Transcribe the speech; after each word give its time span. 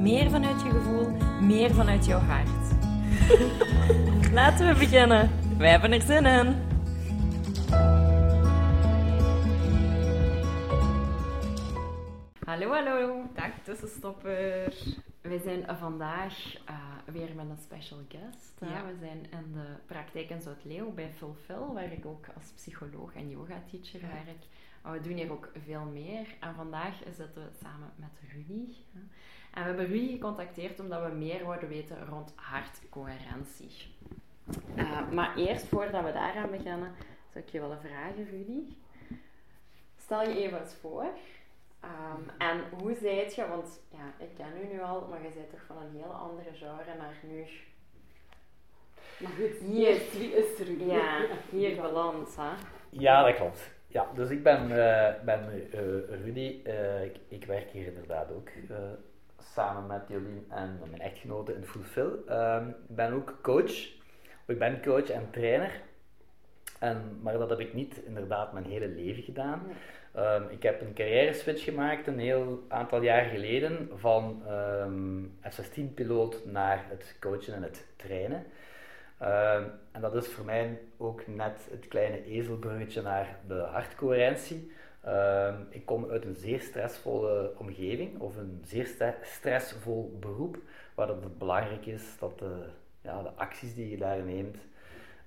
meer 0.00 0.30
vanuit 0.30 0.62
je 0.62 0.70
gevoel, 0.70 1.10
meer 1.40 1.74
vanuit 1.74 2.06
jouw 2.06 2.18
hart. 2.18 2.48
Laten 4.32 4.68
we 4.68 4.78
beginnen. 4.78 5.30
Wij 5.58 5.70
hebben 5.70 5.92
er 5.92 6.00
zin 6.00 6.26
in. 6.26 6.68
Hallo, 12.44 12.72
hallo. 12.72 13.22
Dag 13.34 13.50
tussenstopper. 13.62 14.74
We 15.20 15.38
zijn 15.38 15.76
vandaag 15.78 16.54
eh, 16.64 16.74
weer 17.04 17.34
met 17.36 17.48
een 17.50 17.62
special 17.62 17.98
guest. 18.08 18.56
Ja. 18.60 18.86
We 18.86 18.96
zijn 19.00 19.26
in 19.30 19.52
de 19.52 19.66
praktijk 19.86 20.30
in 20.30 20.40
Zuid-Leeuw 20.40 20.92
bij 20.92 21.10
Fulfill, 21.16 21.72
waar 21.74 21.92
ik 21.92 22.06
ook 22.06 22.26
als 22.34 22.52
psycholoog 22.54 23.14
en 23.14 23.28
yoga-teacher 23.28 24.00
werk. 24.00 24.42
Maar 24.82 24.92
we 24.92 25.00
doen 25.00 25.16
hier 25.16 25.32
ook 25.32 25.50
veel 25.64 25.84
meer. 25.84 26.26
En 26.40 26.54
vandaag 26.54 26.94
zitten 27.16 27.42
we 27.42 27.50
samen 27.62 27.90
met 27.96 28.10
Rudy. 28.32 28.74
En 29.54 29.62
we 29.62 29.68
hebben 29.68 29.86
Rudy 29.86 30.12
gecontacteerd 30.12 30.80
omdat 30.80 31.02
we 31.02 31.14
meer 31.14 31.46
wilden 31.46 31.68
weten 31.68 32.06
rond 32.06 32.32
hartcoherentie. 32.36 33.94
Eh, 34.76 35.10
maar 35.10 35.36
eerst, 35.36 35.66
voordat 35.66 36.04
we 36.04 36.12
daaraan 36.12 36.50
beginnen, 36.50 36.94
zou 37.32 37.44
ik 37.44 37.50
je 37.50 37.60
willen 37.60 37.80
vragen, 37.80 38.28
Rudy. 38.30 38.60
Stel 39.96 40.22
je 40.22 40.42
even 40.42 40.60
eens 40.60 40.74
voor. 40.74 41.06
Ehm, 41.80 42.22
en 42.38 42.60
hoe 42.78 42.94
zijt 42.94 43.34
je, 43.34 43.48
want 43.48 43.80
ja, 43.90 44.24
ik 44.24 44.34
ken 44.36 44.52
u 44.62 44.72
nu 44.72 44.80
al, 44.82 45.06
maar 45.10 45.22
je 45.22 45.30
bent 45.34 45.50
toch 45.50 45.64
van 45.66 45.76
een 45.76 45.92
hele 45.92 46.12
andere 46.12 46.52
genre 46.52 46.96
naar 46.98 47.14
nu. 47.22 47.44
Maar 49.18 49.30
goed, 49.30 49.58
Hier. 49.60 50.00
wie 50.12 50.32
is 50.34 50.58
er? 50.60 50.70
Ja, 50.92 51.26
hier 51.50 51.80
beland, 51.80 52.36
hè? 52.36 52.50
Ja, 52.90 53.24
dat 53.24 53.34
klopt. 53.34 53.70
Ja, 53.86 54.06
dus 54.14 54.30
ik 54.30 54.42
ben, 54.42 54.62
eh, 54.62 55.24
ben 55.24 55.68
eh, 55.72 55.80
Rudy. 56.24 56.60
Eh, 56.64 57.04
ik, 57.04 57.16
ik 57.28 57.44
werk 57.44 57.70
hier 57.70 57.86
inderdaad 57.86 58.32
ook 58.32 58.48
eh, 58.48 58.76
samen 59.42 59.86
met 59.86 60.02
Jolien 60.08 60.46
en 60.48 60.78
mijn 60.90 61.00
echtgenote 61.00 61.54
in 61.54 61.64
Fulfill. 61.64 62.10
Ehm, 62.26 62.68
ik 62.68 62.96
ben 62.96 63.12
ook 63.12 63.38
coach. 63.42 63.98
Ik 64.46 64.58
ben 64.58 64.82
coach 64.82 65.10
en 65.10 65.30
trainer. 65.30 65.80
En, 66.78 67.18
maar 67.22 67.38
dat 67.38 67.50
heb 67.50 67.60
ik 67.60 67.74
niet 67.74 67.96
inderdaad 68.04 68.52
mijn 68.52 68.64
hele 68.64 68.88
leven 68.88 69.22
gedaan. 69.22 69.62
Ehm, 70.12 70.42
ik 70.48 70.62
heb 70.62 70.80
een 70.80 70.94
carrière 70.94 71.32
switch 71.32 71.64
gemaakt 71.64 72.06
een 72.06 72.18
heel 72.18 72.64
aantal 72.68 73.02
jaar 73.02 73.24
geleden 73.24 73.90
van 73.94 74.42
ehm 74.46 75.24
F-16-piloot 75.50 76.44
naar 76.44 76.84
het 76.88 77.16
coachen 77.20 77.54
en 77.54 77.62
het 77.62 77.86
trainen. 77.96 78.46
Ehm, 79.18 79.64
en 79.92 80.00
dat 80.00 80.14
is 80.14 80.28
voor 80.28 80.44
mij 80.44 80.78
ook 80.96 81.26
net 81.26 81.68
het 81.70 81.88
kleine 81.88 82.24
ezelbruggetje 82.24 83.02
naar 83.02 83.36
de 83.46 83.54
hartcoherentie. 83.54 84.72
Ehm, 85.00 85.54
ik 85.68 85.86
kom 85.86 86.10
uit 86.10 86.24
een 86.24 86.34
zeer 86.34 86.60
stressvolle 86.60 87.52
omgeving 87.56 88.20
of 88.20 88.36
een 88.36 88.62
zeer 88.64 89.14
stressvol 89.22 90.16
beroep, 90.20 90.58
waar 90.94 91.08
het 91.08 91.38
belangrijk 91.38 91.86
is 91.86 92.02
dat 92.18 92.38
de, 92.38 92.64
ja, 93.00 93.22
de 93.22 93.30
acties 93.34 93.74
die 93.74 93.90
je 93.90 93.96
daar 93.96 94.22
neemt 94.22 94.56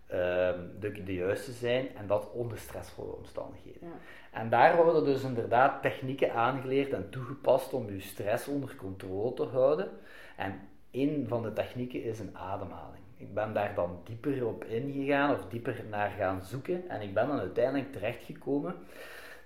ehm, 0.08 0.60
de, 0.80 1.04
de 1.04 1.14
juiste 1.14 1.52
zijn 1.52 1.96
en 1.96 2.08
dat 2.08 2.32
onder 2.32 2.58
stressvolle 2.58 3.12
omstandigheden. 3.12 3.88
Ja. 3.88 4.40
En 4.40 4.50
daar 4.50 4.76
worden 4.76 5.06
dus 5.06 5.24
inderdaad 5.24 5.82
technieken 5.82 6.34
aangeleerd 6.34 6.94
en 6.94 7.10
toegepast 7.10 7.74
om 7.74 7.90
je 7.90 8.00
stress 8.00 8.48
onder 8.48 8.76
controle 8.76 9.34
te 9.34 9.44
houden. 9.46 9.90
En 10.36 10.60
een 10.92 11.26
van 11.28 11.44
de 11.44 11.54
technieken 11.54 12.04
is 12.04 12.20
een 12.20 12.38
ademhaling. 12.38 13.04
Ik 13.18 13.34
ben 13.34 13.54
daar 13.54 13.76
dan 13.76 14.00
dieper 14.04 14.46
op 14.46 14.64
ingegaan 14.64 15.34
of 15.34 15.46
dieper 15.46 15.84
naar 15.90 16.10
gaan 16.10 16.42
zoeken. 16.42 16.90
En 16.90 17.02
ik 17.02 17.14
ben 17.14 17.28
dan 17.28 17.40
uiteindelijk 17.40 17.92
terechtgekomen 17.92 18.76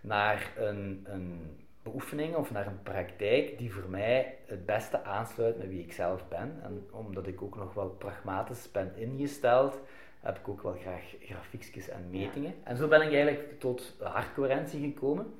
naar 0.01 0.51
een, 0.57 1.05
een 1.09 1.57
beoefening 1.83 2.35
of 2.35 2.51
naar 2.51 2.67
een 2.67 2.83
praktijk 2.83 3.57
die 3.57 3.73
voor 3.73 3.89
mij 3.89 4.37
het 4.45 4.65
beste 4.65 5.03
aansluit 5.03 5.57
met 5.57 5.67
wie 5.67 5.83
ik 5.83 5.93
zelf 5.93 6.27
ben. 6.27 6.59
En 6.63 6.87
omdat 6.91 7.27
ik 7.27 7.41
ook 7.41 7.57
nog 7.57 7.73
wel 7.73 7.89
pragmatisch 7.89 8.71
ben 8.71 8.95
ingesteld, 8.95 9.79
heb 10.19 10.37
ik 10.37 10.47
ook 10.47 10.61
wel 10.61 10.75
graag 10.81 11.15
grafiekjes 11.21 11.89
en 11.89 12.09
metingen. 12.09 12.53
En 12.63 12.77
zo 12.77 12.87
ben 12.87 13.01
ik 13.01 13.13
eigenlijk 13.13 13.59
tot 13.59 13.95
hartcoherentie 13.99 14.81
gekomen. 14.81 15.33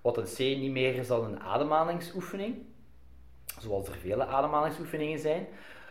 Wat 0.00 0.16
een 0.16 0.34
C 0.34 0.38
niet 0.38 0.72
meer 0.72 0.94
is 0.94 1.06
dan 1.06 1.24
een 1.24 1.40
ademhalingsoefening, 1.40 2.56
zoals 3.58 3.88
er 3.88 3.94
vele 3.94 4.26
ademhalingsoefeningen 4.26 5.18
zijn. 5.18 5.46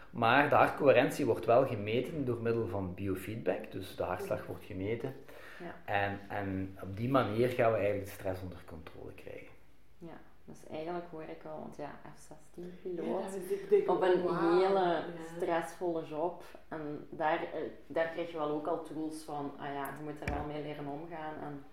Maar 0.10 0.50
de 0.50 0.56
hartcoherentie 0.56 1.26
wordt 1.26 1.46
wel 1.46 1.68
gemeten 1.68 2.26
door 2.26 2.42
middel 2.42 2.68
van 2.68 2.94
biofeedback, 2.94 3.72
dus 3.72 3.96
de 3.96 4.04
hartslag 4.04 4.46
wordt 4.46 4.66
gemeten. 4.66 5.14
Ja. 5.64 5.76
En, 5.86 6.20
en 6.30 6.78
op 6.82 6.98
die 6.98 7.10
manier 7.10 7.50
gaan 7.50 7.72
we 7.72 7.78
eigenlijk 7.78 8.06
de 8.06 8.12
stress 8.12 8.42
onder 8.42 8.64
controle 8.66 9.14
krijgen. 9.14 9.52
Ja, 9.98 10.18
dus 10.46 10.58
eigenlijk 10.72 11.06
hoor 11.12 11.24
ik 11.24 11.44
al, 11.46 11.60
want 11.60 11.76
ja, 11.76 12.00
F-16-piloot. 12.16 13.06
Ja, 13.06 13.40
dus 13.40 13.60
ik 13.60 13.70
denk, 13.70 13.90
op 13.90 14.02
een 14.02 14.10
hele 14.10 14.80
ja. 14.80 15.04
stressvolle 15.36 16.06
job. 16.06 16.44
En 16.68 17.08
daar, 17.10 17.44
eh, 17.44 17.62
daar 17.88 18.08
krijg 18.08 18.32
je 18.32 18.38
wel 18.38 18.50
ook 18.50 18.68
al 18.68 18.84
tools 18.84 19.24
van, 19.24 19.54
ah 19.58 19.74
ja, 19.74 19.96
je 19.98 20.04
moet 20.04 20.30
er 20.30 20.34
wel 20.34 20.46
mee 20.46 20.62
leren 20.62 20.88
omgaan. 20.88 21.34
En, 21.42 21.64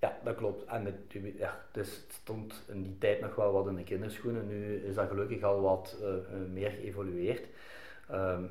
Ja, 0.00 0.18
dat 0.24 0.36
klopt. 0.36 0.64
En 0.64 0.84
het, 0.84 0.96
ja, 1.36 1.60
dus 1.72 1.96
het 1.96 2.12
stond 2.12 2.64
in 2.68 2.82
die 2.82 2.98
tijd 2.98 3.20
nog 3.20 3.34
wel 3.34 3.52
wat 3.52 3.66
in 3.66 3.74
de 3.74 3.82
kinderschoenen. 3.82 4.46
Nu 4.46 4.74
is 4.74 4.94
dat 4.94 5.08
gelukkig 5.08 5.42
al 5.42 5.60
wat 5.60 5.98
eh, 6.00 6.08
eh, 6.08 6.48
meer 6.50 6.70
geëvolueerd. 6.70 7.46
Ehm, 8.08 8.44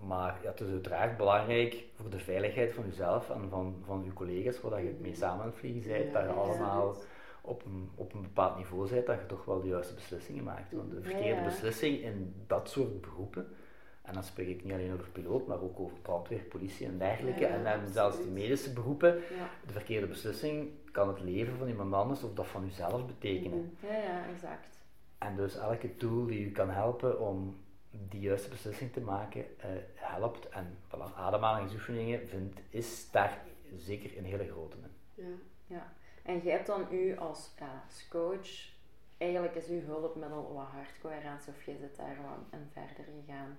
maar 0.00 0.38
ja, 0.42 0.50
het 0.50 0.60
is 0.60 0.70
uiteraard 0.70 1.16
belangrijk 1.16 1.84
voor 1.94 2.10
de 2.10 2.18
veiligheid 2.18 2.74
van 2.74 2.84
jezelf 2.84 3.30
en 3.30 3.48
van, 3.48 3.74
van 3.84 4.02
je 4.04 4.12
collega's, 4.12 4.60
waar 4.60 4.82
je 4.82 4.96
mee 5.00 5.14
samen 5.14 5.40
aan 5.40 5.50
het 5.50 5.56
vliegen 5.56 5.90
bent, 5.90 6.12
dat 6.12 6.22
je 6.22 6.28
allemaal 6.28 6.96
op 7.40 7.64
een, 7.64 7.90
op 7.94 8.14
een 8.14 8.22
bepaald 8.22 8.56
niveau 8.56 8.90
bent, 8.90 9.06
dat 9.06 9.20
je 9.20 9.26
toch 9.26 9.44
wel 9.44 9.60
de 9.60 9.68
juiste 9.68 9.94
beslissingen 9.94 10.44
maakt. 10.44 10.72
Want 10.72 10.90
de 10.90 11.02
verkeerde 11.02 11.42
beslissing 11.42 11.98
in 11.98 12.34
dat 12.46 12.70
soort 12.70 13.00
beroepen, 13.00 13.46
en 14.02 14.14
dan 14.14 14.22
spreek 14.22 14.48
ik 14.48 14.64
niet 14.64 14.72
alleen 14.72 14.92
over 14.92 15.08
piloot, 15.08 15.46
maar 15.46 15.60
ook 15.60 15.80
over 15.80 15.96
brandweer, 16.02 16.40
politie 16.40 16.86
en 16.86 16.98
dergelijke, 16.98 17.40
Ja, 17.40 17.48
ja, 17.48 17.54
en 17.54 17.80
dan 17.80 17.92
zelfs 17.92 18.16
de 18.16 18.30
medische 18.30 18.72
beroepen, 18.72 19.14
ja. 19.14 19.50
de 19.66 19.72
verkeerde 19.72 20.06
beslissing 20.06 20.68
kan 20.92 21.08
het 21.08 21.20
leven 21.20 21.56
van 21.56 21.68
iemand 21.68 21.94
anders 21.94 22.22
of 22.22 22.34
dat 22.34 22.46
van 22.46 22.64
jezelf 22.64 23.06
betekenen. 23.06 23.76
Ja, 23.80 23.96
ja, 23.96 24.28
exact. 24.32 24.68
En 25.18 25.36
dus 25.36 25.56
elke 25.56 25.96
tool 25.96 26.26
die 26.26 26.46
u 26.46 26.50
kan 26.50 26.70
helpen 26.70 27.20
om 27.20 27.56
die 27.90 28.20
juiste 28.20 28.48
beslissing 28.48 28.92
te 28.92 29.00
maken, 29.00 29.60
eh, 29.60 29.68
helpt. 29.94 30.48
En 30.48 30.78
voilà, 30.88 31.14
ademhalingsoefeningen 31.16 32.28
vind, 32.28 32.60
is 32.70 33.10
daar 33.10 33.38
zeker 33.76 34.18
een 34.18 34.24
hele 34.24 34.48
grote 34.50 34.76
in. 34.76 35.24
Ja. 35.24 35.34
Ja. 35.66 35.92
En 36.22 36.40
jij 36.40 36.52
hebt 36.52 36.66
dan 36.66 36.86
u 36.90 37.16
als, 37.16 37.50
ja, 37.58 37.82
als 37.86 38.08
coach, 38.08 38.48
eigenlijk 39.18 39.54
is 39.54 39.68
uw 39.68 39.84
hulpmiddel 39.84 40.52
wat 40.54 40.66
hartcoherentie, 40.66 41.52
of 41.52 41.64
jij 41.64 41.76
zit 41.76 41.96
daar 41.96 42.16
wat 42.22 42.60
in 42.60 42.68
verder 42.72 43.04
gegaan. 43.20 43.58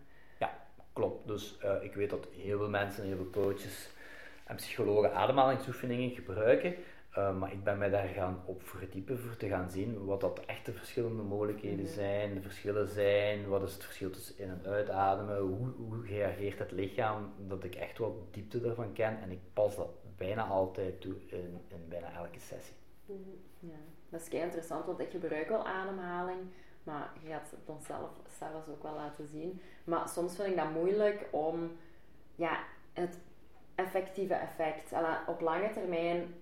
Klopt, 0.94 1.28
dus 1.28 1.58
eh, 1.58 1.84
ik 1.84 1.94
weet 1.94 2.10
dat 2.10 2.28
heel 2.36 2.58
veel 2.58 2.70
mensen, 2.70 3.04
heel 3.04 3.16
veel 3.16 3.30
coaches 3.30 3.90
en 4.44 4.56
psychologen 4.56 5.14
ademhalingsoefeningen 5.14 6.10
gebruiken. 6.10 6.76
Eh, 7.12 7.38
maar 7.38 7.52
ik 7.52 7.64
ben 7.64 7.78
mij 7.78 7.90
daar 7.90 8.08
gaan 8.08 8.42
op 8.46 8.64
verdiepen 8.64 9.20
voor 9.20 9.38
te 9.38 9.48
gaan 9.48 9.70
zien 9.70 10.06
wat 10.06 10.22
dat 10.22 10.40
echt 10.46 10.66
de 10.66 10.74
verschillende 10.74 11.24
mogelijkheden 11.24 11.86
Mhm. 11.86 11.94
zijn, 11.94 12.34
de 12.34 12.42
verschillen 12.42 12.88
zijn, 12.88 13.48
wat 13.48 13.64
is 13.64 13.74
het 13.74 13.84
verschil 13.84 14.10
tussen 14.10 14.38
in- 14.38 14.50
en 14.50 14.62
uitademen, 14.72 15.38
hoe, 15.40 15.70
hoe 15.78 16.06
reageert 16.06 16.60
het 16.60 16.72
lichaam, 16.72 17.34
dat 17.48 17.64
ik 17.64 17.76
echt 17.76 17.98
wat 17.98 18.14
diepte 18.34 18.62
daarvan 18.62 18.94
ken 18.94 19.22
en 19.22 19.32
ik 19.32 19.40
pas 19.54 19.76
dat 19.76 19.90
bijna 20.18 20.44
altijd 20.46 21.02
toe 21.02 21.16
in, 21.28 21.62
in 21.68 21.86
bijna 21.90 22.14
elke 22.14 22.40
sessie. 22.40 22.76
Ja, 23.60 23.76
dat 24.10 24.22
is 24.22 24.28
kei 24.28 24.44
interessant, 24.44 24.86
want 24.86 25.00
ik 25.00 25.10
gebruik 25.12 25.50
wel 25.50 25.66
ademhaling, 25.68 26.40
maar 26.84 27.12
je 27.22 27.28
gaat 27.30 27.52
het 27.52 27.70
ons 27.70 27.86
zelf 27.86 28.10
zelfs 28.38 28.68
ook 28.70 28.84
wel 28.84 28.94
laten 28.96 29.28
zien. 29.28 29.62
Maar 29.84 30.10
soms 30.10 30.36
vind 30.36 30.48
ik 30.48 30.56
dat 30.56 30.72
moeilijk 30.74 31.28
om 31.32 31.72
ja, 32.36 32.64
het 32.94 33.18
effectieve 33.82 34.34
effect. 34.34 34.92
En 34.92 35.06
op 35.28 35.42
lange 35.42 35.70
termijn 35.70 36.36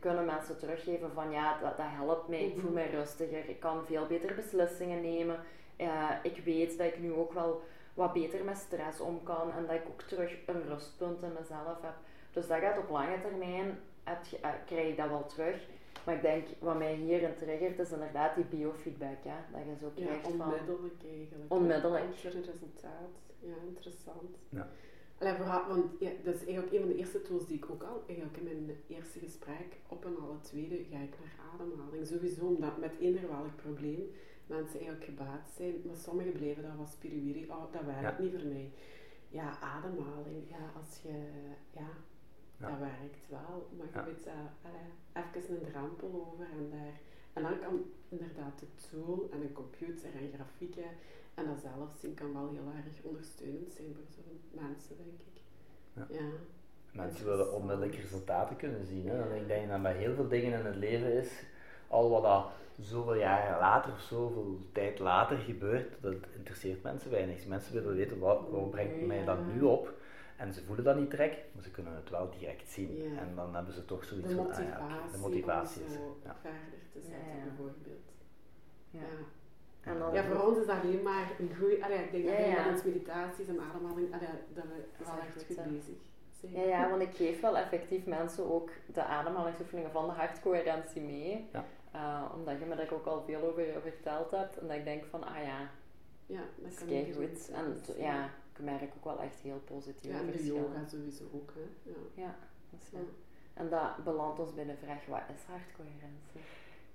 kunnen 0.00 0.24
mensen 0.24 0.58
teruggeven 0.58 1.10
van 1.12 1.30
ja, 1.30 1.58
dat, 1.60 1.76
dat 1.76 1.86
helpt 1.88 2.28
mij, 2.28 2.44
ik 2.44 2.58
voel 2.58 2.72
mij 2.72 2.90
rustiger, 2.90 3.48
ik 3.48 3.60
kan 3.60 3.86
veel 3.86 4.06
beter 4.06 4.34
beslissingen 4.34 5.00
nemen. 5.02 5.36
Eh, 5.76 6.10
ik 6.22 6.44
weet 6.44 6.78
dat 6.78 6.86
ik 6.86 6.98
nu 6.98 7.12
ook 7.12 7.32
wel 7.32 7.62
wat 7.94 8.12
beter 8.12 8.44
met 8.44 8.56
stress 8.56 9.00
om 9.00 9.22
kan 9.22 9.52
en 9.52 9.66
dat 9.66 9.74
ik 9.74 9.88
ook 9.88 10.02
terug 10.02 10.36
een 10.46 10.62
rustpunt 10.68 11.22
in 11.22 11.32
mezelf 11.38 11.80
heb. 11.82 11.94
Dus 12.32 12.46
dat 12.46 12.58
gaat 12.58 12.78
op 12.78 12.90
lange 12.90 13.20
termijn, 13.20 13.78
heb 14.04 14.24
je, 14.24 14.38
eh, 14.40 14.50
krijg 14.66 14.88
je 14.88 14.94
dat 14.94 15.08
wel 15.08 15.26
terug. 15.26 15.66
Maar 16.04 16.14
ik 16.14 16.22
denk, 16.22 16.46
wat 16.58 16.78
mij 16.78 16.94
hierin 16.94 17.34
triggert, 17.36 17.78
is 17.78 17.90
inderdaad 17.90 18.34
die 18.34 18.44
biofeedback. 18.44 19.22
Hè? 19.22 19.34
Dat 19.52 19.60
je 19.66 19.76
zo 19.80 19.90
Ja, 19.94 20.04
krijgt 20.04 20.22
van... 20.22 20.40
onmiddellijk 20.40 21.02
eigenlijk. 21.12 21.52
Onmiddellijk. 21.52 22.04
Er 22.24 22.34
een 22.34 22.44
resultaat. 22.44 23.10
Ja, 23.40 23.54
interessant. 23.66 24.36
Ja. 24.48 24.68
Allee, 25.18 25.34
vooral, 25.34 25.68
want 25.68 25.84
ja, 26.00 26.10
dat 26.24 26.34
is 26.34 26.44
eigenlijk 26.44 26.72
een 26.72 26.78
van 26.80 26.88
de 26.88 26.96
eerste 26.96 27.22
tools 27.22 27.46
die 27.46 27.56
ik 27.56 27.70
ook 27.70 27.82
al, 27.82 28.02
eigenlijk 28.06 28.36
in 28.36 28.44
mijn 28.44 28.76
eerste 28.88 29.18
gesprek, 29.18 29.76
op 29.88 30.04
en 30.04 30.16
alle 30.20 30.40
tweede, 30.40 30.76
ga 30.90 30.98
ik 30.98 31.14
naar 31.20 31.36
ademhaling. 31.52 32.06
Sowieso, 32.06 32.46
omdat 32.46 32.78
met 32.78 32.92
eender 33.00 33.28
welk 33.28 33.56
probleem 33.56 34.10
mensen 34.46 34.74
eigenlijk 34.80 35.04
gebaat 35.04 35.48
zijn, 35.56 35.74
maar 35.84 35.96
sommigen 35.96 36.32
blijven 36.32 36.62
dat 36.62 36.76
was 36.78 36.92
spiriwiri, 36.92 37.44
oh, 37.50 37.72
dat 37.72 37.82
werkt 37.84 38.00
Ja. 38.02 38.16
niet 38.22 38.32
voor 38.32 38.48
mij. 38.48 38.70
Ja, 39.28 39.58
ademhaling, 39.60 40.48
ja, 40.48 40.70
als 40.76 41.00
je, 41.02 41.14
ja, 41.70 41.88
Ja. 42.58 42.68
dat 42.68 42.78
werkt 42.78 43.28
wel, 43.28 43.68
maar 43.76 43.86
je 44.06 44.10
weet 44.12 44.26
uh, 44.26 45.42
even 45.42 45.54
een 45.56 45.70
drempel 45.72 46.28
over 46.32 46.46
en 46.58 46.70
daar. 46.70 47.00
En 47.32 47.42
dan 47.42 47.58
kan 47.60 47.84
inderdaad 48.08 48.58
de 48.58 48.66
tool 48.90 49.28
en 49.32 49.40
een 49.40 49.52
computer 49.52 50.10
en 50.14 50.30
grafieken 50.34 50.84
en 51.36 51.46
dat 51.46 51.60
zelf 51.60 51.88
zien 52.00 52.14
kan 52.14 52.32
wel 52.32 52.48
heel 52.50 52.72
erg 52.84 53.02
ondersteunend 53.02 53.72
zijn 53.72 53.94
voor 53.94 54.04
zo'n 54.14 54.40
mensen, 54.66 54.96
denk 54.96 55.20
ik. 55.20 55.40
Ja. 55.92 56.06
Ja. 56.18 56.30
Mensen 56.92 57.24
willen 57.26 57.52
onmiddellijk 57.52 57.94
resultaten 57.94 58.56
kunnen 58.56 58.86
zien. 58.86 59.08
Hè. 59.08 59.22
En 59.30 59.40
ik 59.40 59.46
denk 59.48 59.68
dat 59.68 59.82
bij 59.82 59.96
heel 59.96 60.14
veel 60.14 60.28
dingen 60.28 60.58
in 60.60 60.66
het 60.66 60.76
leven 60.76 61.12
is, 61.12 61.42
al 61.88 62.10
wat 62.10 62.22
dat 62.22 62.46
zoveel 62.80 63.14
jaren 63.14 63.58
later 63.58 63.92
of 63.92 64.00
zoveel 64.00 64.58
tijd 64.72 64.98
later 64.98 65.36
gebeurt, 65.38 66.02
dat 66.02 66.14
interesseert 66.36 66.82
mensen 66.82 67.10
weinig. 67.10 67.46
Mensen 67.46 67.72
willen 67.74 67.94
weten, 67.96 68.18
wat, 68.18 68.40
wat 68.50 68.70
brengt 68.70 69.06
mij 69.06 69.24
dat 69.24 69.38
nu 69.46 69.62
op? 69.62 69.92
En 70.36 70.54
ze 70.54 70.64
voelen 70.64 70.84
dat 70.84 70.96
niet 70.98 71.10
direct, 71.10 71.54
maar 71.54 71.62
ze 71.62 71.70
kunnen 71.70 71.94
het 71.94 72.10
wel 72.10 72.30
direct 72.38 72.68
zien. 72.70 72.96
Ja. 72.96 73.18
En 73.20 73.34
dan 73.34 73.54
hebben 73.54 73.74
ze 73.74 73.84
toch 73.84 74.04
zoiets 74.04 74.28
De 74.28 74.34
van, 74.34 74.50
ah 74.52 74.58
ja, 74.58 74.88
de 75.12 75.18
motivatie 75.18 75.80
om 75.82 75.86
is 75.88 75.94
er. 75.94 75.98
zo 76.00 76.16
Ja. 76.24 76.36
verder 76.40 76.60
te 76.92 77.00
zetten, 77.00 77.28
Ja, 77.28 77.36
ja. 77.36 77.42
bijvoorbeeld. 77.44 78.12
Ja. 78.90 79.00
Ja. 80.14 80.22
En 80.22 80.28
dan 80.28 80.32
Ja, 80.36 80.38
voor 80.40 80.48
ons 80.48 80.58
is 80.58 80.66
dat 80.66 80.76
alleen 80.82 81.02
maar 81.02 81.30
een. 81.38 81.82
Allee, 81.82 81.98
ik 81.98 82.10
denk 82.12 82.24
Ja, 82.24 82.36
dat 82.36 82.46
ja. 82.46 82.64
met 82.64 82.72
ons 82.72 82.82
meditaties 82.84 83.48
en 83.48 83.60
ademhaling, 83.60 84.14
allee, 84.14 84.28
dat 84.54 84.64
we 84.64 84.84
is 85.00 85.06
wel 85.06 85.18
echt 85.18 85.46
goed, 85.46 85.56
bezig 85.72 85.96
zijn. 86.40 86.52
Ja, 86.52 86.62
ja, 86.62 86.90
want 86.90 87.02
ik 87.02 87.14
geef 87.14 87.40
wel 87.40 87.56
effectief 87.56 88.06
mensen 88.06 88.50
ook 88.52 88.70
de 88.92 89.02
ademhalingsoefeningen 89.04 89.90
van 89.90 90.06
de 90.06 90.12
hartcoherentie 90.12 91.02
mee. 91.02 91.48
Ja. 91.52 91.64
Eh, 91.92 92.30
omdat 92.34 92.58
je 92.58 92.64
me 92.64 92.76
daar 92.76 92.92
ook 92.92 93.06
al 93.06 93.22
veel 93.22 93.42
over 93.42 93.64
verteld 93.82 94.30
hebt. 94.30 94.58
En 94.58 94.66
dat 94.66 94.76
ik 94.76 94.84
denk 94.84 95.04
van, 95.04 95.24
ah 95.24 95.42
ja, 95.42 95.70
Ja, 96.26 96.40
dat 96.40 96.48
dat 96.62 96.70
is 96.72 96.84
kei 96.84 97.00
ik 97.06 97.14
goed. 97.14 97.50
En 97.54 97.80
t- 97.82 97.94
ja, 97.98 98.24
ik 98.54 98.60
merk 98.64 98.82
ook 98.96 99.04
wel 99.04 99.20
echt 99.20 99.40
heel 99.40 99.60
positieve 99.64 100.16
Ja, 100.16 100.22
en 100.22 100.30
de 100.30 100.44
yoga 100.44 100.86
sowieso 100.86 101.24
ook, 101.34 101.52
hè. 101.54 101.90
Ja. 101.90 101.96
Ja, 102.24 102.34
dat 102.70 102.80
is 102.82 102.98
En 103.54 103.68
dat 103.68 104.04
belandt 104.04 104.38
ons 104.38 104.54
bij 104.54 104.64
de 104.64 104.76
vraag, 104.76 105.06
wat 105.06 105.20
is 105.34 105.42
hartcoherentie? 105.42 106.40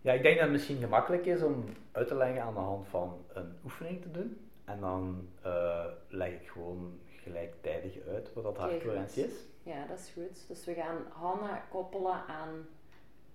Ja, 0.01 0.13
ik 0.13 0.21
denk 0.21 0.36
dat 0.36 0.44
het 0.44 0.51
misschien 0.51 0.77
gemakkelijk 0.77 1.25
is 1.25 1.42
om 1.42 1.65
uit 1.92 2.07
te 2.07 2.15
leggen 2.15 2.42
aan 2.42 2.53
de 2.53 2.59
hand 2.59 2.88
van 2.88 3.25
een 3.33 3.57
oefening 3.63 4.01
te 4.01 4.12
doen. 4.12 4.50
En 4.65 4.80
dan 4.80 5.27
eh, 5.42 5.86
leg 6.07 6.31
ik 6.31 6.48
gewoon 6.48 7.00
gelijktijdig 7.24 8.07
uit 8.07 8.33
wat 8.33 8.44
dat 8.44 8.71
goed. 8.81 9.18
is. 9.18 9.33
Ja, 9.63 9.86
dat 9.86 10.00
is 10.00 10.12
goed. 10.13 10.48
Dus 10.48 10.65
we 10.65 10.74
gaan 10.74 10.98
Hanna 11.09 11.63
koppelen 11.69 12.25
aan 12.27 12.68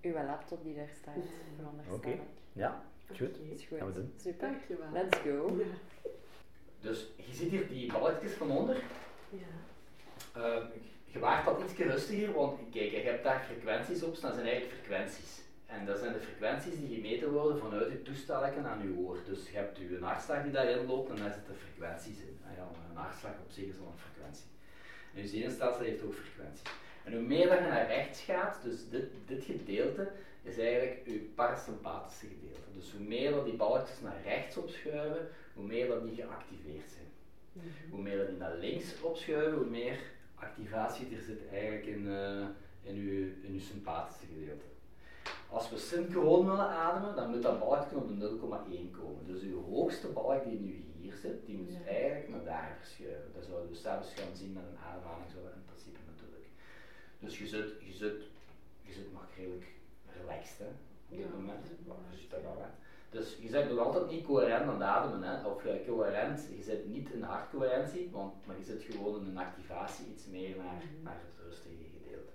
uw 0.01 0.13
laptop 0.13 0.63
die 0.63 0.75
daar 0.75 0.89
staat, 1.01 1.23
veronderstel 1.55 1.95
Oké. 1.95 2.09
ik. 2.09 2.19
Ja, 2.53 2.83
goed. 3.07 3.21
Oké. 3.21 3.47
Dat 3.49 3.57
is 3.59 3.65
goed. 3.65 3.77
Gaan 3.77 3.87
we 3.87 3.93
doen. 3.93 4.13
Super. 4.17 4.47
Dankjewel. 4.47 4.91
Let's 4.91 5.17
go. 5.17 5.57
Ja. 5.57 6.09
Dus 6.79 7.07
je 7.15 7.33
ziet 7.33 7.49
hier 7.49 7.67
die 7.67 7.91
balletjes 7.91 8.31
van 8.31 8.51
onder. 8.51 8.75
Ja. 9.29 9.45
Ehm, 10.33 10.65
je 11.05 11.19
waart 11.19 11.45
dat 11.45 11.61
iets 11.61 11.77
rustiger, 11.79 12.33
want 12.33 12.59
kijk, 12.71 12.91
je 12.91 12.97
hebt 12.97 13.23
daar 13.23 13.43
frequenties 13.43 14.03
op 14.03 14.15
staan, 14.15 14.29
dat 14.29 14.39
zijn 14.39 14.51
eigenlijk 14.51 14.81
frequenties. 14.81 15.45
En 15.67 15.85
dat 15.85 15.99
zijn 15.99 16.13
de 16.13 16.19
frequenties 16.19 16.79
die 16.79 16.95
gemeten 16.95 17.31
worden 17.31 17.59
vanuit 17.59 17.91
je 17.91 18.01
toestellingen 18.01 18.65
aan 18.65 18.81
je 18.81 18.97
oor. 18.97 19.17
Dus 19.25 19.49
je 19.49 19.57
hebt 19.57 19.77
je 19.77 19.97
hartslag 20.01 20.43
die 20.43 20.51
daarin 20.51 20.85
loopt 20.85 21.09
en 21.09 21.15
daar 21.15 21.33
zitten 21.33 21.55
frequenties 21.55 22.19
in. 22.19 22.39
Ah 22.49 22.55
ja, 22.57 22.67
een 22.89 22.95
hartslag 22.95 23.31
op 23.31 23.51
zich 23.51 23.65
is 23.65 23.79
al 23.79 23.91
een 23.91 24.05
frequentie. 24.11 24.45
En 25.13 25.21
je 25.21 25.27
zenuwstelsel 25.27 25.83
heeft 25.83 26.03
ook 26.03 26.13
frequenties. 26.13 26.61
En 27.03 27.13
hoe 27.13 27.21
meer 27.21 27.47
dat 27.47 27.57
je 27.57 27.63
naar 27.63 27.87
rechts 27.87 28.21
gaat, 28.21 28.59
dus 28.63 28.89
dit, 28.89 29.05
dit 29.25 29.43
gedeelte, 29.43 30.11
is 30.43 30.57
eigenlijk 30.57 31.01
je 31.05 31.31
parasympathische 31.35 32.27
gedeelte. 32.27 32.71
Dus 32.73 32.91
hoe 32.91 33.05
meer 33.05 33.31
dat 33.31 33.45
die 33.45 33.55
balletjes 33.55 34.01
naar 34.01 34.21
rechts 34.23 34.57
opschuiven, 34.57 35.27
hoe 35.53 35.65
meer 35.65 35.87
dat 35.87 36.03
die 36.03 36.15
geactiveerd 36.15 36.91
zijn. 36.91 37.05
Hoe 37.89 38.01
meer 38.01 38.17
dat 38.17 38.27
die 38.27 38.37
naar 38.37 38.55
links 38.55 39.01
opschuiven, 39.01 39.57
hoe 39.57 39.69
meer 39.69 39.99
activatie 40.35 41.15
er 41.15 41.21
zit 41.21 41.41
eigenlijk 41.51 41.85
in, 41.85 42.11
eh, 42.11 42.45
in, 42.83 42.95
uw, 42.95 43.25
in 43.41 43.53
uw 43.53 43.59
sympathische 43.59 44.25
gedeelte. 44.25 44.65
Als 45.49 45.69
we 45.69 45.77
synchroon 45.77 46.45
willen 46.45 46.69
ademen, 46.69 47.15
dan 47.15 47.29
moet 47.29 47.41
dat 47.43 47.59
balkje 47.59 47.95
op 47.95 48.07
de 48.07 48.37
0,1 48.39 48.91
komen. 48.99 49.25
Dus 49.25 49.41
uw 49.41 49.63
hoogste 49.63 50.07
balk 50.07 50.43
die 50.43 50.59
nu 50.59 50.83
hier 50.99 51.13
zit, 51.13 51.45
die 51.45 51.57
moet 51.57 51.71
Ja. 51.71 51.85
eigenlijk 51.91 52.29
naar 52.29 52.43
daar 52.43 52.77
verschuiven. 52.79 53.31
Dat 53.33 53.43
zouden 53.45 53.69
we 53.69 53.75
zelfs 53.75 54.13
gaan 54.13 54.35
zien 54.35 54.53
met 54.53 54.63
een 54.63 54.77
ademhaling, 54.91 55.29
zo 55.31 55.37
in 55.37 55.63
principe 55.65 55.99
natuurlijk. 56.11 56.45
Dus 57.19 57.37
je 57.39 57.47
zit, 57.47 57.69
je 57.79 57.93
zit, 57.93 58.21
je 58.81 58.93
zit 58.93 59.13
nog 59.13 59.25
redelijk 59.37 59.65
relaxed 60.21 60.57
hè, 60.57 60.65
op 60.65 61.09
dit 61.09 61.19
Ja, 61.19 61.25
moment. 61.35 61.59
je 61.63 61.67
zit 61.67 61.85
wel. 61.85 62.65
Dus 63.09 63.37
je 63.41 63.49
bent 63.49 63.69
nog 63.69 63.79
altijd 63.85 64.09
niet 64.11 64.25
coherent 64.25 64.63
aan 64.67 64.73
het 64.73 64.81
ademen, 64.81 65.23
hè? 65.23 65.45
of 65.47 65.65
eh, 65.65 65.87
coherent, 65.87 66.47
je 66.57 66.63
zit 66.63 66.87
niet 66.87 67.09
in 67.09 67.21
hartcoherentie, 67.21 68.09
want, 68.11 68.45
maar 68.45 68.57
je 68.57 68.63
zit 68.63 68.83
gewoon 68.83 69.21
in 69.21 69.27
een 69.27 69.37
activatie 69.37 70.05
iets 70.13 70.25
meer 70.25 70.55
naar, 70.57 70.73
Mhm. 70.75 71.03
naar 71.03 71.17
het 71.25 71.45
rustige 71.45 71.75
gedeelte. 71.93 72.31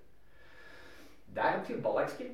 Daar 1.25 1.53
heb 1.53 1.67
je 1.67 1.75
een 1.75 1.81
balkje, 1.81 2.31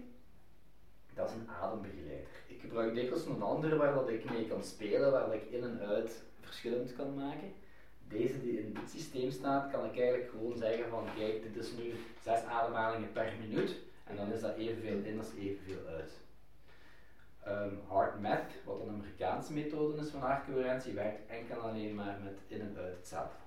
dat 1.19 1.29
is 1.29 1.35
een 1.35 1.51
adembegeleider. 1.63 2.29
Ik 2.47 2.61
gebruik 2.61 2.95
dikwijls 2.95 3.27
een 3.27 3.43
andere 3.43 3.77
waar 3.77 3.95
dat 3.95 4.09
ik 4.09 4.31
mee 4.31 4.47
kan 4.47 4.65
spelen, 4.65 5.13
waar 5.13 5.27
dat 5.27 5.35
ik 5.35 5.51
in 5.51 5.63
en 5.63 5.81
uit 5.81 6.23
verschillend 6.41 6.97
kan 6.97 7.15
maken. 7.15 7.53
Deze 8.09 8.41
die 8.41 8.61
in 8.61 8.73
dit 8.73 8.91
systeem 8.91 9.31
staat, 9.31 9.71
kan 9.71 9.85
ik 9.85 9.99
eigenlijk 9.99 10.31
gewoon 10.31 10.57
zeggen 10.57 10.89
van 10.89 11.05
kijk, 11.17 11.43
dit 11.43 11.65
is 11.65 11.73
nu 11.77 11.93
zes 12.23 12.43
ademhalingen 12.43 13.13
per 13.13 13.33
minuut 13.41 13.77
en 14.05 14.17
dan 14.17 14.33
is 14.33 14.41
dat 14.41 14.57
evenveel 14.57 14.99
in 15.03 15.19
als 15.19 15.31
evenveel 15.39 15.87
uit. 15.87 16.13
Ehm 17.45 17.75
hard 17.87 18.21
math, 18.21 18.53
wat 18.65 18.81
een 18.81 18.89
Amerikaanse 18.89 19.53
methode 19.53 20.01
is 20.01 20.11
van 20.11 20.21
hartcoherentie, 20.21 20.93
werkt 20.93 21.27
enkel 21.27 21.57
en 21.57 21.63
alleen 21.63 21.95
maar 21.95 22.19
met 22.25 22.39
in 22.47 22.61
en 22.61 22.77
uit 22.79 22.97
hetzelfde. 22.97 23.39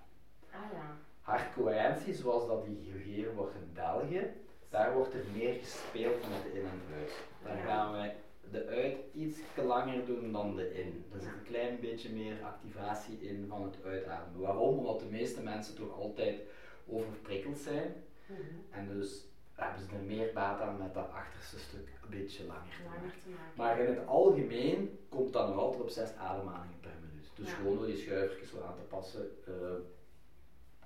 Ah 0.52 0.72
ja. 0.74 0.98
Hartcoherentie, 1.22 2.14
zoals 2.14 2.48
dat 2.48 2.66
die 2.66 2.92
gegeven 2.92 3.36
wordt 3.36 3.56
in 3.56 3.74
België, 3.74 4.32
daar 4.72 4.94
wordt 4.94 5.14
er 5.14 5.24
meer 5.36 5.54
gespeeld 5.54 6.22
met 6.30 6.44
de 6.44 6.60
in 6.60 6.66
en 6.66 6.82
uit. 7.00 7.12
Daar 7.44 7.58
Ja. 7.58 7.64
gaan 7.64 7.92
wij 7.92 8.16
de 8.52 8.66
uit 8.68 8.98
iets 9.14 9.38
langer 9.56 10.06
doen 10.06 10.32
dan 10.32 10.56
de 10.56 10.74
in. 10.74 11.06
Er 11.14 11.20
zit 11.20 11.30
een 11.34 11.44
klein 11.44 11.80
beetje 11.80 12.10
meer 12.10 12.44
activatie 12.44 13.22
in 13.22 13.46
van 13.48 13.64
het 13.64 13.76
uitademen. 13.86 14.42
Waarom? 14.42 14.78
Omdat 14.78 15.00
de 15.00 15.06
meeste 15.06 15.42
mensen 15.42 15.76
toch 15.76 15.94
altijd 16.00 16.40
overprikkeld 16.88 17.58
zijn. 17.60 18.04
Mhm. 18.26 18.40
En 18.70 18.88
dus 18.88 19.26
hebben 19.54 19.82
ze 19.82 19.96
er 19.96 20.02
meer 20.04 20.34
baat 20.34 20.62
aan 20.62 20.78
met 20.78 20.94
dat 20.94 21.12
achterste 21.12 21.60
stuk 21.60 21.88
een 22.04 22.10
beetje 22.20 22.46
langer 22.46 22.62
te 22.84 22.90
maken. 22.90 23.42
Maar 23.56 23.80
in 23.80 23.96
het 23.96 24.08
algemeen 24.08 25.00
komt 25.10 25.34
dat 25.34 25.48
nog 25.48 25.58
altijd 25.58 25.82
op 25.82 25.90
6 25.90 26.16
ademhalingen 26.16 26.80
per 26.80 26.92
minuut. 27.10 27.30
Dus 27.36 27.50
Ja. 27.50 27.56
gewoon 27.56 27.78
door 27.78 27.86
die 27.86 27.98
schuivertjes 27.98 28.52
wat 28.52 28.64
aan 28.64 28.76
te 28.76 28.82
passen, 28.82 29.30
eh 29.48 29.54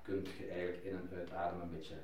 kunt 0.02 0.28
je 0.30 0.48
eigenlijk 0.48 0.84
in 0.84 0.96
en 0.96 1.10
uitademen 1.18 1.64
een 1.64 1.78
beetje 1.78 1.96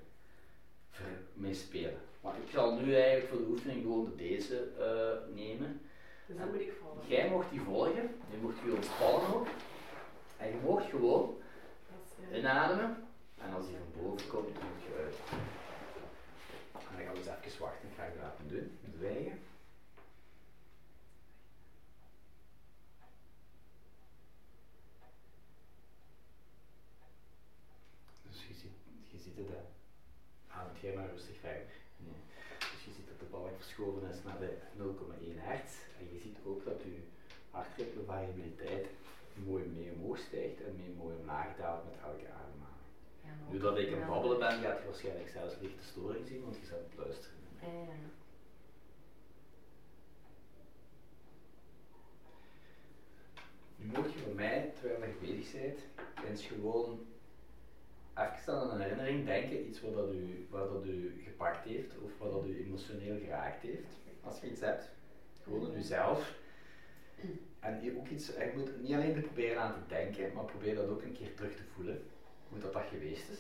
mee 1.34 1.54
spelen. 1.54 1.98
Maar 2.22 2.36
ik 2.38 2.50
zal 2.52 2.76
nu 2.80 2.96
eigenlijk 2.96 3.28
voor 3.28 3.38
de 3.38 3.48
oefening 3.48 3.82
gewoon 3.82 4.06
de 4.06 4.16
deze 4.16 4.58
eh, 4.80 5.36
nemen. 5.36 5.82
Dus 6.28 6.38
dat 6.38 6.52
moet 6.52 6.62
ik 6.62 6.74
volgen. 6.82 7.08
Jij 7.10 7.30
mocht 7.30 7.50
die 7.50 7.62
volgen, 7.62 8.10
je 8.32 8.38
mocht 8.42 8.56
je 8.66 8.74
ontspannen 8.76 9.34
ook. 9.36 9.48
En 10.38 10.48
je 10.48 10.58
mocht 10.64 10.90
gewoon 10.90 11.38
eh, 12.32 12.38
inademen. 12.38 13.08
En 13.38 13.54
als 13.54 13.68
die 13.68 13.76
van 13.78 14.02
boven 14.04 14.28
komt, 14.30 14.48
moet 14.48 14.84
je 14.88 14.96
uit. 15.04 15.16
En 16.74 16.98
dan 16.98 17.06
gaan 17.06 17.14
we 17.14 17.20
eens 17.20 17.46
even 17.46 17.62
wachten, 17.62 17.90
ik 17.90 17.96
ga 17.96 18.04
je 18.06 18.12
dat 18.14 18.22
laten 18.22 18.48
doen. 18.48 18.78
Zwijgen. 18.98 19.40
Dus 28.30 28.48
je 28.48 28.54
ziet, 28.54 28.78
je 29.12 29.18
ziet 29.18 29.38
het, 29.38 29.48
hè. 29.48 29.62
ademt 30.60 30.80
jij 30.80 30.96
maar 30.96 31.10
rustig 31.10 31.38
verder. 31.40 31.68
Nee. 31.98 32.22
Dus 32.60 32.84
je 32.86 32.92
ziet 32.92 33.08
dat 33.08 33.20
de 33.20 33.26
balk 33.32 33.56
verschoven 33.58 34.10
is 34.10 34.24
naar 34.24 34.40
de 34.40 34.52
0,1 34.78 35.40
hertz. 35.50 35.74
En 36.00 36.06
je 36.14 36.20
ziet 36.20 36.38
ook 36.46 36.66
dat 36.66 36.82
je 36.84 37.00
hartritmevariabiliteit 37.52 38.88
mooi 39.34 39.64
mee 39.66 39.92
omhoog 39.92 40.18
stijgt 40.18 40.62
en 40.64 40.76
mee 40.76 40.94
mooi 40.98 41.16
omlaag 41.20 41.56
daalt 41.58 41.84
met 41.84 41.94
elke 42.04 42.28
ademhaling. 42.42 42.88
Ja, 43.24 43.30
maar 43.30 43.50
Nu 43.52 43.56
ook 43.56 43.62
dat 43.64 43.78
ik 43.78 43.86
aan 43.88 43.92
wel- 43.94 44.00
het 44.02 44.10
babbelen 44.10 44.40
ben, 44.40 44.52
gaat 44.62 44.80
je 44.80 44.86
waarschijnlijk 44.86 45.30
zelfs 45.30 45.56
lichte 45.62 45.84
storing 45.84 46.28
zien, 46.28 46.42
want 46.44 46.56
je 46.56 46.62
bent 46.62 46.74
aan 46.74 46.88
het 46.90 46.98
luisteren. 46.98 47.38
Ja, 47.62 47.68
ja. 47.68 48.10
Nu 53.76 53.86
moet 53.88 54.14
je 54.14 54.20
voor 54.20 54.34
mij, 54.36 54.72
terwijl 54.80 55.04
je 55.12 55.34
bezig 55.34 55.62
bent, 55.62 55.80
eens 56.28 56.46
gewoon 56.46 57.06
even 58.16 58.54
aan 58.54 58.72
een 58.72 58.82
herinnering 58.82 59.26
denken, 59.26 59.68
iets 59.68 59.82
wat 60.50 60.61
dat 60.74 60.86
u, 60.86 61.22
gepakt 61.24 61.66
heeft 61.66 61.98
of 62.00 62.18
wat 62.18 62.32
dat 62.32 62.46
u 62.46 62.66
emotioneel 62.66 63.20
geraakt 63.20 63.62
heeft. 63.62 63.88
als 64.24 64.40
je 64.40 64.52
iets 64.52 64.62
hebt. 64.62 64.90
Gewoon 65.44 65.68
in 65.68 65.74
jezelf. 65.74 66.40
En 67.60 67.98
ook 67.98 68.08
iets, 68.08 68.28
je 68.28 68.52
moet 68.56 68.82
niet 68.82 68.94
alleen 68.94 69.22
proberen 69.22 69.62
aan 69.62 69.74
te 69.74 69.96
denken, 69.96 70.34
maar 70.34 70.46
probeer 70.46 70.76
dat 70.76 70.90
ook 70.90 71.02
een 71.02 71.14
keer 71.14 71.34
terug 71.36 71.56
te 71.56 71.64
voelen. 71.76 72.04
Hoe 72.50 72.60
dat, 72.60 72.74
dat 72.74 72.84
geweest 72.90 73.30
is. 73.30 73.40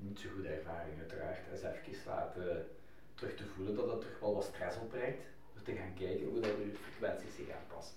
Niet 0.00 0.18
zo 0.18 0.28
goede 0.34 0.48
ervaring 0.48 0.98
uiteraard. 0.98 1.38
is 1.52 1.62
even 1.62 2.06
laten 2.06 2.66
terug 3.14 3.34
te 3.34 3.44
voelen 3.44 3.74
dat 3.74 3.86
dat 3.86 4.00
toch 4.00 4.20
wel 4.20 4.34
wat 4.34 4.44
stress 4.44 4.78
opbrengt. 4.78 5.22
Door 5.54 5.62
te 5.62 5.72
gaan 5.72 5.94
kijken 5.94 6.26
hoe 6.26 6.40
dat 6.40 6.50
je 6.50 6.72
frequenties 6.74 7.34
zich 7.34 7.50
aanpast. 7.50 7.94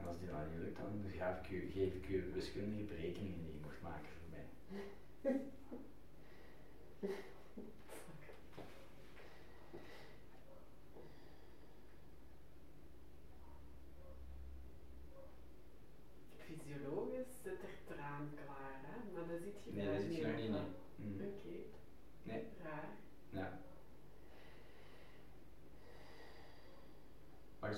En 0.00 0.06
als 0.06 0.18
die 0.18 0.28
dan 0.28 0.50
niet 0.50 0.58
lukt, 0.58 0.76
dan 0.76 1.04
geef 1.08 1.44
ik 1.44 1.50
u, 1.50 1.70
geef 1.70 1.94
ik 1.94 2.08
u 2.08 2.32
wiskundige 2.34 2.82
berekeningen 2.82 3.44
die 3.44 3.52
je 3.52 3.60
mocht 3.62 3.82
maken 3.82 4.10
voor 4.18 4.30
mij. 4.30 4.46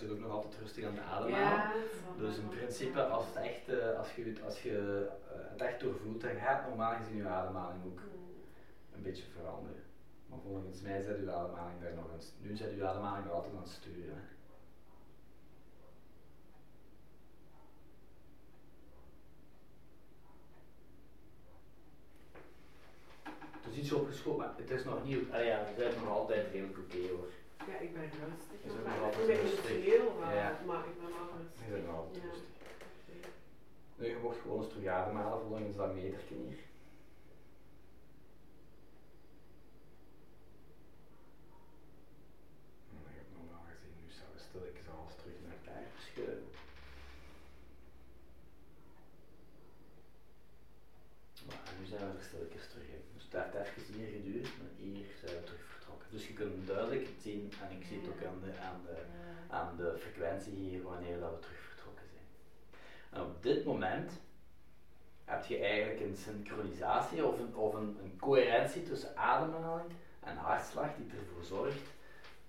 zit 0.01 0.11
ook 0.11 0.19
nog 0.19 0.31
altijd 0.31 0.57
rustig 0.61 0.85
aan 0.85 0.95
het 0.95 1.05
ademhalen. 1.05 1.83
dus 2.19 2.37
in 2.37 2.49
principe, 2.81 3.03
als, 3.03 3.25
het 3.27 3.37
echt, 3.37 3.69
uh, 3.69 3.99
als 3.99 4.15
je, 4.15 4.35
als 4.45 4.63
je 4.63 5.07
uh, 5.33 5.51
het 5.51 5.61
echt 5.61 5.81
doorvoelt, 5.81 6.21
dan 6.21 6.35
gaat 6.35 6.69
normaal 6.69 6.95
gezien 6.95 7.17
je 7.17 7.29
ademhaling 7.29 7.85
ook 7.85 8.01
een 8.95 9.03
beetje 9.03 9.25
veranderen. 9.37 9.83
Maar 10.27 10.39
volgens 10.39 10.81
mij 10.81 11.03
zet 11.03 11.19
uw 11.19 11.31
ademhaling 11.31 11.81
daar 11.81 11.95
nog 11.95 12.13
eens. 12.13 12.33
Nu 12.39 12.57
zet 12.57 12.73
uw 12.73 12.87
ademhaling 12.87 13.27
er 13.27 13.33
altijd 13.33 13.55
aan 13.55 13.63
het 13.63 13.71
sturen. 13.71 14.15
Hè. 14.15 14.29
Het 23.61 23.73
is 23.73 23.79
iets 23.79 23.93
opgeschoten, 23.93 24.39
maar 24.39 24.55
het 24.57 24.71
is 24.71 24.85
nog 24.85 25.05
niet. 25.05 25.33
Ah 25.33 25.45
ja, 25.45 25.65
het 25.65 25.79
is 25.79 25.95
nog 25.95 26.09
altijd 26.09 26.53
redelijk 26.53 26.79
oké 26.79 26.97
okay, 26.97 27.11
hoor. 27.11 27.29
Ja, 27.69 27.79
ik 27.79 27.93
ben 27.93 28.03
rustig. 28.03 28.59
Ik 28.63 29.27
ben 29.27 29.39
emotioneel, 29.39 30.17
maar, 30.21 30.35
ja. 30.35 30.61
maar 30.67 30.85
ik 30.87 31.01
ben 31.01 31.11
wel 31.19 31.29
rustig. 31.39 31.67
Je 31.67 31.83
wel 31.87 32.11
rustig. 32.13 32.60
Nu, 34.01 34.09
je 34.09 34.19
mocht 34.23 34.41
gewoon 34.41 34.63
eens 34.63 34.73
terug 34.73 34.87
ademhalen 34.87 35.47
volgens 35.47 35.77
dat 35.77 35.95
metertje 35.95 36.35
hier. 36.35 36.59
Ik 42.93 43.17
heb 43.17 43.27
normaal 43.37 43.65
gezien, 43.73 43.95
nu 44.03 44.11
zou 44.11 44.31
stil 44.37 44.65
ik 44.65 44.77
alles 44.97 45.15
terug 45.15 45.35
naar 45.47 45.61
daar 45.65 45.87
verschuiven. 45.95 46.49
Maar 51.47 51.75
nu 51.79 51.87
zijn 51.87 52.01
we 52.01 52.19
er 52.19 52.25
stilletjes 52.25 52.69
terug 52.69 52.89
in. 52.89 53.03
Dus 53.15 53.25
het 53.31 53.55
heeft 53.55 53.79
even 53.79 53.95
hier 53.95 54.09
geduurd, 54.17 54.59
maar 54.59 54.73
hier 54.77 55.07
zijn 55.21 55.37
we 55.37 55.43
terug 55.45 55.71
dus 56.11 56.27
je 56.27 56.33
kunt 56.33 56.67
duidelijk 56.67 57.09
zien, 57.23 57.53
en 57.63 57.77
ik 57.77 57.85
zie 57.87 58.01
het 58.01 58.09
ook 58.09 58.25
aan 58.25 58.41
de, 58.45 58.59
aan 58.59 58.81
de, 58.85 58.97
aan 59.49 59.77
de 59.77 59.99
frequentie 59.99 60.53
hier, 60.53 60.83
wanneer 60.83 61.19
dat 61.21 61.31
we 61.31 61.39
terug 61.39 61.59
vertrokken. 61.59 61.70
En 63.11 63.21
op 63.21 63.43
dit 63.43 63.65
moment 63.65 64.13
heb 65.25 65.45
je 65.45 65.59
eigenlijk 65.59 66.01
een 66.01 66.17
synchronisatie 66.17 67.27
of 67.27 67.39
een, 67.39 67.55
of 67.57 67.75
een, 67.75 68.17
coherentie 68.19 68.83
tussen 68.83 69.17
ademhaling 69.17 69.91
en 70.21 70.37
hartslag 70.37 70.89
die 70.97 71.19
ervoor 71.19 71.45
zorgt 71.45 71.89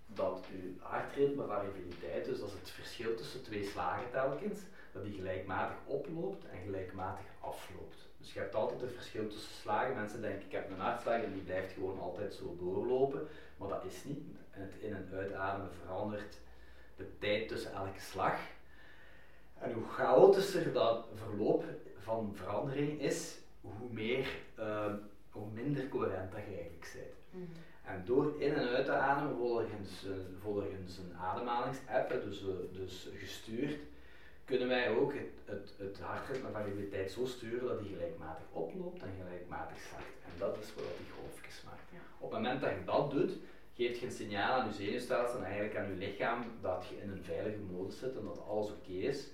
dat 0.06 0.46
je 0.52 0.76
hartritme 0.80 1.46
variabiliteit, 1.46 2.26
dus 2.26 2.40
dat 2.40 2.48
is 2.48 2.54
het 2.54 2.70
verschil 2.70 3.16
tussen 3.16 3.44
twee 3.44 3.66
slagen 3.66 4.12
telkens, 4.12 4.60
dat 4.92 5.04
die 5.04 5.14
gelijkmatig 5.14 5.78
oploopt 5.86 6.46
en 6.46 6.58
gelijkmatig 6.64 7.26
afloopt. 7.40 8.10
Dus 8.18 8.34
je 8.34 8.40
hebt 8.40 8.56
altijd 8.56 8.82
een 8.82 8.90
verschil 8.90 9.28
tussen 9.28 9.54
slagen. 9.54 9.96
Mensen 9.96 10.22
denken 10.22 10.46
ik 10.46 10.52
heb 10.52 10.70
een 10.70 10.80
hartslag 10.80 11.22
en 11.22 11.34
die 11.34 11.42
blijft 11.42 11.74
gewoon 11.74 12.00
altijd 12.00 12.34
zo 12.34 12.56
doorlopen. 12.60 13.28
Maar 13.58 13.70
dat 13.70 13.86
is 13.86 14.04
niet. 14.04 14.24
Het 14.50 14.74
in- 14.80 14.96
en 14.96 15.10
uitademen 15.14 15.72
verandert 15.84 16.38
de 16.96 17.18
tijd 17.20 17.48
tussen 17.48 17.74
elke 17.74 18.00
slag. 18.00 18.40
En 19.62 19.74
hoe 19.74 19.88
chaotischer 19.88 20.74
dat 20.74 21.06
verloop 21.14 21.64
van 21.98 22.32
verandering 22.36 23.02
is, 23.02 23.38
hoe, 23.62 23.90
meer, 23.90 24.28
uh, 24.60 24.94
hoe 25.32 25.48
minder 25.54 25.88
coherent 25.88 26.32
dat 26.32 26.42
je 26.42 26.56
eigenlijk 26.56 26.92
bent. 26.94 27.44
Mhm. 27.44 27.60
En 27.84 28.06
door 28.06 28.42
in 28.42 28.54
en 28.54 28.68
uit 28.68 28.86
te 28.86 28.92
ademen 28.92 29.38
volgens, 29.38 30.06
uh, 30.06 30.12
volgens 30.42 30.98
een 30.98 31.18
ademhalingsapp, 31.18 32.10
dus, 32.24 32.42
uh, 32.42 32.50
dus 32.72 33.10
gestuurd, 33.14 33.80
kunnen 34.46 34.68
wij 34.68 34.90
ook 34.90 35.14
het, 35.14 35.34
het, 35.46 35.74
het 35.78 36.00
hartritme 36.00 36.50
variabiliteit 36.52 37.12
zo 37.12 37.26
sturen 37.26 37.68
dat 37.68 37.80
die 37.80 37.94
gelijkmatig 37.94 38.44
oploopt 38.52 39.02
en 39.02 39.14
gelijkmatig 39.24 39.78
zakt. 39.78 40.14
En 40.26 40.32
dat 40.38 40.58
is 40.58 40.74
wat 40.74 40.84
die 40.98 41.12
golfjes 41.20 41.64
maakt. 41.66 41.82
Op 42.18 42.32
het 42.32 42.40
moment 42.42 42.62
dat 42.62 42.70
je 42.70 42.84
dat 42.86 43.12
doet, 43.12 43.32
geeft 43.76 44.00
je 44.00 44.06
een 44.06 44.12
signaal 44.12 44.60
aan 44.60 44.68
je 44.68 44.74
zenuwstelsel 44.74 45.38
en 45.38 45.46
eigenlijk 45.46 45.78
aan 45.78 45.90
je 45.90 45.96
lichaam 45.96 46.44
dat 46.62 46.86
je 46.90 47.02
in 47.02 47.10
een 47.10 47.24
veilige 47.24 47.60
modus 47.72 48.00
zit 48.00 48.18
en 48.18 48.26
dat 48.26 48.46
alles 48.48 48.72
oké 48.72 48.92
is. 48.92 49.28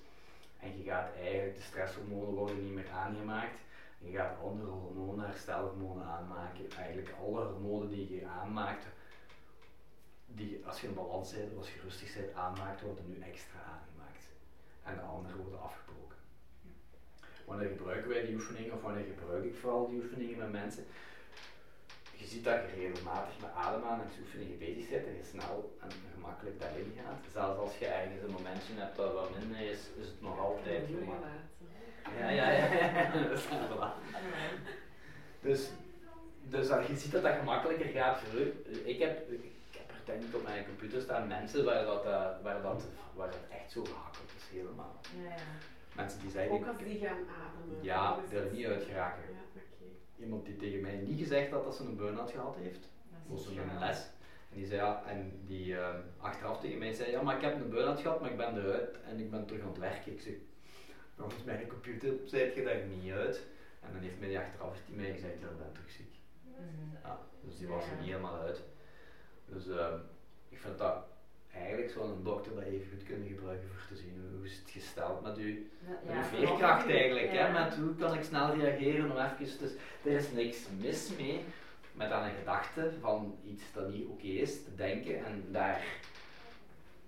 En 0.59 0.77
je 0.77 0.83
gaat 0.83 1.09
eigenlijk, 1.21 1.55
de 1.55 1.61
stresshormonen 1.61 2.33
worden 2.33 2.63
niet 2.63 2.73
meer 2.73 2.91
aangemaakt. 2.91 3.59
Je 3.97 4.11
gaat 4.11 4.39
andere 4.43 4.69
hormonen, 4.69 5.25
herstelhormonen 5.25 6.05
aanmaken. 6.05 6.71
Eigenlijk 6.77 7.13
alle 7.19 7.45
hormonen 7.45 7.89
die 7.89 8.13
je 8.13 8.25
aanmaakt, 8.25 8.85
die 10.25 10.65
als 10.65 10.81
je 10.81 10.87
in 10.87 10.93
balans 10.93 11.33
bent 11.33 11.57
als 11.57 11.73
je 11.73 11.79
rustig 11.81 12.15
bent 12.15 12.33
aanmaakt, 12.33 12.81
worden 12.81 13.09
nu 13.09 13.19
extra 13.19 13.59
aangemaakt. 13.59 14.25
En 14.83 14.95
de 14.95 15.01
andere 15.01 15.35
worden 15.35 15.61
afgebroken. 15.61 16.17
Wanneer 17.45 17.67
gebruiken 17.67 18.09
wij 18.09 18.25
die 18.25 18.35
oefeningen, 18.35 18.73
of 18.73 18.81
wanneer 18.81 19.05
gebruik 19.05 19.43
ik 19.43 19.55
vooral 19.55 19.87
die 19.87 20.01
oefeningen 20.01 20.37
met 20.37 20.51
mensen? 20.51 20.85
Je 22.17 22.25
ziet 22.25 22.43
dat 22.43 22.59
je 22.67 22.81
regelmatig 22.81 23.33
met 23.41 23.53
ademhalingsoefeningen 23.65 24.57
bezig 24.57 24.89
bent 24.89 25.05
en 25.05 25.15
je 25.15 25.23
snel 25.23 25.77
en 25.81 25.89
gemakkelijk 26.13 26.59
daarin 26.59 26.93
gaat. 26.99 27.19
Zelfs 27.33 27.59
als 27.59 27.77
je 27.77 27.85
ergens 27.85 28.23
een 28.23 28.37
momentje 28.37 28.73
hebt 28.75 28.95
dat 28.95 29.13
wat 29.13 29.29
minder 29.37 29.59
is, 29.59 29.81
is 30.01 30.07
het 30.07 30.21
nog 30.21 30.39
altijd 30.39 30.83
gemakkelijk. 30.99 31.45
Ja, 32.19 32.29
ja, 32.29 32.51
ja. 32.51 32.67
dat 33.19 33.37
is 33.37 33.45
Dus, 35.39 35.69
dus 36.43 36.67
je 36.87 36.95
ziet 36.95 37.11
dat 37.11 37.23
dat 37.23 37.35
gemakkelijker 37.35 37.89
gaat. 37.89 38.21
Ik 38.83 38.99
heb, 38.99 39.31
ik 39.31 39.77
heb 39.77 39.89
er 39.89 40.01
denk 40.05 40.23
ik 40.23 40.35
op 40.35 40.43
mijn 40.43 40.65
computer 40.65 41.01
staan 41.01 41.27
mensen 41.27 41.65
waar 41.65 41.85
dat, 41.85 42.05
uh, 42.05 42.29
waar 42.43 42.61
dat, 42.61 42.83
waar 43.15 43.31
dat 43.31 43.45
echt 43.49 43.71
zo 43.71 43.83
gemakkelijk 43.83 44.31
is, 44.37 44.57
helemaal. 44.57 44.99
Ja, 45.23 45.29
ja. 45.29 45.35
Mensen 45.95 46.19
die 46.19 46.29
zeggen... 46.29 46.51
Ook 46.51 46.67
als 46.67 46.77
die 46.77 46.99
gaan 46.99 47.25
ademen. 47.41 47.83
Ja, 47.83 48.17
die 48.29 48.39
er 48.39 48.51
niet 48.51 48.65
uit 48.65 48.83
geraken. 48.83 49.23
Ja 49.31 49.47
iemand 50.19 50.45
die 50.45 50.55
tegen 50.55 50.81
mij 50.81 50.95
niet 50.95 51.19
gezegd 51.19 51.51
had 51.51 51.63
dat 51.63 51.75
ze 51.75 51.83
een 51.83 51.95
burn-out 51.95 52.31
gehad 52.31 52.55
heeft. 52.55 52.89
Was 53.27 53.47
een 53.47 53.79
les. 53.79 53.97
En 54.51 54.57
die 54.57 54.65
zei 54.65 54.79
ja, 54.79 55.03
en 55.05 55.41
die 55.45 55.65
uh, 55.73 55.89
achteraf 56.17 56.59
tegen 56.59 56.77
mij 56.77 56.93
zei, 56.93 57.11
ja 57.11 57.21
maar 57.21 57.35
ik 57.35 57.41
heb 57.41 57.55
een 57.55 57.69
burn-out 57.69 57.99
gehad, 57.99 58.21
maar 58.21 58.31
ik 58.31 58.37
ben 58.37 58.57
eruit 58.57 59.01
en 59.01 59.19
ik 59.19 59.31
ben 59.31 59.45
terug 59.45 59.61
aan 59.61 59.67
het 59.67 59.77
werken. 59.77 60.11
Ik 60.11 60.21
zeg, 60.21 60.33
volgens 61.15 61.43
mijn 61.43 61.67
computer 61.67 62.13
zei 62.25 62.55
je 62.55 62.63
daar 62.63 62.85
niet 62.85 63.11
uit. 63.11 63.45
En 63.79 63.93
dan 63.93 64.01
heeft 64.01 64.19
mij 64.19 64.27
die 64.27 64.39
achteraf 64.39 64.77
die 64.85 64.95
mij 64.95 65.13
gezegd, 65.13 65.39
ja, 65.39 65.47
ik 65.47 65.57
ben 65.57 65.71
terug 65.71 65.89
ziek. 65.89 66.15
Ja, 67.03 67.19
dus 67.43 67.57
die 67.57 67.67
was 67.67 67.85
er 67.85 67.97
niet 67.97 68.09
helemaal 68.09 68.39
uit. 68.39 68.63
Dus 69.45 69.67
uh, 69.67 69.93
ik 70.49 70.57
vind 70.57 70.77
dat 70.77 71.03
eigenlijk 71.57 71.91
zou 71.91 72.09
een 72.09 72.23
dokter 72.23 72.55
dat 72.55 72.63
even 72.63 72.87
goed 72.89 73.03
kunnen 73.03 73.27
gebruiken 73.27 73.69
voor 73.69 73.87
te 73.87 73.95
zien 73.95 74.31
hoe 74.35 74.45
is 74.45 74.57
het 74.57 74.69
gesteld 74.69 75.21
met 75.21 75.37
uw, 75.37 75.55
ja, 76.07 76.23
veerkracht 76.23 76.89
eigenlijk. 76.89 77.31
Hè? 77.31 77.51
Met 77.51 77.75
hoe 77.75 77.95
kan 77.95 78.13
ik 78.13 78.23
snel 78.23 78.55
reageren 78.55 79.11
om 79.11 79.17
even... 79.17 79.59
Dus 79.59 79.71
er 80.03 80.11
is 80.11 80.31
niks 80.31 80.57
mis 80.79 81.11
mee 81.17 81.43
met 81.97 82.11
aan 82.11 82.27
een 82.27 82.35
gedachte 82.35 82.91
van 82.99 83.37
iets 83.43 83.63
dat 83.73 83.89
niet 83.89 84.07
oké 84.07 84.27
is 84.27 84.63
te 84.63 84.75
denken 84.75 85.25
en 85.25 85.45
daar, 85.51 85.85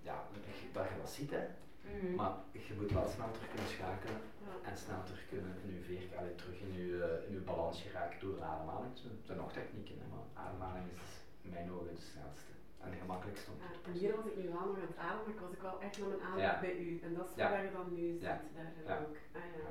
ja, 0.01 0.23
dat 0.73 0.83
je 0.83 0.97
dat 1.01 1.09
ziet. 1.09 1.31
Hè. 1.31 1.43
Mhm. 1.81 2.15
Maar 2.15 2.31
je 2.51 2.73
moet 2.79 2.91
wel 2.91 3.07
snel 3.07 3.31
terug 3.31 3.49
kunnen 3.53 3.69
schakelen 3.69 4.21
en 4.63 4.77
snel 4.77 5.03
terug 5.03 5.23
kunnen 5.29 5.55
in 5.63 5.73
je 5.73 5.81
veer, 5.81 6.17
allee, 6.17 6.35
terug 6.35 6.59
in 6.59 6.73
je, 6.73 7.03
eh, 7.03 7.27
in 7.27 7.33
je 7.33 7.39
balans 7.39 7.81
geraken 7.81 8.19
door 8.19 8.35
de 8.35 8.41
ademhaling. 8.41 8.91
Er 8.93 9.25
zijn 9.25 9.37
nog 9.37 9.53
technieken, 9.53 9.95
hè, 10.01 10.07
maar 10.13 10.45
ademhaling 10.45 10.85
is 10.95 11.09
in 11.41 11.49
mijn 11.49 11.71
ogen 11.71 11.95
de 11.95 12.01
snelste 12.11 12.51
en 12.83 12.89
de 12.91 12.97
gemakkelijkste 12.97 13.51
om 13.51 13.57
toe 13.59 13.71
te 13.71 13.79
passen. 13.79 13.99
hier 14.01 14.15
was 14.15 14.25
ik 14.31 14.35
nu 14.41 14.45
wel 14.55 14.65
nog 14.69 14.75
aan 14.81 14.91
het 14.93 14.97
ademen, 15.07 15.33
maar 15.35 15.43
was 15.47 15.57
ik 15.57 15.61
wel 15.69 15.77
echt 15.85 15.95
met 15.99 16.07
mijn 16.09 16.21
aandacht 16.29 16.51
Ja. 16.53 16.59
bij 16.65 16.75
u. 16.85 16.99
En 17.05 17.11
dat 17.17 17.25
is 17.29 17.35
Ja. 17.41 17.49
waar 17.51 17.63
je 17.63 17.71
dan 17.79 17.87
nu 17.97 18.05
zit, 18.11 18.21
Ja. 18.21 18.41
daarin 18.55 18.73
Ja. 18.85 18.97
ook. 19.03 19.15
Ah 19.37 19.45
ja. 19.55 19.69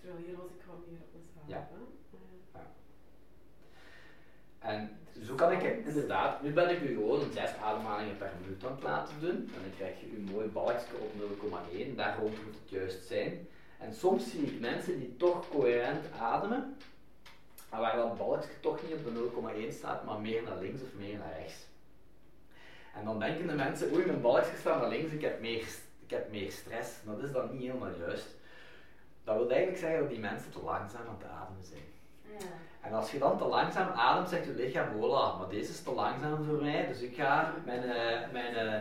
Terwijl 0.00 0.20
hier 0.24 0.36
was 0.36 0.50
ik 0.54 0.60
gewoon 0.64 0.82
meer 0.88 1.02
op 1.16 1.20
mezelf. 1.26 1.48
Ja. 1.54 1.60
Ah, 1.76 2.60
ja. 2.60 2.66
En 4.58 4.98
zo 5.22 5.34
kan 5.34 5.52
ik 5.52 5.62
het 5.62 5.86
inderdaad, 5.86 6.42
nu 6.42 6.52
ben 6.52 6.70
ik 6.70 6.80
u 6.80 6.94
gewoon 6.94 7.32
zes 7.32 7.54
ademhalingen 7.56 8.16
per 8.16 8.32
minuut 8.40 8.64
aan 8.64 8.72
het 8.72 8.82
laten 8.82 9.20
doen. 9.20 9.36
En 9.54 9.60
dan 9.64 9.74
krijg 9.76 10.00
je 10.00 10.06
uw 10.16 10.32
mooi 10.32 10.48
balkje 10.48 10.96
op 11.00 11.10
0,1, 11.14 11.96
daar 11.96 12.18
rond 12.18 12.44
moet 12.44 12.54
het 12.60 12.68
juist 12.70 13.06
zijn. 13.06 13.48
En 13.78 13.94
soms 13.94 14.30
zie 14.30 14.42
ik 14.42 14.60
mensen 14.60 14.98
die 14.98 15.16
toch 15.16 15.48
coherent 15.48 16.12
ademen, 16.12 16.76
maar 17.70 17.80
waar 17.80 17.96
dat 17.96 18.18
balkje 18.18 18.60
toch 18.60 18.82
niet 18.82 18.92
op 18.94 19.04
de 19.04 19.10
0,1 19.10 19.72
staat, 19.72 20.04
maar 20.04 20.20
meer 20.20 20.42
naar 20.42 20.58
links 20.58 20.82
of 20.82 20.94
meer 20.98 21.18
naar 21.18 21.32
rechts. 21.38 21.68
En 22.94 23.04
dan 23.04 23.18
denken 23.18 23.46
de 23.46 23.54
mensen, 23.54 23.92
oei, 23.92 24.06
mijn 24.06 24.20
balkje 24.20 24.56
staat 24.58 24.80
naar 24.80 24.88
links, 24.88 25.12
ik 25.12 25.20
heb 25.20 25.40
meer, 25.40 25.64
ik 26.04 26.10
heb 26.10 26.30
meer 26.30 26.50
stress. 26.52 26.90
Dat 27.04 27.18
is 27.22 27.32
dan 27.32 27.50
niet 27.52 27.62
helemaal 27.62 27.94
juist. 27.98 28.26
Dat 29.24 29.36
wil 29.36 29.48
eigenlijk 29.50 29.80
zeggen 29.80 30.00
dat 30.00 30.08
die 30.08 30.18
mensen 30.18 30.50
te 30.50 30.62
langzaam 30.62 31.06
aan 31.08 31.16
het 31.18 31.30
ademen 31.30 31.64
zijn. 31.64 31.82
Ja. 32.22 32.46
En 32.80 32.92
als 32.92 33.10
je 33.10 33.18
dan 33.18 33.38
te 33.38 33.44
langzaam 33.44 33.88
ademt, 33.88 34.28
zegt 34.28 34.44
je 34.44 34.50
lichaam, 34.52 34.88
voilà, 34.96 35.38
maar 35.38 35.48
deze 35.48 35.70
is 35.70 35.82
te 35.82 35.92
langzaam 35.92 36.44
voor 36.44 36.62
mij, 36.62 36.86
dus 36.86 37.00
ik 37.00 37.14
ga 37.14 37.54
mijn, 37.64 37.82
eh, 37.82 38.30
mijn, 38.32 38.54
eh, 38.54 38.80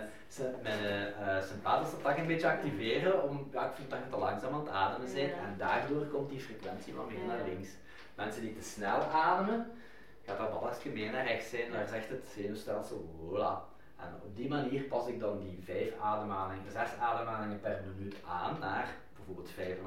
mijn 0.62 1.13
eh, 1.13 1.44
sympathische 1.44 2.01
tak 2.01 2.18
een 2.18 2.28
beetje 2.28 2.48
activeren, 2.50 3.24
om, 3.24 3.50
ja, 3.51 3.66
ik 3.66 3.75
vind 3.75 3.89
dat 3.89 4.00
je 4.04 4.10
te 4.10 4.18
langzaam 4.18 4.54
aan 4.54 4.60
het 4.60 4.70
ademen 4.70 5.13
bent, 5.13 5.30
Ja. 5.30 5.38
en 5.38 5.56
daardoor 5.58 6.06
komt 6.06 6.30
die 6.30 6.39
frequentie 6.39 6.94
wat 6.94 7.10
meer 7.10 7.25
naar 7.28 7.44
links. 7.48 7.70
Mensen 8.16 8.42
die 8.42 8.54
te 8.54 8.63
snel 8.63 9.01
ademen, 9.01 9.72
gaat 10.25 10.38
dat 10.38 10.60
balkje 10.60 10.89
meer 10.89 11.12
naar 11.12 11.25
rechts 11.25 11.50
zijn, 11.50 11.72
daar 11.72 11.88
zegt 11.88 12.10
het 12.10 12.28
zenuwstelsel, 12.36 13.10
voilà. 13.20 13.69
En 14.00 14.20
op 14.24 14.36
die 14.36 14.50
manier 14.50 14.82
pas 14.82 15.08
ik 15.08 15.20
dan 15.20 15.39
die 15.39 15.60
vijf 15.63 16.00
ademhalingen, 16.00 16.72
zes 16.72 16.94
ademhalingen 16.94 17.60
per 17.60 17.84
minuut 17.96 18.15
aan 18.25 18.60
naar 18.60 18.96
bijvoorbeeld 19.15 19.51
5,5, 19.51 19.84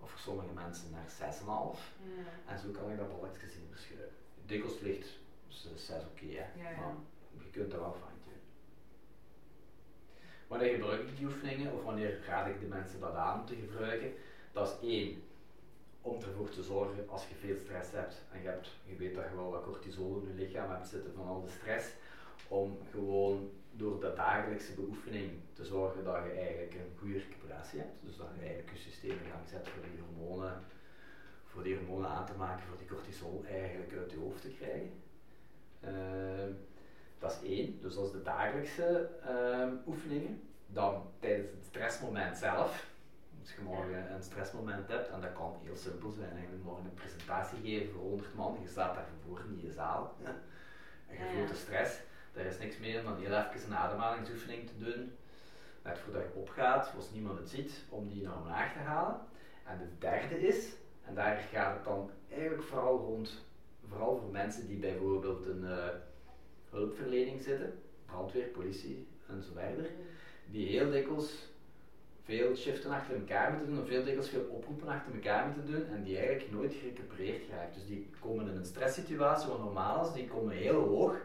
of 0.00 0.10
voor 0.10 0.18
sommige 0.18 0.52
mensen 0.54 0.90
naar 0.90 1.34
6,5. 1.34 1.44
Ja. 1.46 2.52
En 2.52 2.58
zo 2.58 2.68
kan 2.70 2.90
ik 2.90 2.98
dat 2.98 3.20
balkje 3.20 3.48
zien 3.48 3.66
verschuiven. 3.70 4.16
Dikwijls 4.46 4.80
ligt 4.80 5.08
6 5.48 5.90
oké, 5.90 6.24
hè. 6.24 6.62
Ja, 6.62 6.70
ja. 6.70 6.76
maar 7.34 7.44
je 7.44 7.50
kunt 7.50 7.72
er 7.72 7.80
wel 7.80 7.92
van 7.92 8.08
doen. 8.24 8.40
Wanneer 10.46 10.74
gebruik 10.74 11.00
ik 11.00 11.16
die 11.16 11.26
oefeningen, 11.26 11.72
of 11.72 11.82
wanneer 11.82 12.24
raad 12.26 12.46
ik 12.46 12.60
de 12.60 12.66
mensen 12.66 13.00
dat 13.00 13.14
aan 13.14 13.40
om 13.40 13.46
te 13.46 13.54
gebruiken? 13.54 14.12
Dat 14.52 14.68
is 14.68 14.88
één, 14.88 15.22
om 16.00 16.22
ervoor 16.22 16.48
te 16.48 16.62
zorgen 16.62 17.08
als 17.08 17.28
je 17.28 17.34
veel 17.34 17.56
stress 17.56 17.90
hebt 17.90 18.22
en 18.32 18.42
je, 18.42 18.48
hebt, 18.48 18.68
je 18.84 18.96
weet 18.96 19.14
dat 19.14 19.24
je 19.28 19.36
wel 19.36 19.50
wat 19.50 19.64
cortisol 19.64 20.16
in 20.16 20.28
je 20.28 20.44
lichaam 20.44 20.70
hebt 20.70 20.88
zitten 20.88 21.12
van 21.14 21.26
al 21.26 21.42
de 21.44 21.50
stress, 21.50 21.86
om 22.48 22.78
gewoon 22.90 23.50
door 23.72 24.00
de 24.00 24.12
dagelijkse 24.14 24.74
beoefening 24.74 25.30
te 25.52 25.64
zorgen 25.64 26.04
dat 26.04 26.24
je 26.24 26.30
eigenlijk 26.30 26.74
een 26.74 26.98
goede 26.98 27.18
recuperatie 27.18 27.78
hebt. 27.78 27.96
Dus 28.00 28.16
dat 28.16 28.26
je 28.34 28.40
eigenlijk 28.40 28.70
je 28.70 28.78
systeem 28.78 29.10
in 29.10 29.30
gang 29.30 29.48
zet 29.48 29.68
voor 29.68 29.82
die 29.82 30.02
hormonen, 30.02 30.62
voor 31.44 31.62
die 31.62 31.76
hormonen 31.76 32.10
aan 32.10 32.26
te 32.26 32.36
maken, 32.36 32.64
voor 32.64 32.78
die 32.78 32.86
cortisol 32.86 33.44
eigenlijk 33.48 33.92
uit 33.98 34.10
je 34.10 34.18
hoofd 34.18 34.42
te 34.42 34.48
krijgen. 34.48 34.92
Ehm, 35.80 36.52
dat 37.18 37.38
is 37.42 37.48
één, 37.48 37.80
dus 37.80 37.94
dat 37.94 38.04
is 38.04 38.12
de 38.12 38.22
dagelijkse 38.22 39.08
ehm, 39.24 39.74
oefeningen. 39.86 40.40
Dan 40.66 41.02
tijdens 41.18 41.50
het 41.50 41.64
stressmoment 41.64 42.36
zelf, 42.36 42.90
als 43.40 43.54
je 43.54 43.60
morgen 43.62 44.12
een 44.14 44.22
stressmoment 44.22 44.88
hebt, 44.88 45.08
en 45.08 45.20
dat 45.20 45.32
kan 45.32 45.56
heel 45.62 45.76
simpel 45.76 46.10
zijn, 46.10 46.30
eigenlijk 46.30 46.64
morgen 46.64 46.84
een 46.84 46.94
presentatie 46.94 47.58
geven 47.62 47.92
voor 47.92 48.02
100 48.02 48.34
man, 48.34 48.58
je 48.62 48.68
staat 48.68 48.94
daar 48.94 49.06
voor 49.26 49.40
in 49.48 49.60
je 49.60 49.72
zaal, 49.72 50.16
en 51.08 51.16
je 51.18 51.32
voelt 51.34 51.48
de 51.48 51.54
stress, 51.54 52.00
daar 52.32 52.44
is 52.44 52.58
niks 52.58 52.78
meer 52.78 53.02
dan 53.02 53.16
heel 53.16 53.38
even 53.38 53.70
een 53.70 53.76
ademhalingsoefening 53.76 54.66
te 54.66 54.84
doen, 54.84 55.12
net 55.82 55.98
voordat 55.98 56.22
je 56.22 56.40
opgaat, 56.40 56.92
als 56.96 57.10
niemand 57.10 57.38
het 57.38 57.48
ziet, 57.48 57.84
om 57.88 58.08
die 58.08 58.22
naar 58.22 58.36
omlaag 58.36 58.72
te 58.72 58.78
halen. 58.78 59.20
En 59.64 59.78
de 59.78 59.98
derde 59.98 60.46
is, 60.46 60.68
en 61.04 61.14
daar 61.14 61.36
gaat 61.52 61.74
het 61.74 61.84
dan 61.84 62.10
eigenlijk 62.30 62.62
vooral 62.62 62.98
rond, 62.98 63.44
vooral 63.88 64.16
voor 64.16 64.30
mensen 64.30 64.66
die 64.66 64.78
bijvoorbeeld 64.78 65.46
een 65.46 65.64
eh, 65.64 65.88
hulpverlening 66.70 67.42
zitten, 67.42 67.78
brandweer, 68.06 68.46
politie 68.46 69.06
en 69.26 69.42
die 70.50 70.66
heel 70.66 70.90
dikwijls 70.90 71.50
veel 72.24 72.56
shiften 72.56 72.90
achter 72.90 73.14
elkaar 73.14 73.50
moeten 73.50 73.68
doen, 73.68 73.82
of 73.82 73.88
veel 73.88 74.04
dikwijls 74.04 74.28
veel 74.28 74.46
oproepen 74.50 74.88
achter 74.88 75.14
elkaar 75.14 75.46
moeten 75.46 75.72
doen, 75.72 75.86
en 75.86 76.02
die 76.02 76.16
eigenlijk 76.16 76.52
nooit 76.52 76.74
gerecupereerd 76.74 77.42
geraakt. 77.42 77.74
Dus 77.74 77.86
die 77.86 78.10
komen 78.20 78.48
in 78.48 78.56
een 78.56 78.64
stresssituatie 78.64 79.48
wat 79.48 79.58
normaal 79.58 80.06
is, 80.06 80.12
die 80.12 80.28
komen 80.28 80.54
heel 80.56 80.80
hoog. 80.80 81.16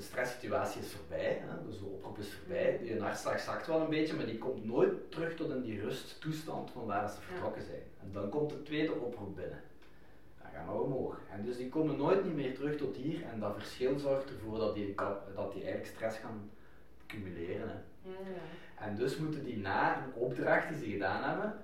De 0.00 0.06
stresssituatie 0.06 0.80
is 0.80 0.92
voorbij, 0.92 1.42
hè, 1.44 1.66
dus 1.66 1.78
de 1.78 1.84
oproep 1.84 2.18
is 2.18 2.32
voorbij, 2.32 2.80
je 2.84 3.00
hartslag 3.00 3.40
zakt 3.40 3.66
wel 3.66 3.80
een 3.80 3.88
beetje, 3.88 4.14
maar 4.14 4.26
die 4.26 4.38
komt 4.38 4.64
nooit 4.64 5.10
terug 5.10 5.34
tot 5.34 5.50
in 5.50 5.62
die 5.62 5.80
rusttoestand 5.80 6.70
van 6.70 6.86
waar 6.86 7.10
ze 7.10 7.20
vertrokken 7.20 7.62
zijn. 7.62 7.82
En 8.02 8.12
dan 8.12 8.28
komt 8.28 8.50
de 8.50 8.62
tweede 8.62 8.92
oproep 8.92 9.36
binnen. 9.36 9.60
Dan 10.42 10.50
gaan 10.50 10.66
we 10.66 10.72
omhoog. 10.72 11.20
En 11.30 11.44
dus 11.44 11.56
die 11.56 11.68
komen 11.68 11.96
nooit 11.96 12.24
niet 12.24 12.34
meer 12.34 12.54
terug 12.54 12.76
tot 12.76 12.96
hier, 12.96 13.22
en 13.22 13.40
dat 13.40 13.54
verschil 13.54 13.98
zorgt 13.98 14.30
ervoor 14.30 14.58
dat 14.58 14.74
die, 14.74 14.94
dat 15.34 15.52
die 15.52 15.62
eigenlijk 15.62 15.94
stress 15.94 16.18
gaan 16.18 16.50
cumuleren. 17.06 17.68
Hè. 17.68 18.10
Ja, 18.10 18.30
ja. 18.30 18.86
En 18.86 18.96
dus 18.96 19.16
moeten 19.16 19.44
die 19.44 19.58
na 19.58 19.96
een 19.96 20.12
opdracht 20.14 20.68
die 20.68 20.78
ze 20.78 20.90
gedaan 20.90 21.22
hebben, 21.22 21.54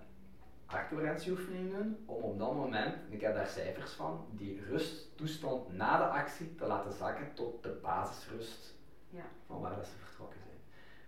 actieoefening 0.66 1.72
doen, 1.76 1.96
om 2.06 2.22
op 2.22 2.38
dat 2.38 2.54
moment, 2.54 2.94
en 2.94 3.12
ik 3.12 3.20
heb 3.20 3.34
daar 3.34 3.46
cijfers 3.46 3.92
van, 3.92 4.26
die 4.30 4.62
rusttoestand 4.64 5.72
na 5.72 5.96
de 5.98 6.04
actie 6.04 6.54
te 6.54 6.66
laten 6.66 6.92
zakken 6.92 7.34
tot 7.34 7.62
de 7.62 7.78
basisrust 7.82 8.74
Ja. 9.10 9.24
van 9.46 9.60
waar 9.60 9.76
dat 9.76 9.86
ze 9.86 9.96
vertrokken 10.04 10.38
zijn. 10.38 10.56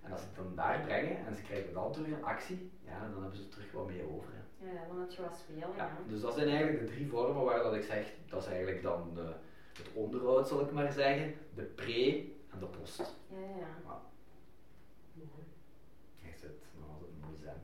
En 0.02 0.12
als 0.12 0.20
ze 0.20 0.26
het 0.26 0.36
dan 0.36 0.54
daar 0.54 0.80
brengen 0.80 1.26
en 1.26 1.34
ze 1.34 1.42
krijgen 1.42 1.72
dan 1.72 1.92
terug 1.92 2.08
een 2.08 2.24
actie, 2.24 2.70
ja, 2.84 3.00
dan 3.00 3.20
hebben 3.22 3.38
ze 3.38 3.48
terug 3.48 3.72
wat 3.72 3.86
meer 3.86 4.08
over. 4.10 4.28
Hè. 4.32 4.66
Ja, 4.72 4.86
dan 4.86 5.00
heb 5.00 5.10
je 5.10 5.22
wat 5.22 5.36
spelen. 5.36 5.58
Ja, 5.76 5.76
Ja. 5.76 5.90
dus 6.08 6.20
dat 6.20 6.34
zijn 6.34 6.48
eigenlijk 6.48 6.78
de 6.80 6.86
drie 6.92 7.08
vormen 7.08 7.44
waar 7.44 7.62
dat 7.62 7.74
ik 7.74 7.82
zeg, 7.84 8.12
dat 8.28 8.42
is 8.42 8.48
eigenlijk 8.48 8.82
dan 8.82 9.14
de, 9.14 9.32
het 9.72 9.92
onderhoud, 9.94 10.48
zal 10.48 10.60
ik 10.60 10.72
maar 10.72 10.92
zeggen, 10.92 11.34
de 11.54 11.62
pre 11.62 12.32
en 12.52 12.58
de 12.58 12.66
post. 12.66 12.98
Ja, 13.30 13.38
ja. 13.38 14.00
Je 16.22 16.30
zit 16.36 16.50
nog 16.78 16.88
altijd 16.90 17.10
mooi 17.20 17.36
zijn. 17.36 17.56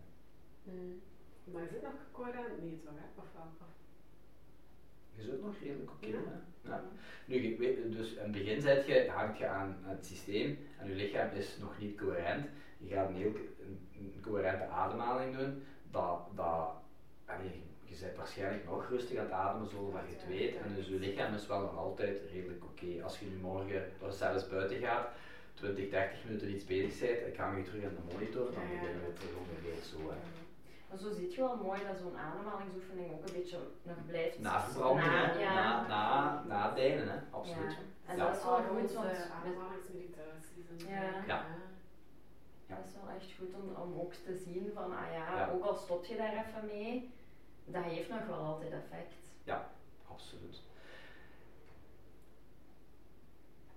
Mm. 0.63 1.01
Maar 1.53 1.63
is 1.63 1.71
het 1.71 1.83
nog 1.83 1.93
coherent? 2.13 2.63
Nee, 2.63 2.81
toch? 2.85 2.93
Hè? 2.95 3.21
Of 3.21 3.33
wel? 3.33 3.67
Je 5.17 5.23
zit 5.23 5.43
nog 5.43 5.55
redelijk 5.63 5.91
oké. 5.91 6.07
Ja. 6.07 6.13
hè? 6.15 6.69
Ja. 6.71 6.83
Nu, 7.25 7.57
dus 7.91 8.13
in 8.13 8.23
het 8.23 8.33
begin 8.33 8.61
zet 8.61 8.87
je, 8.87 9.11
hangt 9.11 9.39
je 9.39 9.47
aan 9.47 9.77
het 9.83 10.07
systeem 10.07 10.59
en 10.79 10.89
je 10.89 10.95
lichaam 10.95 11.31
is 11.31 11.57
nog 11.61 11.79
niet 11.79 11.99
coherent. 11.99 12.47
Je 12.79 12.89
gaat 12.95 13.09
een 13.09 13.15
heel 13.15 13.35
een, 13.61 14.21
coherente 14.23 14.67
ademhaling 14.67 15.37
doen. 15.37 15.63
Dat, 15.91 16.19
dat, 16.35 16.71
je 17.85 18.01
bent 18.01 18.17
waarschijnlijk 18.17 18.65
nog 18.65 18.89
rustig 18.89 19.19
aan 19.19 19.25
het 19.25 19.33
ademen 19.33 19.69
zoals 19.69 19.93
je 20.09 20.15
het 20.15 20.29
weet. 20.29 20.57
En 20.57 20.75
dus 20.75 20.87
je 20.87 20.99
lichaam 20.99 21.35
is 21.35 21.47
wel 21.47 21.61
nog 21.61 21.77
altijd 21.77 22.21
redelijk 22.33 22.65
oké. 22.65 23.03
Als 23.03 23.19
je 23.19 23.27
nu 23.27 23.37
morgen 23.37 23.91
of 24.01 24.15
zelfs 24.15 24.49
buiten 24.49 24.79
gaat, 24.79 25.09
20, 25.55 25.91
30 25.91 26.25
minuten 26.25 26.55
iets 26.55 26.65
bezig 26.65 27.01
bent, 27.01 27.27
ik 27.27 27.37
hang 27.37 27.57
je 27.57 27.63
terug 27.63 27.85
aan 27.85 27.95
de 27.95 28.13
monitor, 28.13 28.45
dan 28.45 28.63
beginnen 28.71 29.01
we 29.01 29.07
het 29.07 29.35
ongeveer 29.39 29.83
zo. 29.83 29.99
Hè. 30.11 30.44
Maar 30.95 31.03
zo 31.03 31.13
zie 31.13 31.31
je 31.31 31.41
wel 31.41 31.57
mooi 31.57 31.81
dat 31.87 31.97
zo'n 31.99 32.17
ademhalingsoefening 32.19 33.13
ook 33.13 33.27
een 33.27 33.33
beetje 33.33 33.59
nog 33.83 33.97
blijft. 34.07 34.39
Na 34.39 34.61
verbranding, 34.61 35.07
Na- 35.07 35.13
hè? 35.27 35.39
ja. 35.41 35.55
Na, 35.55 35.87
na, 35.89 36.43
na 36.47 36.75
hè? 37.09 37.19
absoluut. 37.31 37.73
Ja. 37.73 37.79
En 38.07 38.17
Ja. 38.17 38.25
dat 38.27 38.37
is 38.37 38.43
wel 38.45 38.63
goed, 38.63 38.93
want 38.93 39.07
met- 39.07 39.31
ademhalingsmeditaties 39.41 40.67
en. 40.69 40.89
Ja. 40.89 41.03
Ja. 41.03 41.47
Ja. 42.67 42.77
dat 42.77 42.79
is 42.89 42.95
wel 43.01 43.15
echt 43.17 43.33
goed 43.39 43.55
om, 43.55 43.83
om 43.83 44.01
ook 44.01 44.13
te 44.13 44.37
zien 44.37 44.71
van, 44.75 44.85
ah 44.97 45.13
ja, 45.13 45.37
Ja. 45.37 45.51
ook 45.51 45.65
al 45.65 45.75
stop 45.75 46.05
je 46.05 46.17
daar 46.17 46.33
even 46.33 46.67
mee, 46.67 47.11
dat 47.65 47.83
heeft 47.85 48.09
nog 48.09 48.27
wel 48.27 48.39
altijd 48.39 48.73
effect. 48.73 49.13
Absoluut. 50.09 50.63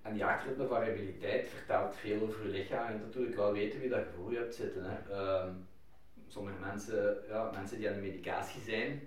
En 0.02 0.12
die 0.14 0.22
hartritmevariabiliteit 0.24 1.48
vertelt 1.48 1.94
veel 1.94 2.22
over 2.22 2.42
je 2.42 2.48
lichaam. 2.48 2.92
Moet 2.92 3.04
natuurlijk 3.04 3.36
wel 3.36 3.52
weten 3.52 3.80
wie 3.80 3.88
dat 3.88 4.04
je 4.30 4.36
hebt 4.38 4.54
zitten. 4.54 4.84
Hè. 4.90 5.12
Ehm, 5.14 5.54
sommige 6.28 6.58
mensen, 6.60 7.16
ja, 7.28 7.50
mensen 7.52 7.78
die 7.78 7.88
aan 7.88 7.94
de 7.94 8.00
medicatie 8.00 8.60
zijn, 8.60 9.00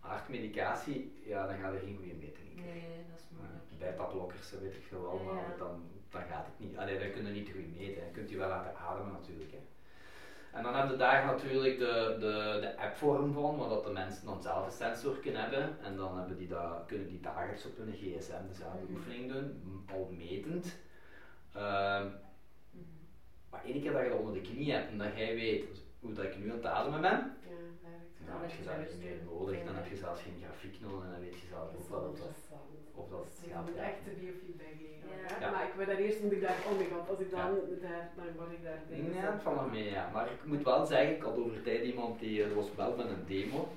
hartmedicatie, 0.00 1.12
ja, 1.24 1.46
dan 1.46 1.58
gaat 1.58 1.72
er 1.74 1.78
geen 1.80 1.96
goede 1.96 2.14
metingen 2.14 2.54
krijgen. 2.54 2.88
Nee, 2.88 3.04
dat 3.10 3.18
is 3.18 3.24
moeilijk. 3.30 3.62
Bijtapblokkers, 3.78 4.50
dat 4.50 4.60
weet 4.60 4.74
ik 4.74 4.82
veel 4.88 5.20
Ja. 5.26 5.32
maar 5.32 5.54
dan, 5.58 5.82
dan 6.10 6.22
gaat 6.22 6.46
het 6.46 6.58
niet. 6.68 6.76
Allee, 6.76 6.98
dan 6.98 7.10
kun 7.10 7.26
je 7.26 7.32
niet 7.32 7.50
goed 7.50 7.76
meten. 7.76 8.04
Je 8.04 8.10
kunt 8.12 8.30
je 8.30 8.36
wel 8.36 8.48
laten 8.48 8.76
ademen 8.76 9.12
natuurlijk. 9.12 9.50
Hè. 9.52 9.58
En 10.52 10.62
dan 10.62 10.74
heb 10.74 10.90
je 10.90 10.96
daar 10.96 11.24
natuurlijk 11.26 11.78
de, 11.78 12.16
de, 12.20 12.58
de 12.60 12.76
appvorm 12.78 13.32
van, 13.32 13.56
waar 13.56 13.68
dat 13.68 13.84
de 13.84 13.90
mensen 13.90 14.24
dan 14.26 14.42
zelf 14.42 14.64
een 14.66 14.72
sensor 14.72 15.16
kunnen 15.18 15.40
hebben. 15.40 15.76
En 15.82 15.96
dan 15.96 16.18
hebben 16.18 16.36
die 16.36 16.48
dat, 16.48 16.86
kunnen 16.86 17.08
die 17.08 17.20
dagelijks 17.20 17.66
op 17.66 17.76
hun 17.76 17.92
gsm 17.92 18.46
dezelfde 18.48 18.82
Mhm. 18.82 18.92
oefening 18.92 19.32
doen, 19.32 19.84
al 19.92 20.08
metend. 20.16 20.76
Ehm, 21.54 22.04
Mhm. 22.70 22.84
maar 23.50 23.64
één 23.64 23.80
keer 23.82 23.92
dat 23.92 24.02
je 24.02 24.08
dat 24.08 24.18
onder 24.18 24.34
de 24.34 24.40
knie 24.40 24.72
hebt 24.72 24.90
en 24.90 24.98
dat 24.98 25.16
jij 25.16 25.34
weet, 25.34 25.64
hoe 26.00 26.12
dat 26.12 26.24
ik 26.24 26.38
nu 26.38 26.50
aan 26.50 26.56
het 26.56 26.66
ademen 26.66 27.00
ben, 27.00 27.36
Ja, 28.26 28.32
dan 28.32 28.40
heb 28.40 28.50
je 28.50 28.64
dat 28.64 28.78
niet 28.78 29.02
meer 29.04 29.18
nodig. 29.24 29.64
Dan 29.64 29.74
heb 29.74 29.86
je 29.86 29.96
zelfs 29.96 30.22
geen 30.22 30.42
grafiek 30.42 30.80
nodig 30.80 31.04
en 31.04 31.10
dan 31.10 31.20
weet 31.20 31.40
je 31.40 31.46
zelf 31.46 31.68
ook 31.76 31.88
wel 31.88 32.00
wel 32.00 32.12
dat 32.12 32.36
of 32.94 33.08
dat 33.08 33.24
Dus 33.24 33.50
ja, 33.50 33.58
je 33.58 33.64
moet 33.64 33.74
ja. 33.74 33.82
echt 33.82 34.04
de 34.04 34.10
biofeedback. 34.10 34.76
Ja. 35.40 35.50
Maar 35.50 35.66
ik 35.68 35.74
wil 35.76 35.86
daar 35.86 35.96
eerst 35.96 36.22
moet 36.22 36.32
ik 36.32 36.40
daar, 36.40 36.56
oh 36.66 36.78
my 36.78 36.86
god, 36.92 37.08
als 37.08 37.18
ik 37.18 37.30
dan 37.30 37.40
daar, 37.80 38.10
dan 38.16 38.26
word 38.36 38.52
ik 38.52 38.62
daar 38.62 38.80
dingen 38.88 39.14
Ja, 39.14 39.32
het 39.32 39.42
valt 39.42 39.56
nog 39.56 39.70
mee, 39.70 39.90
ja. 39.90 40.10
Maar 40.12 40.26
ik 40.26 40.44
moet 40.44 40.62
wel 40.62 40.86
zeggen, 40.86 41.16
ik 41.16 41.22
had 41.22 41.36
over 41.36 41.62
tijd 41.62 41.84
iemand 41.84 42.20
die 42.20 42.44
eh, 42.44 42.54
was 42.54 42.68
gebeld 42.68 42.96
met 42.96 43.08
een 43.08 43.26
demo, 43.26 43.68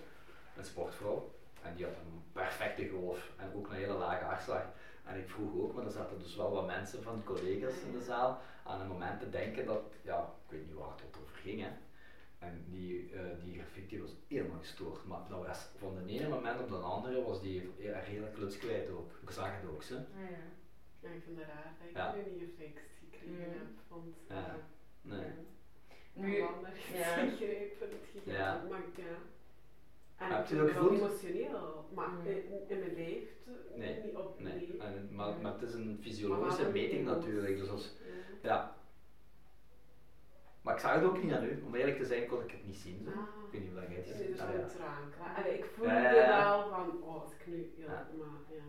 een 0.57 0.65
sportvrouw, 0.65 1.31
en 1.61 1.75
die 1.75 1.85
had 1.85 1.93
een 1.93 2.21
perfecte 2.31 2.87
golf 2.87 3.31
en 3.37 3.53
ook 3.55 3.67
een 3.69 3.75
hele 3.75 3.93
lage 3.93 4.23
hartslag. 4.23 4.65
En 5.05 5.17
ik 5.17 5.29
vroeg 5.29 5.61
ook, 5.61 5.73
maar 5.73 5.85
er 5.85 5.91
zaten 5.91 6.19
dus 6.19 6.35
wel 6.35 6.51
wat 6.51 6.65
mensen 6.65 7.03
van 7.03 7.23
collega's 7.23 7.81
in 7.85 7.91
de 7.91 8.01
zaal 8.03 8.41
aan 8.63 8.81
een 8.81 8.87
moment 8.87 9.19
te 9.19 9.29
denken 9.29 9.65
dat, 9.65 9.81
ja, 10.01 10.33
ik 10.45 10.51
weet 10.51 10.65
niet 10.65 10.77
waar 10.77 10.89
het 10.89 11.21
over 11.21 11.35
ging, 11.35 11.61
hè. 11.61 11.69
En 12.41 12.65
die, 12.69 13.09
eh, 13.13 13.21
die 13.43 13.53
grafiek 13.53 13.89
die 13.89 14.01
was 14.01 14.15
helemaal 14.27 14.59
gestoord. 14.59 15.05
Maar 15.05 15.19
dat 15.29 15.45
was 15.45 15.67
van 15.77 15.95
de 15.95 16.11
ene 16.13 16.29
moment 16.29 16.59
op 16.61 16.69
de 16.69 16.75
andere 16.75 17.23
was 17.23 17.41
die 17.41 17.61
een 17.79 17.93
hele 17.93 18.29
kluts 18.31 18.57
kwijt 18.57 18.89
ook. 18.89 19.11
Ik 19.21 19.29
zag 19.29 19.61
het 19.61 19.69
ook, 19.69 19.83
ze. 19.83 19.93
Ja. 19.93 20.01
Ja, 20.99 21.09
ik 21.09 21.21
vind 21.25 21.37
het 21.37 21.47
raar 21.47 21.73
dat 21.79 21.89
ik 21.89 21.95
Ja. 21.95 22.15
nu 22.15 22.31
niet 22.31 22.49
gefixt 22.49 22.89
gekregen 22.99 23.51
heb. 23.51 23.67
Want 23.87 24.15
Ja. 24.27 24.35
ja. 24.35 24.55
Nee. 25.01 25.27
Nu, 26.13 26.37
ja. 26.37 26.47
gegrepen, 26.73 27.89
het 27.89 27.97
gegeven. 28.11 28.31
Ja. 28.33 28.65
Maar 28.69 28.81
ja. 28.95 29.15
En 30.25 30.31
Heb 30.35 30.47
je 30.47 30.55
dat 30.55 30.69
gevoeld? 30.69 30.91
emotioneel, 30.99 31.85
maar 31.93 32.09
in, 32.25 32.43
in 32.67 32.79
mijn 32.79 32.93
leeft 32.93 33.31
Nee. 33.75 34.03
niet 34.03 34.15
op 34.15 34.39
Nee. 34.39 34.77
En, 34.79 35.09
maar, 35.11 35.33
maar 35.41 35.53
het 35.53 35.61
is 35.61 35.73
een 35.73 35.97
fysiologische 36.01 36.69
meting 36.69 37.05
natuurlijk. 37.05 37.57
Dus 37.57 37.69
als, 37.69 37.91
Ja. 38.41 38.75
Maar 40.61 40.73
ik 40.73 40.79
zag 40.79 40.93
het 40.93 41.03
ook 41.03 41.23
niet 41.23 41.33
aan 41.33 41.43
u. 41.43 41.63
Om 41.65 41.75
eerlijk 41.75 41.97
te 41.97 42.05
zijn 42.05 42.27
kon 42.27 42.41
ik 42.43 42.51
het 42.51 42.65
niet 42.65 42.75
zien. 42.75 43.01
Zo. 43.03 43.09
Ah. 43.09 43.17
Ik 43.45 43.51
weet 43.51 43.61
niet 43.61 43.71
hoe 43.71 43.81
jij 43.81 43.95
het 43.95 44.07
ziet. 44.07 44.17
dat 44.17 44.29
is 44.35 44.39
Ah, 44.41 44.47
wel 44.49 44.57
ja. 44.59 44.63
een. 44.63 45.35
Allee, 45.43 45.57
ik 45.57 45.65
voelde 45.65 45.91
ja. 45.93 46.11
wel 46.47 46.69
van, 46.69 47.01
oh, 47.03 47.21
als 47.21 47.31
ik 47.31 47.47
nu, 47.47 47.73
ja, 47.77 47.85
Ja. 47.85 48.07
maar 48.17 48.55
ja. 48.55 48.63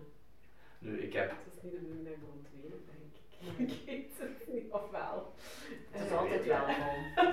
Nu, 0.78 0.98
ik 1.00 1.12
heb 1.12 1.30
Het 1.30 1.54
is 1.56 1.62
niet 1.62 1.72
de 1.72 1.78
bedoeling 1.78 2.16
dat 2.20 2.34
ik 2.34 2.50
denk 2.86 3.68
ik. 3.68 3.70
ik 3.70 3.86
weet 3.86 4.18
het 4.18 4.48
niet, 4.54 4.70
of 4.72 4.90
wel. 4.90 5.32
Het 5.90 6.02
is 6.04 6.10
Eh, 6.10 6.18
altijd 6.20 6.44
ja. 6.44 6.66
welkom. 6.66 7.04
Ehm, 7.16 7.30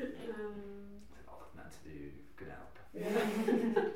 Er 0.00 1.12
zijn 1.12 1.26
altijd 1.26 1.54
mensen 1.54 1.82
die 1.82 2.00
u 2.00 2.24
kunnen 2.34 2.54
helpen. 2.56 2.82
ja. 2.90 3.82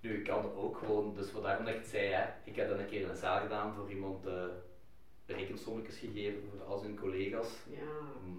Nu, 0.00 0.14
ik 0.18 0.24
kan 0.24 0.52
ook 0.54 0.76
gewoon, 0.78 1.14
dus 1.14 1.30
vandaar 1.30 1.58
dat 1.58 1.68
ik 1.68 1.74
het 1.74 1.86
zei, 1.86 2.06
hè, 2.06 2.24
ik 2.44 2.56
heb 2.56 2.68
dan 2.68 2.78
een 2.78 2.86
keer 2.86 3.08
een 3.10 3.16
zaal 3.16 3.40
gedaan 3.40 3.74
voor 3.74 3.90
iemand 3.90 4.26
uh, 4.26 4.44
rekensommetjes 5.26 5.98
gegeven 5.98 6.42
voor 6.50 6.62
al 6.66 6.78
zijn 6.78 6.98
collega's. 6.98 7.48
Ja, 7.70 7.82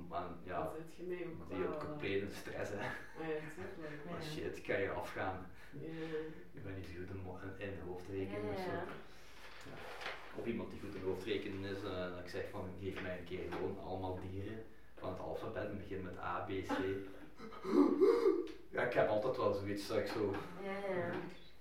Maar 0.09 0.25
ja, 0.43 0.63
dan 0.63 0.71
zet 0.77 0.95
je 0.95 1.03
mij 1.03 1.25
ook 1.25 1.49
die 1.49 1.67
op 1.67 1.73
eh, 1.81 1.85
complete 1.87 2.27
stress, 2.35 2.71
hè. 2.71 2.77
Ah 2.77 2.83
ja, 2.83 3.35
tuurlijk. 3.75 4.03
Maar 4.09 4.21
Ja. 4.21 4.27
shit, 4.27 4.61
kan 4.61 4.81
je 4.81 4.89
afgaan. 4.89 5.49
Ja. 5.71 5.87
Ik 6.51 6.63
ben 6.63 6.75
niet 6.75 6.85
zo 6.85 6.91
goed 6.99 7.09
in, 7.09 7.67
in, 7.67 7.79
hoofdrekenen 7.85 8.49
of 8.53 8.57
zo. 8.57 8.71
Ja. 8.71 8.83
Ja. 9.69 9.75
Of 10.39 10.45
iemand 10.45 10.69
die 10.71 10.79
goed 10.79 10.95
in 10.95 11.01
hoofdrekenen 11.03 11.63
is, 11.63 11.83
eh, 11.83 12.09
dat 12.11 12.19
ik 12.23 12.29
zeg 12.29 12.49
van 12.49 12.69
geef 12.81 13.01
mij 13.01 13.17
een 13.17 13.23
keer 13.25 13.51
gewoon 13.51 13.79
allemaal 13.79 14.19
dieren 14.31 14.63
van 14.95 15.09
het 15.09 15.19
alfabet 15.19 15.69
en 15.69 15.77
begin 15.77 16.03
met 16.03 16.17
A, 16.17 16.45
B, 16.47 16.49
C. 16.49 16.77
Ja, 18.71 18.81
ik 18.83 18.93
heb 18.93 19.07
altijd 19.09 19.37
wel 19.37 19.53
zoiets 19.53 19.87
dat 19.87 19.97
ik 19.97 20.07
zo. 20.07 20.35
Ja, 20.63 20.95
ja. 20.95 21.11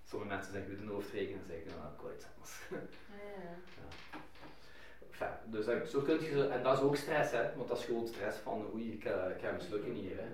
Sommige 0.04 0.30
mensen 0.32 0.52
zijn 0.52 0.66
goed 0.68 0.78
in 0.78 0.88
hoofdrekenen 0.88 1.40
en 1.40 1.46
zeggen 1.46 1.66
nou, 1.78 1.92
ik 1.94 2.00
wil 2.00 2.12
iets 2.12 2.26
anders. 2.34 2.60
Ja, 2.70 3.86
Enfin, 5.20 5.28
dus 5.50 5.90
zo 5.90 6.00
kun 6.00 6.22
je, 6.22 6.48
en 6.48 6.62
dat 6.62 6.76
is 6.76 6.82
ook 6.82 6.96
stress, 6.96 7.32
hè, 7.32 7.42
want 7.56 7.68
dat 7.68 7.78
is 7.78 7.84
gewoon 7.84 8.06
stress 8.06 8.38
van 8.38 8.66
oei, 8.74 8.92
ik, 8.92 9.02
ga- 9.02 9.26
ik 9.26 9.40
ga 9.40 9.50
mislukken 9.50 9.92
hier. 9.92 10.16
Hè. 10.16 10.26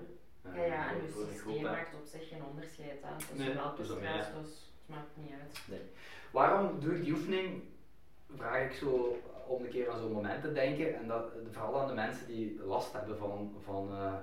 ja. 0.61 0.65
ja, 0.65 0.91
en 0.91 1.11
voor- 1.11 1.21
je 1.23 1.27
een 1.29 1.33
systeem 1.35 1.63
maakt 1.63 1.95
op 1.95 2.05
zich 2.07 2.29
geen 2.29 2.43
onderscheid 2.51 3.03
aan. 3.03 3.13
Het 3.13 3.31
is 3.33 3.39
Nee, 3.39 3.55
wel 3.55 3.75
dus 3.77 3.87
stress, 3.87 4.29
dus 4.29 4.71
het 4.87 4.97
maakt 4.97 5.09
niet 5.15 5.31
uit. 5.43 5.81
Waarom 6.31 6.81
doe 6.81 6.95
ik 6.97 7.05
die 7.05 7.13
oefening? 7.13 7.63
Vraag 8.37 8.65
ik 8.65 8.73
zo 8.73 9.19
om 9.47 9.63
een 9.65 9.71
keer 9.71 9.91
aan 9.91 9.99
zo'n 9.99 10.13
moment 10.13 10.43
te 10.43 10.53
denken. 10.53 10.95
En 10.95 11.07
dat, 11.09 11.25
vooral 11.51 11.81
aan 11.81 11.87
de 11.89 11.95
mensen 11.95 12.27
die 12.27 12.61
last 12.65 12.93
hebben 12.93 13.19
van, 13.19 13.55
van, 13.65 13.89
eh, 13.93 14.15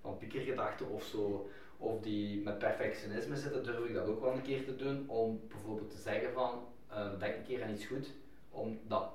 van 0.00 0.16
piekergedachten 0.18 0.88
of 0.90 1.02
zo. 1.04 1.50
Of 1.76 2.00
die 2.00 2.42
met 2.42 2.58
perfectionisme 2.58 3.36
zitten, 3.36 3.64
durf 3.64 3.84
ik 3.84 3.94
dat 3.94 4.06
ook 4.06 4.20
wel 4.20 4.32
een 4.32 4.42
keer 4.42 4.64
te 4.64 4.76
doen. 4.76 5.04
Om 5.08 5.40
bijvoorbeeld 5.48 5.90
te 5.90 5.96
zeggen 5.98 6.32
van, 6.32 6.64
eh, 6.88 7.18
denk 7.18 7.36
een 7.36 7.44
keer 7.44 7.62
aan 7.62 7.70
iets 7.72 7.86
goed. 7.86 8.10
Om 8.50 8.80
dat 8.86 9.08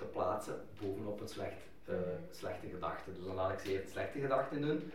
te 0.00 0.06
plaatsen 0.12 0.54
bovenop 0.80 1.20
een 1.20 1.28
slecht, 1.28 1.60
eh, 1.84 1.94
Mhm. 1.94 2.04
slechte 2.30 2.66
gedachte. 2.68 3.10
Dus 3.16 3.24
dan 3.24 3.34
laat 3.34 3.52
ik 3.52 3.58
ze 3.58 3.72
eerst 3.72 3.90
slechte 3.90 4.20
gedachten 4.20 4.60
doen. 4.60 4.90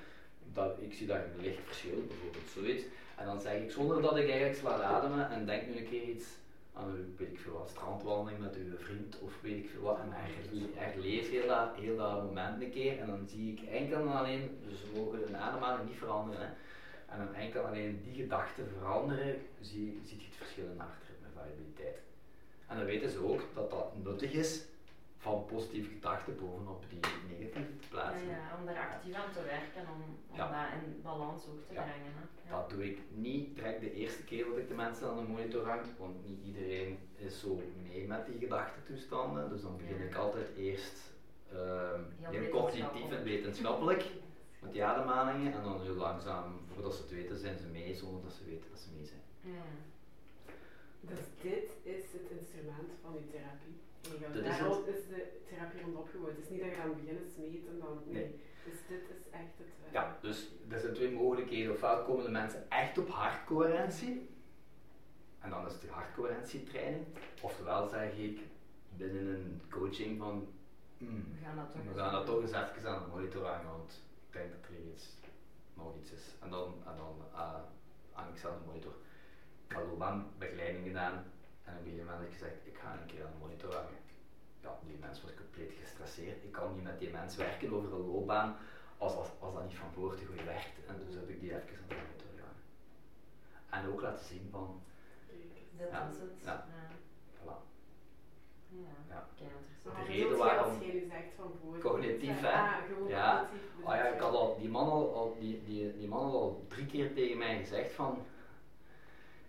Dat, 0.53 0.75
ik 0.79 0.93
zie 0.93 1.07
daar 1.07 1.23
een 1.23 1.41
licht 1.41 1.59
verschil, 1.65 2.03
bijvoorbeeld 2.07 2.49
zoiets. 2.53 2.83
En 3.17 3.25
dan 3.25 3.41
zeg 3.41 3.61
ik 3.61 3.71
zonder 3.71 4.01
dat 4.01 4.17
ik 4.17 4.29
eigenlijk 4.29 4.55
sla 4.59 4.81
ademen 4.81 5.29
en 5.29 5.45
denk 5.45 5.67
nu 5.67 5.77
een 5.77 5.89
keer 5.89 6.03
iets 6.03 6.25
aan 6.73 6.89
uw, 6.89 7.03
weet 7.17 7.31
ik 7.31 7.39
veel 7.39 7.53
wat, 7.53 7.69
strandwandeling 7.69 8.41
met 8.41 8.55
uw 8.55 8.77
vriend 8.77 9.19
of 9.19 9.41
weet 9.41 9.57
ik 9.63 9.69
veel 9.69 9.81
wat. 9.81 9.99
En 9.99 10.09
herle- 10.11 10.69
herleef 10.75 11.29
heel 11.29 11.47
dat, 11.47 11.69
heel 11.75 11.97
dat 11.97 12.23
moment 12.23 12.61
een 12.61 12.71
keer 12.71 12.99
en 12.99 13.07
dan 13.07 13.27
zie 13.27 13.51
ik 13.51 13.69
enkel 13.69 13.99
en 13.99 14.07
alleen, 14.11 14.57
dus 14.67 14.77
we 14.81 14.99
mogen 14.99 15.27
de 15.27 15.37
ademhaling 15.37 15.87
niet 15.89 15.97
veranderen. 15.97 16.41
Hè. 16.41 16.53
En 17.13 17.17
dan 17.25 17.33
enkel 17.35 17.61
en 17.61 17.67
alleen 17.67 18.01
die 18.03 18.15
gedachten 18.23 18.67
veranderen, 18.77 19.35
zie, 19.61 19.99
ziet 20.05 20.21
je 20.21 20.27
het 20.27 20.35
verschil 20.37 20.63
in 20.73 20.77
hartritme 20.79 21.27
variabiliteit. 21.35 21.97
En 22.67 22.77
dan 22.77 22.85
weten 22.85 23.09
ze 23.09 23.23
ook 23.23 23.41
dat 23.53 23.69
dat 23.71 23.91
nuttig 24.03 24.31
is 24.31 24.61
van 25.25 25.45
positieve 25.45 25.89
gedachten 25.89 26.37
bovenop 26.39 26.83
die 26.89 26.99
negatieve 27.37 27.75
te 27.79 27.87
plaatsen. 27.87 28.27
ja, 28.27 28.57
om 28.59 28.65
daar 28.65 28.77
actief 28.89 29.13
aan 29.13 29.31
te 29.33 29.43
werken, 29.43 29.81
om, 29.93 30.01
om 30.29 30.35
Ja. 30.37 30.47
dat 30.51 30.81
in 30.83 31.01
balans 31.01 31.41
ook 31.47 31.61
te 31.67 31.73
Ja. 31.73 31.81
brengen. 31.83 32.11
Hè. 32.17 32.49
Ja. 32.49 32.55
Dat 32.59 32.69
doe 32.69 32.85
ik 32.91 32.97
niet 33.09 33.55
direct 33.55 33.79
de 33.79 33.93
eerste 33.93 34.23
keer 34.23 34.45
dat 34.45 34.57
ik 34.57 34.67
de 34.67 34.73
mensen 34.73 35.07
aan 35.09 35.15
de 35.15 35.21
monitor 35.31 35.65
hang, 35.67 35.81
want 35.97 36.25
niet 36.27 36.39
iedereen 36.45 36.97
is 37.15 37.39
zo 37.39 37.61
mee 37.83 38.07
met 38.07 38.25
die 38.25 38.37
gedachtentoestanden. 38.39 39.49
Dus 39.49 39.61
dan 39.61 39.77
begin 39.77 40.01
ik 40.01 40.15
altijd 40.15 40.47
eerst 40.55 41.13
ehm, 41.51 42.01
Heel 42.19 42.31
heel 42.41 42.49
cognitief 42.49 43.11
en 43.11 43.23
wetenschappelijk. 43.23 43.23
wetenschappelijk 43.33 44.05
met 44.59 44.71
die 44.73 44.83
ademhalingen 44.83 45.53
en 45.53 45.63
dan 45.63 45.81
heel 45.81 45.93
langzaam, 45.93 46.59
voordat 46.73 46.93
ze 46.95 47.01
het 47.01 47.11
weten, 47.11 47.37
zijn 47.37 47.57
ze 47.57 47.67
mee 47.67 47.95
zonder 47.95 48.21
dat 48.21 48.33
ze 48.33 48.43
weten 48.45 48.69
dat 48.69 48.79
ze 48.79 48.89
mee 48.95 49.05
zijn. 49.05 49.21
Dus 51.01 51.19
dit 51.41 51.67
is 51.83 52.03
het 52.11 52.29
instrument 52.39 52.89
van 53.01 53.13
je 53.13 53.27
therapie. 53.31 53.75
Eigenlijk. 54.01 54.33
Dit 54.33 54.43
is 54.45 54.57
Daarom 54.57 54.85
is 54.85 55.07
de 55.07 55.41
therapie 55.49 55.81
rond 55.81 55.95
opgebouwd. 55.95 56.35
Het 56.35 56.43
is 56.43 56.49
niet 56.49 56.59
dat 56.59 56.69
je 56.69 56.81
aan 56.81 56.95
beginnen 56.99 57.29
smeten 57.35 57.69
en 57.69 57.79
dan. 57.79 58.01
Nee. 58.05 58.13
Nee. 58.23 58.39
Dus 58.65 58.73
dit 58.87 59.01
is 59.09 59.29
echt 59.31 59.53
het. 59.57 59.67
eh, 59.85 59.91
Ja, 59.93 60.17
dus 60.21 60.49
er 60.69 60.79
zijn 60.79 60.93
twee 60.93 61.11
mogelijkheden. 61.11 61.71
Ofwel 61.73 62.03
komen 62.03 62.23
de 62.25 62.31
mensen 62.31 62.69
echt 62.69 62.97
op 62.97 63.09
hartcoherentie, 63.09 64.29
en 65.39 65.49
dan 65.49 65.65
is 65.65 65.71
het 65.73 65.81
de 65.81 65.87
hartcoherentietraining. 65.89 67.05
Oftewel 67.41 67.87
zeg 67.87 68.17
ik 68.17 68.39
binnen 68.97 69.27
een 69.27 69.61
coaching 69.69 70.17
van, 70.17 70.47
hmm, 70.97 71.25
We 71.39 71.45
gaan 71.45 71.55
dat 71.55 71.71
toch 71.71 71.81
we 71.81 71.87
eens 71.89 71.97
gaan 71.99 72.11
dat 72.11 72.25
toch 72.25 72.41
eens 72.41 72.51
even 72.51 72.89
aan 72.89 73.03
de 73.03 73.15
monitor 73.15 73.45
hangen, 73.45 73.71
want 73.71 74.03
ik 74.27 74.33
denk 74.33 74.51
dat 74.51 74.69
er 74.69 74.91
iets, 74.93 75.09
nog 75.73 75.95
iets 76.01 76.11
is. 76.11 76.35
En 76.41 76.49
dan, 76.49 76.73
en 76.85 76.95
dan 76.97 77.15
uh, 77.33 77.55
hang 78.11 78.29
ik 78.33 78.37
ze 78.37 78.47
aan 78.47 78.57
de 78.59 78.65
monitor. 78.65 78.93
Ik 79.75 79.81
heb 79.81 79.89
loopbaanbegeleiding 79.89 80.85
gedaan 80.87 81.13
en 81.63 81.73
op 81.73 81.79
een 81.79 81.83
gegeven 81.83 82.05
moment 82.05 82.19
heb 82.19 82.27
ik 82.27 82.33
gezegd, 82.33 82.55
ik 82.63 82.77
ga 82.81 82.91
een 82.93 83.05
keer 83.05 83.25
aan 83.25 83.31
de 83.31 83.37
monitor 83.45 83.73
hangen. 83.73 83.99
Ja, 84.61 84.77
die 84.87 84.97
mens 84.99 85.21
was 85.21 85.31
compleet 85.35 85.71
gestresseerd. 85.83 86.43
Ik 86.43 86.51
kan 86.51 86.73
niet 86.73 86.83
met 86.83 86.99
die 86.99 87.09
mens 87.09 87.35
werken 87.35 87.73
over 87.73 87.93
een 87.93 88.05
loopbaan 88.11 88.55
als, 88.97 89.13
als, 89.15 89.27
als 89.39 89.53
dat 89.53 89.63
niet 89.67 89.77
van 89.77 89.91
voor 89.93 90.15
te 90.15 90.25
goed 90.25 90.43
werkt. 90.43 90.85
En 90.87 90.95
dus 91.05 91.15
heb 91.15 91.29
ik 91.29 91.39
die 91.39 91.49
even 91.49 91.77
aan 91.81 91.87
de 91.87 91.95
monitor 91.95 92.31
gehangen. 92.35 92.63
En 93.69 93.91
ook 93.91 94.01
laten 94.01 94.25
zien 94.25 94.47
van, 94.51 94.81
Ja. 95.77 96.07
is 96.11 96.17
het. 96.17 96.31
Ja. 96.43 96.65
Ja. 96.67 96.95
voilà. 97.39 97.57
Ja. 98.69 98.93
Ja. 99.09 99.23
De 99.83 100.03
reden 100.07 100.37
waarom- 100.37 100.81
voor. 101.61 101.77
Cognitief, 101.79 102.41
hè? 102.41 102.51
Ah, 102.51 102.73
gewoon 102.87 103.07
Ja. 103.07 103.39
cognitief. 103.39 103.69
Oh 103.83 103.95
ja, 103.95 104.03
ik 104.07 104.19
had 104.19 104.33
al, 104.33 104.57
die 104.59 104.69
man 104.69 104.89
al, 104.89 105.15
al, 105.15 105.35
die, 105.39 105.63
die, 105.63 105.97
die 105.97 106.07
man 106.07 106.23
had 106.23 106.33
al 106.33 106.65
drie 106.67 106.85
keer 106.85 107.13
tegen 107.13 107.37
mij 107.37 107.57
gezegd 107.57 107.91
van, 107.91 108.25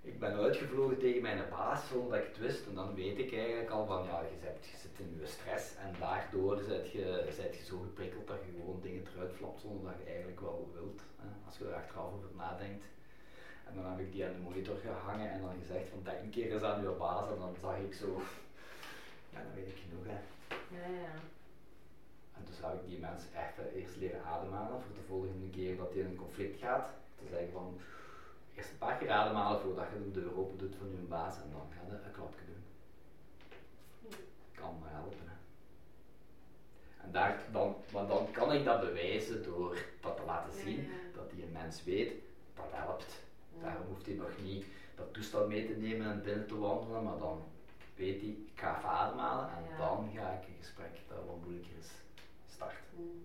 ik 0.06 0.18
ben 0.18 0.34
uitgevlogen 0.34 0.98
tegen 0.98 1.22
mijn 1.22 1.48
baas 1.50 1.88
zonder 1.88 2.10
dat 2.10 2.20
ik 2.20 2.26
het 2.32 2.38
wist. 2.38 2.66
En 2.66 2.74
dan 2.74 2.94
weet 2.94 3.18
ik 3.18 3.32
eigenlijk 3.32 3.70
al 3.70 3.86
van, 3.86 4.04
ja, 4.04 4.20
je, 4.20 4.38
zit, 4.40 4.66
je 4.70 4.76
zit 4.76 4.98
in 4.98 5.18
je 5.20 5.26
stress 5.26 5.76
en 5.76 5.94
daardoor 6.00 6.58
zit 6.68 6.90
je, 6.90 7.26
zit 7.30 7.56
je 7.56 7.64
zo 7.64 7.78
geprikkeld 7.78 8.26
dat 8.26 8.40
je 8.44 8.58
gewoon 8.58 8.80
dingen 8.82 9.04
eruit 9.06 9.32
flapt 9.32 9.60
zonder 9.60 9.90
dat 9.90 10.00
je 10.02 10.08
eigenlijk 10.10 10.40
wel 10.40 10.70
wilt. 10.72 11.00
Hè, 11.20 11.28
als 11.46 11.58
je 11.58 11.64
er 11.64 11.74
achteraf 11.74 12.12
over 12.12 12.28
nadenkt. 12.36 12.84
En 13.68 13.74
dan 13.74 13.84
heb 13.90 13.98
ik 13.98 14.12
die 14.12 14.24
aan 14.24 14.32
de 14.32 14.38
monitor 14.48 14.76
gehangen 14.76 15.30
en 15.30 15.40
dan 15.40 15.54
gezegd 15.60 15.88
van, 15.88 16.00
denk 16.02 16.20
een 16.22 16.30
keer 16.30 16.52
eens 16.52 16.62
aan 16.62 16.82
je 16.82 16.88
baas. 16.88 17.30
En 17.30 17.38
dan 17.38 17.54
zag 17.60 17.78
ik 17.78 17.94
zo, 17.94 18.08
ja, 19.32 19.38
dan 19.44 19.54
weet 19.54 19.68
ik 19.74 19.80
genoeg 19.84 20.06
hè. 20.12 20.18
Ja, 20.76 20.86
ja. 21.02 21.14
En 22.36 22.42
dus 22.44 22.56
heb 22.60 22.74
ik 22.80 22.88
die 22.88 22.98
mensen 22.98 23.30
echt 23.34 23.56
eh, 23.58 23.80
eerst 23.80 23.96
leren 23.96 24.24
ademhalen 24.24 24.80
voor 24.82 24.96
de 25.00 25.08
volgende 25.08 25.50
keer 25.50 25.76
dat 25.76 25.92
hij 25.92 26.00
in 26.00 26.06
een 26.06 26.24
conflict 26.24 26.58
gaat. 26.60 26.88
Te 27.18 27.26
zeggen 27.30 27.52
van, 27.52 27.80
eerst 28.56 28.70
een 28.70 28.78
paar 28.78 28.96
keer 28.96 29.10
ademhalen 29.10 29.60
voordat 29.60 29.84
je 29.92 30.10
de 30.10 30.20
deur 30.20 30.36
open 30.38 30.58
doet 30.58 30.74
van 30.78 30.90
je 30.90 30.96
baas 30.96 31.36
en 31.36 31.50
dan 31.50 31.66
ga 31.70 31.80
je 31.86 32.04
een 32.04 32.10
klapje 32.12 32.44
doen. 32.46 32.62
Kan 34.54 34.78
me 34.82 34.88
helpen. 34.88 35.18
Hè. 35.24 35.34
En 37.04 37.12
daar, 37.12 37.40
dan, 37.52 37.76
maar 37.92 38.06
dan 38.06 38.30
kan 38.32 38.52
ik 38.52 38.64
dat 38.64 38.80
bewijzen 38.80 39.42
door 39.44 39.78
dat 40.00 40.16
te 40.16 40.22
laten 40.26 40.52
zien. 40.52 40.76
Ja, 40.82 40.88
ja. 40.88 41.14
dat 41.14 41.30
die 41.30 41.42
een 41.42 41.52
mens 41.52 41.84
weet, 41.84 42.12
dat 42.54 42.66
helpt. 42.70 43.24
Daarom 43.60 43.86
hoeft 43.86 44.06
hij 44.06 44.14
nog 44.14 44.30
niet 44.42 44.64
dat 44.94 45.12
toestel 45.14 45.46
mee 45.46 45.66
te 45.66 45.76
nemen 45.76 46.06
en 46.06 46.22
binnen 46.22 46.46
te 46.46 46.58
wandelen, 46.58 47.02
maar 47.02 47.18
dan 47.18 47.42
weet 47.94 48.20
hij, 48.20 48.30
ik 48.30 48.50
ga 48.60 48.76
even 48.76 48.88
ademhalen 48.88 49.48
en 49.50 49.64
Ja. 49.70 49.76
dan 49.76 50.10
ga 50.14 50.30
ik 50.30 50.48
een 50.48 50.54
gesprek 50.58 51.00
dat 51.08 51.18
wat 51.26 51.36
moeilijker 51.42 51.76
is 51.78 51.90
starten. 52.46 53.24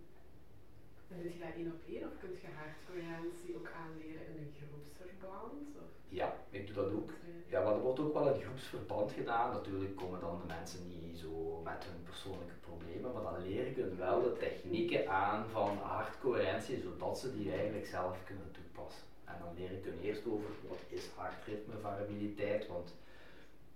En 1.11 1.21
doe 1.21 1.33
je 1.33 1.39
dat 1.39 1.55
één 1.55 1.71
op 1.75 1.81
één 1.87 2.03
of 2.09 2.15
kun 2.19 2.31
je 2.41 2.57
hartcoherentie 2.61 3.55
ook 3.57 3.69
aanleren 3.81 4.25
in 4.31 4.37
een 4.41 4.53
groepsverband? 4.59 5.67
Of? 5.83 5.89
Ja, 6.07 6.27
ik 6.49 6.65
doe 6.67 6.75
dat 6.75 6.91
ook. 6.93 7.11
Ja, 7.47 7.63
maar 7.63 7.73
er 7.73 7.79
wordt 7.87 7.99
ook 7.99 8.13
wel 8.13 8.33
in 8.33 8.41
groepsverband 8.41 9.11
gedaan. 9.11 9.51
Natuurlijk 9.51 9.95
komen 9.95 10.19
dan 10.19 10.39
de 10.41 10.47
mensen 10.47 10.87
niet 10.87 11.17
zo 11.17 11.61
met 11.63 11.83
hun 11.89 12.03
persoonlijke 12.03 12.59
problemen, 12.67 13.13
maar 13.13 13.23
dan 13.23 13.47
leren 13.47 13.75
je 13.75 13.95
wel 13.95 14.21
de 14.21 14.37
technieken 14.37 15.09
aan 15.09 15.49
van 15.49 15.77
hartcoherentie, 15.77 16.81
zodat 16.81 17.19
ze 17.19 17.37
die 17.37 17.51
eigenlijk 17.51 17.85
zelf 17.85 18.23
kunnen 18.23 18.51
toepassen. 18.51 19.03
En 19.25 19.35
dan 19.39 19.55
leer 19.57 19.71
ik 19.71 19.83
hun 19.83 19.99
eerst 20.01 20.27
over 20.27 20.49
wat 20.67 20.83
is 20.87 21.09
hartritmevariabiliteit, 21.15 22.67
want 22.67 22.95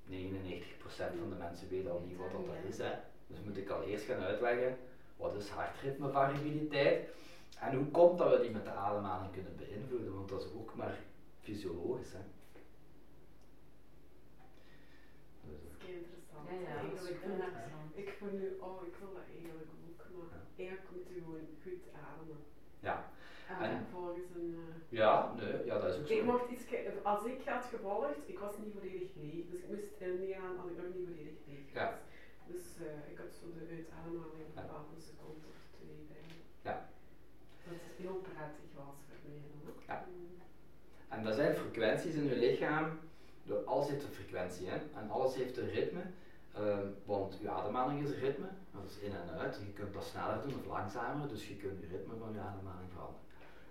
99% 0.10 0.12
van 1.20 1.30
de 1.30 1.36
mensen 1.38 1.70
weten 1.70 1.92
al 1.92 2.04
niet 2.08 2.18
wat 2.18 2.32
dat 2.32 2.56
is. 2.70 2.78
Hè. 2.78 2.92
Dus 3.28 3.40
moet 3.44 3.58
ik 3.58 3.70
al 3.70 3.84
eerst 3.84 4.06
gaan 4.06 4.22
uitleggen 4.22 4.78
wat 5.16 5.34
is 5.34 5.48
hartritmevariabiliteit 5.50 7.08
en 7.60 7.74
hoe 7.74 7.86
komt 7.92 8.18
dat 8.18 8.30
we 8.30 8.38
die 8.38 8.50
met 8.50 8.64
de 8.64 8.70
ademhaling 8.70 9.32
kunnen 9.32 9.56
beïnvloeden, 9.56 10.14
want 10.14 10.28
dat 10.28 10.42
is 10.44 10.52
ook 10.52 10.74
maar 10.74 11.00
fysiologisch. 11.40 12.12
Hè. 12.12 12.20
Dus, 15.42 15.60
Dat 15.62 15.70
is 15.72 15.78
kei 15.78 15.94
interessant. 15.94 16.46
Ja, 16.48 16.52
ja, 16.54 16.82
dat 16.82 17.02
is 17.02 17.06
vind 17.06 17.16
ik- 17.18 17.42
interessant. 17.44 17.90
Ik 17.94 18.10
vond 18.18 18.32
nu, 18.32 18.56
oh, 18.60 18.84
ik 18.84 18.96
wil 18.96 19.12
dat 19.14 19.22
eigenlijk 19.36 19.68
ook, 19.70 20.18
maar 20.18 20.28
Ja. 20.56 20.64
eigenlijk 20.64 20.90
moet 20.92 21.08
je 21.08 21.14
gewoon 21.14 21.40
goed 21.62 21.84
ademen. 22.08 22.38
ja. 22.80 23.10
En, 23.48 23.70
En- 23.70 23.86
volgens 23.90 24.30
een... 24.36 24.56
eh, 24.58 24.98
Ja, 24.98 25.34
nee, 25.36 25.66
ja, 25.66 25.78
dat 25.80 25.94
is 25.94 26.00
ook 26.00 26.08
zo. 26.08 26.14
Ik 26.14 26.24
mocht 26.24 26.50
iets, 26.50 26.66
ke- 26.66 26.94
als 27.04 27.24
ik 27.26 27.42
had 27.46 27.66
gevolgd, 27.66 28.18
ik 28.26 28.40
was 28.40 28.58
niet 28.58 28.74
volledig 28.74 29.10
leeg, 29.16 29.46
dus 29.50 29.60
ik 29.60 29.68
moest 29.68 30.00
ingaan 30.00 30.58
als 30.58 30.68
ik 30.68 30.76
nog 30.78 30.86
niet 30.94 31.04
volledig 31.08 31.34
leeg 31.48 31.60
was. 31.64 31.74
Ja. 31.74 31.98
Dus 32.52 32.64
eh, 32.88 33.12
ik 33.12 33.18
had 33.18 33.32
zo 33.40 33.46
de 33.54 33.66
uitademhaling 33.76 34.48
Ja. 34.56 34.66
van 34.68 34.84
een 34.96 35.02
seconde 35.10 35.46
of 35.54 35.60
twee 35.76 35.98
bij. 36.12 36.26
Ja. 36.68 36.76
Dat 37.64 37.74
is 37.74 38.04
heel 38.04 38.16
prettig 38.30 38.66
was 38.76 38.96
voor 39.08 39.20
mij 39.24 39.40
dan 39.52 39.72
ook. 39.72 39.82
Ja. 39.88 40.06
En 41.10 41.24
dat 41.24 41.36
zijn 41.36 41.56
frequenties 41.56 42.14
in 42.16 42.24
je 42.26 42.36
lichaam. 42.36 43.00
Door 43.44 43.64
alles 43.64 43.88
heeft 43.90 44.04
een 44.04 44.14
frequentie 44.20 44.68
hè? 44.68 44.78
en 45.00 45.10
alles 45.10 45.36
heeft 45.36 45.58
een 45.58 45.70
ritme. 45.70 46.02
Ehm, 46.54 46.88
want 47.06 47.38
je 47.42 47.50
ademhaling 47.50 48.04
is 48.04 48.10
een 48.10 48.20
ritme, 48.20 48.48
dat 48.72 48.84
is 48.90 48.98
in 48.98 49.12
en 49.16 49.30
uit. 49.40 49.56
Je 49.56 49.74
kunt 49.74 49.94
dat 49.94 50.04
sneller 50.04 50.42
doen 50.42 50.60
of 50.60 50.66
langzamer, 50.66 51.28
dus 51.28 51.48
je 51.48 51.56
kunt 51.56 51.80
je 51.80 51.88
ritme 51.88 52.14
van 52.20 52.34
je 52.34 52.40
ademhaling 52.40 52.90
veranderen. 52.92 53.24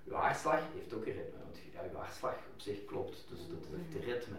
Je 0.04 0.14
hartslag 0.14 0.60
heeft 0.74 0.92
ook 0.94 1.06
een 1.06 1.12
ritme, 1.12 1.38
want 1.44 1.56
je, 1.56 1.70
ja, 1.72 1.82
je 1.82 1.96
hartslag 1.96 2.34
op 2.54 2.60
zich 2.60 2.84
klopt, 2.84 3.24
dus 3.28 3.48
dat 3.48 3.58
heeft 3.70 3.94
een 3.94 4.00
ritme. 4.12 4.36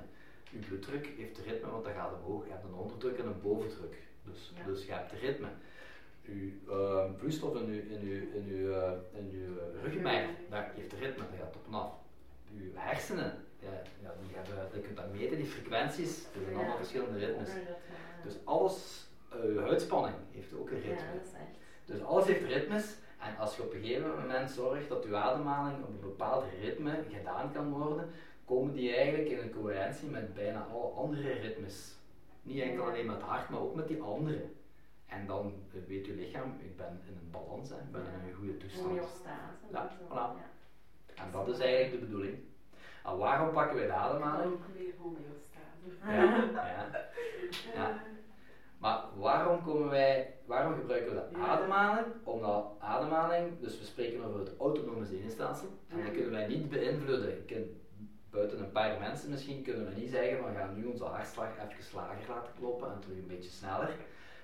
Je 0.51 0.57
bloeddruk 0.57 1.05
heeft 1.17 1.37
een 1.37 1.43
ritme, 1.43 1.69
want 1.69 1.83
dat 1.83 1.93
gaat 1.93 2.13
omhoog. 2.13 2.45
Je 2.45 2.51
hebt 2.51 2.63
een 2.63 2.73
onderdruk 2.73 3.17
en 3.17 3.25
een 3.25 3.41
bovendruk, 3.41 3.95
dus, 4.25 4.51
Ja. 4.55 4.63
dus 4.65 4.85
je 4.85 4.91
hebt 4.91 5.11
ritme. 5.11 5.47
Je 6.21 6.51
ehm, 6.69 7.13
vloeistof 7.17 7.55
in 7.55 7.73
je, 7.73 7.89
in 7.89 8.07
je, 8.07 8.31
in 8.33 8.45
je, 8.47 8.73
eh, 8.73 9.19
in 9.19 9.57
eh, 9.57 9.81
ruggenmerg, 9.83 10.29
dat 10.49 10.63
heeft 10.75 10.93
ritme, 10.93 11.23
dat 11.29 11.39
gaat 11.39 11.55
op 11.55 11.65
en 11.67 11.73
af. 11.73 11.91
Je 12.53 12.71
hersenen, 12.73 13.33
ja, 13.59 13.81
ja, 14.01 14.13
die 14.27 14.35
hebben, 14.35 14.69
je 14.73 14.79
kunt 14.79 14.97
dat 14.97 15.13
meten, 15.13 15.37
die 15.37 15.45
frequenties, 15.45 16.23
dat 16.23 16.43
zijn 16.43 16.55
allemaal 16.55 16.77
verschillende 16.77 17.19
ritmes. 17.19 17.49
Dus 18.23 18.33
alles, 18.43 19.07
eh, 19.31 19.53
je 19.53 19.59
huidspanning 19.59 20.15
heeft 20.31 20.53
ook 20.53 20.69
een 20.69 20.81
ritme. 20.81 21.19
Dus 21.85 22.01
alles 22.01 22.25
heeft 22.25 22.43
ritmes. 22.43 22.95
En 23.19 23.37
als 23.37 23.55
je 23.55 23.63
op 23.63 23.73
een 23.73 23.81
gegeven 23.81 24.09
moment 24.09 24.51
zorgt 24.51 24.89
dat 24.89 25.03
je 25.03 25.15
ademhaling 25.15 25.83
op 25.83 25.89
een 25.89 25.99
bepaald 25.99 26.43
ritme 26.61 27.03
gedaan 27.11 27.51
kan 27.53 27.71
worden, 27.71 28.09
komen 28.45 28.73
die 28.73 28.95
eigenlijk 28.95 29.29
in 29.29 29.37
een 29.39 29.51
coherentie 29.51 30.09
met 30.09 30.33
bijna 30.33 30.67
alle 30.71 30.91
andere 30.91 31.31
ritmes. 31.31 31.94
Niet 32.45 32.61
enkel 32.61 32.85
alleen 32.85 33.05
met 33.05 33.15
het 33.15 33.25
hart, 33.25 33.49
maar 33.49 33.59
ook 33.59 33.75
met 33.75 33.87
die 33.87 34.01
andere. 34.01 34.45
En 35.05 35.27
dan 35.27 35.53
eh, 35.73 35.79
weet 35.87 36.05
je 36.05 36.13
lichaam, 36.13 36.55
ik 36.59 36.77
ben 36.77 37.01
in 37.07 37.17
een 37.17 37.31
balans, 37.31 37.69
hè, 37.69 37.75
ik 37.75 37.91
ben 37.91 38.01
in 38.01 38.27
een 38.27 38.35
goede 38.35 38.57
toestand. 38.57 38.87
Homeostase. 38.87 39.65
Ja, 39.71 39.89
voilà. 40.09 40.41
En 41.15 41.31
dat 41.31 41.47
is 41.47 41.59
eigenlijk 41.59 41.91
de 41.91 42.05
bedoeling. 42.05 42.37
En 43.03 43.17
waarom 43.17 43.53
pakken 43.53 43.75
wij 43.75 43.85
de 43.85 43.93
ademhaling? 43.93 44.53
Ook 44.53 44.63
meer 44.77 44.93
homeostase. 45.01 45.43
Ja, 46.05 46.67
ja. 46.67 46.89
Ja. 47.73 48.01
Maar 48.77 49.03
waarom, 49.15 49.63
komen 49.63 49.89
wij, 49.89 50.33
waarom 50.45 50.75
gebruiken 50.75 51.15
we 51.15 51.23
de 51.31 51.37
ademhaling? 51.37 52.05
Omdat 52.23 52.65
ademhaling, 52.79 53.59
dus 53.59 53.79
we 53.79 53.85
spreken 53.85 54.23
over 54.23 54.39
het 54.39 54.57
autonome 54.59 55.05
zenuwstelsel, 55.05 55.67
en 55.87 56.03
dat 56.03 56.11
kunnen 56.11 56.31
wij 56.31 56.47
niet 56.47 56.69
beïnvloeden. 56.69 57.29
Je 57.29 57.43
kunt, 57.45 57.67
buiten 58.35 58.59
een 58.59 58.71
paar 58.71 58.99
mensen 58.99 59.29
misschien 59.29 59.63
kunnen 59.63 59.85
we 59.89 59.99
niet 60.01 60.09
zeggen 60.09 60.37
van 60.37 60.51
we 60.53 60.57
gaan 60.57 60.75
nu 60.75 60.85
onze 60.85 61.03
hartslag 61.03 61.49
even 61.57 61.95
lager 61.95 62.29
laten 62.29 62.53
kloppen 62.59 62.91
en 62.93 62.99
terug 62.99 63.17
een 63.17 63.27
beetje 63.27 63.49
sneller. 63.49 63.95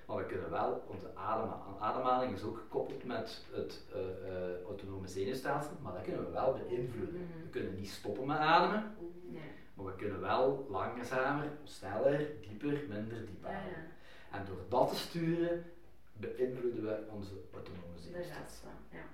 Maar 0.06 0.16
we 0.16 0.26
kunnen 0.26 0.50
wel, 0.50 0.84
onze 0.88 1.06
adema- 1.14 1.62
ademhaling 1.80 2.32
is 2.34 2.42
ook 2.42 2.56
gekoppeld 2.56 3.04
met 3.04 3.44
het 3.52 3.82
eh, 3.92 4.00
eh, 4.00 4.62
autonome 4.66 5.06
zenuwstelsel, 5.08 5.72
maar 5.82 5.92
dat 5.92 6.02
kunnen 6.02 6.24
we 6.24 6.30
wel 6.30 6.52
beïnvloeden. 6.52 7.14
Mhm. 7.20 7.42
We 7.42 7.48
kunnen 7.50 7.74
niet 7.74 7.90
stoppen 7.90 8.26
met 8.26 8.36
ademen, 8.38 8.94
Nee. 9.28 9.42
maar 9.74 9.84
we 9.86 9.94
kunnen 9.96 10.20
wel 10.20 10.66
langzamer, 10.70 11.50
sneller, 11.64 12.26
dieper, 12.40 12.80
minder 12.88 13.26
diep 13.26 13.44
ademen. 13.44 13.90
En 14.30 14.44
door 14.44 14.64
dat 14.68 14.88
te 14.90 14.96
sturen, 14.96 15.64
beïnvloeden 16.12 16.82
we 16.84 17.04
onze 17.10 17.32
autonome 17.52 17.98
zenuwstelsel. 17.98 18.68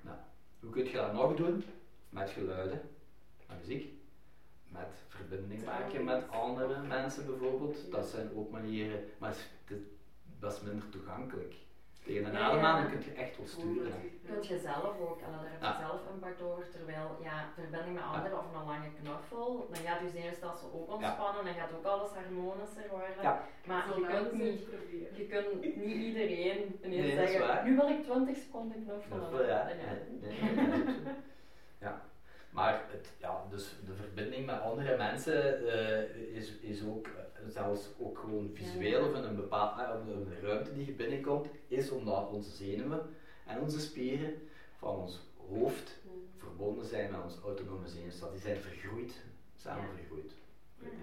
ja. 0.04 0.26
Hoe 0.60 0.70
kun 0.70 0.84
je 0.84 0.92
dat 0.92 1.12
nog 1.12 1.36
doen? 1.36 1.64
Met 2.08 2.30
geluiden, 2.30 2.80
met 3.48 3.58
muziek, 3.60 3.92
met 4.68 4.88
verbinding 5.08 5.64
maken 5.64 6.04
met 6.04 6.30
andere 6.30 6.82
mensen 6.82 7.26
bijvoorbeeld. 7.26 7.90
Dat 7.90 8.06
zijn 8.06 8.30
ook 8.36 8.50
manieren, 8.50 9.04
maar 9.18 9.28
het 9.30 9.38
is- 9.38 9.76
dat 10.40 10.52
is 10.52 10.60
minder 10.60 10.88
toegankelijk. 10.88 11.54
Tegen 12.04 12.24
een 12.26 12.32
Ja, 12.32 12.38
ademhaling 12.38 12.88
kun 12.90 13.02
je 13.04 13.12
echt 13.12 13.36
wel 13.36 13.46
sturen. 13.46 13.92
hè. 13.92 14.32
Kunt 14.32 14.46
je 14.46 14.58
zelf 14.58 14.98
ook, 15.00 15.20
en 15.20 15.30
daar 15.30 15.40
heb 15.50 15.60
je 15.60 15.66
Ja. 15.66 15.78
zelf 15.78 16.00
impact 16.14 16.42
over, 16.42 16.70
terwijl 16.70 17.16
ja, 17.22 17.48
verbinding 17.54 17.94
met 17.94 18.02
anderen 18.04 18.38
of 18.38 18.44
een 18.54 18.64
lange 18.66 18.90
knuffel, 19.02 19.68
dan 19.72 19.82
gaat 19.82 20.00
je 20.00 20.08
zenuwstelsel 20.08 20.72
ook 20.72 20.92
ontspannen, 20.94 21.44
dan 21.44 21.54
gaat 21.54 21.72
ook 21.76 21.84
alles 21.84 22.10
harmonischer 22.10 22.88
worden. 22.90 23.22
Ja. 23.22 23.44
Maar 23.66 23.84
je 23.98 24.06
kunt, 24.06 24.32
niet, 24.32 24.60
je 25.16 25.26
kunt 25.26 25.76
niet 25.76 25.76
iedereen 26.06 26.78
ineens 26.84 27.14
Nee, 27.14 27.26
zeggen, 27.26 27.64
nu 27.64 27.76
wil 27.76 27.88
ik 27.88 28.02
20 28.04 28.36
seconden 28.36 28.84
knuffelen. 28.84 29.46
Ja. 29.46 29.64
Dan 29.68 29.76
Nee, 30.20 30.36
nee, 30.38 30.94
zo. 31.04 31.10
ja. 31.80 32.02
Maar 32.50 32.84
het, 32.90 33.08
ja, 33.18 33.44
dus 33.50 33.74
de 33.86 33.94
verbinding 33.94 34.46
met 34.46 34.60
andere 34.60 34.96
mensen 34.96 35.68
eh, 35.68 36.36
is, 36.36 36.58
is 36.60 36.82
ook, 36.84 37.06
eh, 37.06 37.48
zelfs 37.48 37.88
ook 37.98 38.18
gewoon 38.18 38.50
visueel 38.54 39.08
of 39.08 39.14
in 39.14 39.22
een 39.22 39.36
bepaalde 39.36 39.82
een 39.82 40.40
ruimte 40.42 40.72
die 40.72 40.86
je 40.86 40.92
binnenkomt, 40.92 41.46
is 41.68 41.90
omdat 41.90 42.30
onze 42.30 42.50
zenuwen 42.50 43.00
en 43.46 43.60
onze 43.60 43.80
spieren 43.80 44.34
van 44.76 44.96
ons 44.96 45.20
hoofd 45.48 45.98
verbonden 46.36 46.86
zijn 46.86 47.10
met 47.10 47.22
ons 47.22 47.38
autonome 47.44 47.88
zenuwstelsel. 47.88 48.30
Die 48.30 48.40
zijn 48.40 48.56
vergroeid, 48.56 49.12
samen 49.56 49.88
vergroeid. 49.96 50.32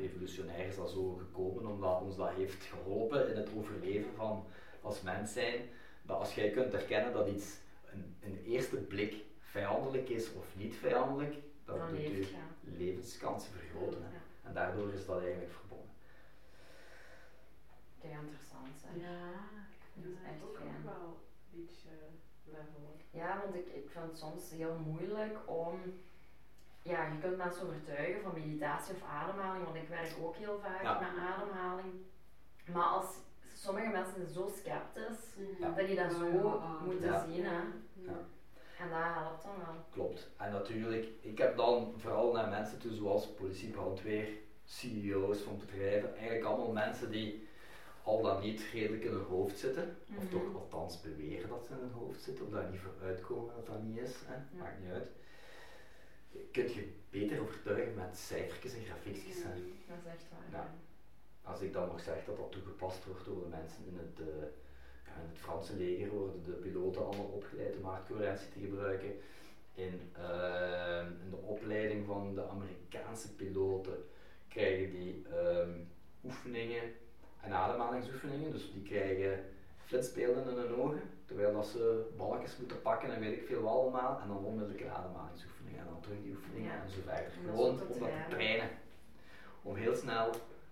Evolutionair 0.01 0.67
is 0.67 0.75
dat 0.75 0.89
zo 0.89 1.13
gekomen 1.13 1.65
omdat 1.65 2.01
ons 2.01 2.15
dat 2.15 2.29
heeft 2.29 2.63
geholpen 2.63 3.29
in 3.29 3.37
het 3.37 3.49
overleven 3.57 4.13
van 4.15 4.45
als 4.81 5.01
mens 5.01 5.33
zijn. 5.33 5.61
Dat 6.01 6.17
als 6.17 6.35
jij 6.35 6.49
kunt 6.49 6.71
herkennen 6.71 7.13
dat 7.13 7.27
iets 7.27 7.57
een, 7.91 8.15
een 8.21 8.43
eerste 8.45 8.75
blik 8.75 9.15
vijandelijk 9.59 10.09
is 10.09 10.33
of 10.33 10.55
niet 10.55 10.75
vijandelijk, 10.75 11.35
dat 11.65 11.77
Dan 11.77 11.87
doet 11.89 11.97
leeft, 11.97 12.29
je 12.29 12.35
ja. 12.35 12.47
levenskansen 12.77 13.51
vergroten. 13.53 13.99
Ja. 14.01 14.47
En 14.47 14.53
daardoor 14.53 14.93
is 14.93 15.05
dat 15.05 15.19
eigenlijk 15.21 15.51
verbonden. 15.51 15.89
Kijk, 18.01 18.13
interessant 18.13 18.77
hè. 18.85 18.91
Ja, 19.07 19.31
Dat 19.93 20.05
is 20.11 20.17
echt 20.31 20.43
ook 20.43 20.55
fijn. 20.57 20.83
wel 20.83 21.17
een 21.53 21.65
beetje 21.65 21.89
level. 22.43 22.95
Ja, 23.11 23.39
want 23.43 23.55
ik, 23.55 23.67
ik 23.67 23.89
vind 23.89 24.05
het 24.05 24.17
soms 24.17 24.49
heel 24.51 24.75
moeilijk 24.85 25.37
om. 25.45 25.79
Ja, 26.81 27.05
je 27.05 27.19
kunt 27.19 27.37
mensen 27.37 27.67
overtuigen 27.67 28.21
van 28.21 28.33
meditatie 28.33 28.93
of 28.95 29.03
ademhaling, 29.03 29.63
want 29.63 29.75
ik 29.75 29.87
werk 29.87 30.13
ook 30.21 30.35
heel 30.35 30.59
vaak 30.59 30.81
Ja. 30.83 30.99
met 30.99 31.17
ademhaling. 31.33 31.93
Maar 32.73 32.83
als 32.97 33.05
sommige 33.53 33.89
mensen 33.89 34.15
zijn 34.15 34.27
zo 34.27 34.51
sceptisch, 34.55 35.23
Ja. 35.59 35.69
dat 35.69 35.87
die 35.87 35.95
dat 35.95 36.11
zo 36.11 36.25
Ja. 36.27 36.79
moeten 36.85 37.05
Ja. 37.11 37.25
zien. 37.25 37.45
Hè. 37.45 37.59
En 38.79 38.89
dat 38.89 38.99
helpt 38.99 39.43
dan 39.43 39.57
wel. 39.57 39.75
Klopt. 39.89 40.27
En 40.37 40.51
natuurlijk, 40.51 41.07
ik 41.21 41.37
heb 41.37 41.57
dan 41.57 41.93
vooral 41.97 42.31
naar 42.33 42.49
mensen 42.49 42.79
toe 42.79 42.93
zoals 42.93 43.27
politie, 43.27 43.69
brandweer, 43.69 44.27
CEO's 44.65 45.39
van 45.39 45.57
bedrijven, 45.59 46.13
eigenlijk 46.15 46.43
allemaal 46.45 46.71
mensen 46.71 47.11
die 47.11 47.47
al 48.03 48.21
dan 48.21 48.41
niet 48.41 48.61
redelijk 48.73 49.03
in 49.03 49.11
hun 49.11 49.23
hoofd 49.25 49.57
zitten, 49.57 49.97
of 50.17 50.23
Mhm. 50.23 50.31
toch 50.31 50.55
althans 50.55 51.01
beweren 51.01 51.49
dat 51.49 51.65
ze 51.65 51.73
in 51.73 51.79
hun 51.79 51.91
hoofd 51.91 52.21
zitten, 52.21 52.45
of 52.45 52.51
daar 52.51 52.69
niet 52.69 52.79
voor 52.79 52.93
uitkomen 53.07 53.53
dat 53.55 53.65
dat 53.65 53.81
niet 53.83 53.97
is, 53.97 54.15
hè? 54.25 54.57
maakt 54.57 54.79
niet 54.79 54.91
uit. 54.91 55.09
Je 56.31 56.47
kunt 56.51 56.73
je 56.73 56.91
beter 57.09 57.41
overtuigen 57.41 57.95
met 57.95 58.17
cijfertjes 58.17 58.73
en 58.73 58.83
grafiekjes. 58.85 59.35
hè. 59.43 59.49
Dat 59.87 59.97
is 60.05 60.11
echt 60.11 60.23
waar. 60.51 60.69
Als 61.43 61.61
ik 61.61 61.73
dan 61.73 61.87
nog 61.87 61.99
zeg 61.99 62.25
dat 62.25 62.37
dat 62.37 62.51
toegepast 62.51 63.05
wordt 63.05 63.25
door 63.25 63.39
de 63.43 63.47
mensen 63.49 63.85
in 63.87 63.97
het, 63.97 64.27
eh, 64.27 64.43
in 65.23 65.29
het 65.29 65.39
Franse 65.39 65.75
leger, 65.75 66.09
worden 66.09 66.43
de 66.43 66.51
piloten 66.51 67.05
allemaal 67.05 67.25
opgeleid 67.25 67.75
om 67.77 67.83
hartcoherentie 67.83 68.49
te 68.49 68.59
gebruiken. 68.59 69.11
in, 69.77 70.01
ehm, 70.13 71.05
in 71.23 71.29
de 71.29 71.35
opleiding 71.41 72.05
van 72.05 72.35
de 72.35 72.47
Amerikaanse 72.47 73.35
piloten 73.35 74.05
krijgen 74.47 74.89
die 74.91 75.25
ehm, 75.31 75.69
oefeningen 76.23 76.81
en 77.41 77.51
ademhalingsoefeningen. 77.53 78.51
Dus 78.51 78.71
die 78.73 78.81
krijgen 78.83 79.45
flitsbeelden 79.85 80.49
in 80.49 80.57
hun 80.57 80.75
ogen, 80.75 81.01
terwijl 81.25 81.53
dat 81.53 81.65
ze 81.67 82.11
balkjes 82.17 82.57
moeten 82.57 82.81
pakken 82.81 83.13
en 83.13 83.19
weet 83.19 83.37
ik 83.39 83.45
veel 83.47 83.61
wat 83.61 83.71
allemaal. 83.73 84.19
En 84.21 84.27
dan 84.27 84.37
onmiddellijk 84.45 84.81
een 84.81 84.89
ademhalingsoefening 84.91 85.77
en 85.77 85.85
dan 85.85 86.01
terug 86.01 86.21
die 86.21 86.31
oefeningen 86.35 86.71
Ja. 86.71 86.81
en 86.83 86.89
zo 86.89 86.99
verder. 87.05 87.31
Gewoon 87.45 87.69
om 87.69 87.77
dat 87.77 87.87
te 87.87 87.95
trainen. 87.95 88.29
trainen. 88.29 88.69
Om 89.61 89.75
heel 89.75 89.95
snel, 89.95 90.29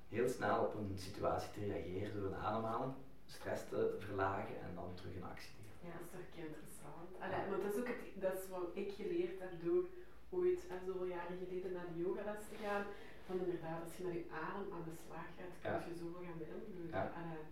heel 0.10 0.28
snel 0.28 0.64
op 0.64 0.74
een 0.76 0.92
situatie 0.96 1.52
te 1.52 1.66
reageren 1.66 2.16
door 2.22 2.26
een 2.32 2.36
ademhaling, 2.36 2.94
stress 3.38 3.62
te 3.72 3.80
verlagen 4.06 4.56
en 4.66 4.72
dan 4.80 4.90
terug 4.98 5.16
in 5.20 5.32
actie 5.34 5.54
te 5.58 5.64
gaan. 5.68 5.82
Ja. 5.90 5.98
Dat 6.12 6.22
is 6.26 6.30
toch 6.34 6.46
interessant. 6.48 7.10
Allee, 7.24 7.44
want 7.52 7.62
dat 7.64 7.72
is 7.74 7.80
ook 7.82 7.92
het, 7.94 8.04
dat 8.26 8.36
is 8.40 8.46
wat 8.56 8.68
ik 8.82 8.90
geleerd 9.00 9.38
heb 9.44 9.54
door 9.66 9.84
ooit, 10.38 10.62
en 10.74 10.80
zoveel 10.88 11.12
jaren 11.18 11.38
geleden, 11.44 11.72
naar 11.78 11.90
de 11.92 12.00
yogales 12.06 12.44
te 12.52 12.58
gaan. 12.64 12.84
Van 13.28 13.38
inderdaad, 13.46 13.80
als 13.84 13.96
je 13.98 14.04
met 14.08 14.18
je 14.20 14.26
adem 14.46 14.68
aan 14.76 14.88
de 14.90 14.98
slag 15.04 15.28
gaat, 15.38 15.54
kun 15.62 15.90
je 15.90 16.02
zoveel 16.02 16.24
gaan 16.28 16.42
beïnvloeden. 16.44 17.00
Ja. 17.00 17.12
Allee, 17.20 17.44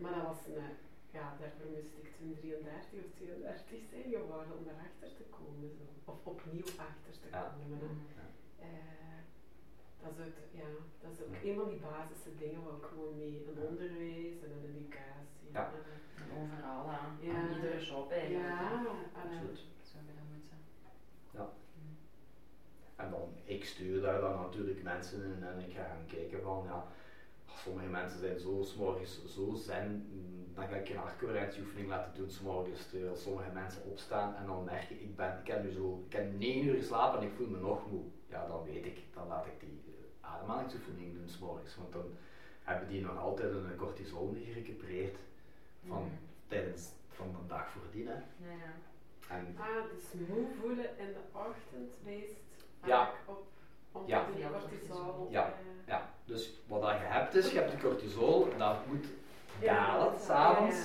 maar 0.00 0.14
dat 0.16 0.26
was 0.30 0.42
een, 0.46 0.72
ja, 1.18 1.26
daarvoor 1.40 1.70
moest 1.74 1.94
ik 2.02 2.08
toen 2.16 2.32
33 2.40 2.98
of 3.04 3.10
32 3.16 3.82
zijn 3.92 4.08
geworden 4.14 4.52
om 4.58 4.64
daarachter 4.68 5.10
te 5.20 5.26
komen. 5.36 5.68
Zo. 5.78 5.84
Of 6.12 6.18
opnieuw 6.32 6.70
achter 6.88 7.14
te 7.22 7.28
komen. 7.36 7.68
Dat, 10.02 10.12
is 10.26 10.32
ook, 10.42 10.50
ja, 10.62 10.68
dat 11.02 11.10
is 11.14 11.20
ook 11.24 11.34
Ja. 11.34 11.50
een 11.50 11.56
van 11.60 11.68
die 11.72 11.80
basisse 11.86 12.32
dingen 12.42 12.62
waar 12.64 12.76
ik 12.82 12.86
gewoon 12.92 13.16
mee 13.18 13.34
in 13.48 13.54
Ja. 13.54 13.66
onderwijs 13.68 14.36
en 14.46 14.50
in 14.58 14.64
educatie. 14.74 15.48
Ja. 15.52 15.64
eh, 15.72 16.22
En 16.22 16.28
overal 16.40 16.82
aan. 16.98 17.10
Ja. 17.20 17.34
Aan 17.34 17.54
iedere 17.54 17.80
job 17.90 18.10
eigenlijk. 18.10 18.44
ja, 18.44 18.68
allee, 19.20 19.38
Absoluut. 19.38 19.58
Zo 19.90 19.96
we 20.06 20.12
dat 20.18 20.28
moeten. 20.32 20.58
En 22.96 23.10
dan, 23.10 23.28
ik 23.44 23.64
stuur 23.64 24.00
daar 24.00 24.20
dan 24.20 24.40
natuurlijk 24.40 24.82
mensen 24.82 25.24
in 25.24 25.42
en 25.44 25.58
ik 25.68 25.72
ga 25.74 25.82
gaan 25.84 26.06
kijken 26.06 26.42
van, 26.42 26.64
ja, 26.66 26.86
sommige 27.56 27.88
mensen 27.88 28.18
zijn 28.20 28.38
zo 28.38 28.62
s'morgens 28.62 29.24
zo 29.26 29.54
zen, 29.54 30.06
mm, 30.12 30.54
dan 30.54 30.68
ga 30.68 30.76
ik 30.76 30.88
een 30.88 30.96
hardcoherentieoefening 30.96 31.88
laten 31.88 32.14
doen 32.14 32.30
s'morgens, 32.30 32.86
terwijl 32.90 33.14
sommige 33.16 33.50
mensen 33.52 33.82
opstaan 33.84 34.34
en 34.34 34.46
dan 34.46 34.64
merk 34.64 34.90
ik, 34.90 35.00
ik, 35.00 35.16
ben, 35.16 35.38
ik 35.40 35.46
heb 35.46 35.62
nu 35.62 35.70
zo, 35.70 36.02
ik 36.06 36.12
heb 36.12 36.38
9 36.38 36.64
uur 36.68 36.74
geslapen 36.76 37.20
en 37.20 37.26
ik 37.26 37.32
voel 37.36 37.48
me 37.48 37.58
nog 37.58 37.90
moe. 37.90 38.02
Ja, 38.30 38.46
dan 38.46 38.64
weet 38.64 38.84
ik, 38.86 38.98
dan 39.14 39.26
laat 39.28 39.46
ik 39.46 39.60
die 39.60 39.82
eh, 39.86 40.30
ademhalingsoefening 40.30 41.14
doen 41.14 41.28
s'morgens, 41.28 41.76
want 41.76 41.92
dan 41.92 42.04
hebben 42.62 42.88
die 42.88 43.00
nog 43.00 43.18
altijd 43.18 43.52
een 43.52 43.76
cortisol 43.76 44.30
niet 44.34 44.46
gerecupereerd 44.46 45.16
van, 45.88 46.10
tijdens 46.46 46.88
van 47.08 47.30
de 47.40 47.46
dag 47.46 47.68
voordien. 47.70 48.06
Hè. 48.06 48.12
Ja, 48.14 48.22
ja. 48.64 48.72
En 49.36 49.56
Ah, 49.58 49.66
dus 49.94 50.20
moe 50.28 50.46
voelen 50.60 50.98
in 50.98 51.06
de 51.12 51.20
ochtend 51.32 51.94
wijst 52.04 52.34
Ja. 52.84 53.04
vaak 53.04 53.14
op 53.24 53.46
omdat 53.92 54.10
Ja. 54.10 54.24
die 54.34 54.42
Veel 54.44 54.50
cortisol. 54.50 55.28
Ja. 55.30 55.54
Ja, 55.86 56.10
dus 56.24 56.60
wat 56.66 56.80
dat 56.82 56.90
je 56.90 56.96
hebt 57.04 57.34
is, 57.34 57.50
je 57.50 57.58
hebt 57.58 57.70
de 57.70 57.78
cortisol, 57.88 58.48
dat 58.58 58.86
moet 58.86 59.06
Ja, 59.60 59.86
dalen 59.96 60.20
s'avonds. 60.20 60.76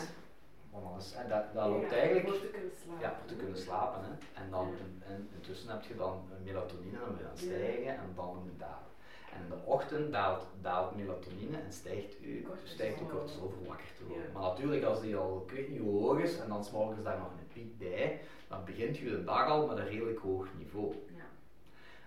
Anders, 0.84 1.14
en 1.14 1.30
dat, 1.30 1.44
loopt 1.54 1.92
eigenlijk 1.92 2.28
Voor 2.28 2.40
te 2.40 2.48
kunnen 2.48 2.72
slapen. 2.84 3.02
ja, 3.02 3.16
voor 3.18 3.28
te 3.28 3.36
kunnen 3.36 3.58
slapen. 3.58 4.02
Hè. 4.04 4.42
En 4.44 4.50
dan 4.50 4.66
en, 4.68 5.02
en 5.14 5.30
intussen 5.36 5.70
heb 5.70 5.84
je 5.84 5.96
dan 5.96 6.22
melatonine 6.44 6.98
dan 7.00 7.16
Ja. 7.20 7.32
stijgen 7.36 7.88
en 7.98 8.12
dan 8.16 8.36
moet 8.44 8.60
dalen. 8.60 8.94
En 9.34 9.42
in 9.42 9.50
de 9.50 9.56
ochtend 9.66 10.12
daalt, 10.12 10.46
daalt 10.62 10.96
melatonine 10.96 11.58
en 11.58 11.74
stijgt 11.74 12.22
u, 12.24 12.46
stijgt 12.64 13.00
de 13.00 13.06
cortisol 13.06 13.50
voor 13.50 13.68
wakker 13.68 13.88
te 13.98 14.04
worden. 14.08 14.32
Maar 14.34 14.42
natuurlijk, 14.42 14.84
als 14.84 15.02
die 15.02 15.16
al, 15.16 15.44
ik 15.48 15.52
weet 15.56 15.70
niet 15.70 15.80
hoe 15.80 16.02
hoog 16.02 16.20
is 16.20 16.38
en 16.40 16.48
dan 16.50 16.64
s'morgens 16.66 17.04
daar 17.04 17.18
nog 17.18 17.28
een 17.28 17.48
piek 17.54 17.78
bij, 17.78 18.20
dan 18.48 18.64
begint 18.66 18.98
je 18.98 19.10
de 19.10 19.24
dag 19.24 19.48
al 19.50 19.68
met 19.68 19.78
een 19.78 19.88
redelijk 19.88 20.20
hoog 20.20 20.48
niveau. 20.58 20.94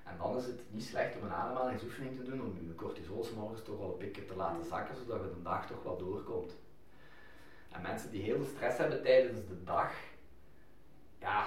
En 0.04 0.14
dan 0.18 0.36
is 0.36 0.44
het 0.46 0.60
niet 0.70 0.84
slecht 0.84 1.16
om 1.16 1.22
een 1.24 1.32
ademhalingsoefening 1.32 2.16
te 2.16 2.22
doen 2.22 2.40
om 2.40 2.54
je 2.68 2.74
cortisol 2.74 3.24
's 3.24 3.30
morgens 3.30 3.62
toch 3.62 3.78
wel 3.78 3.90
een 3.92 3.96
pikje 3.96 4.24
te 4.24 4.36
laten 4.36 4.64
zakken, 4.64 4.96
zodat 4.96 5.20
je 5.20 5.34
de 5.34 5.42
dag 5.42 5.66
toch 5.66 5.82
wel 5.82 5.96
doorkomt. 5.96 6.56
En 7.70 7.82
mensen 7.82 8.10
die 8.10 8.22
heel 8.22 8.36
veel 8.36 8.54
stress 8.54 8.78
hebben 8.78 9.02
tijdens 9.02 9.46
de 9.48 9.64
dag, 9.64 9.92
ja, 11.18 11.46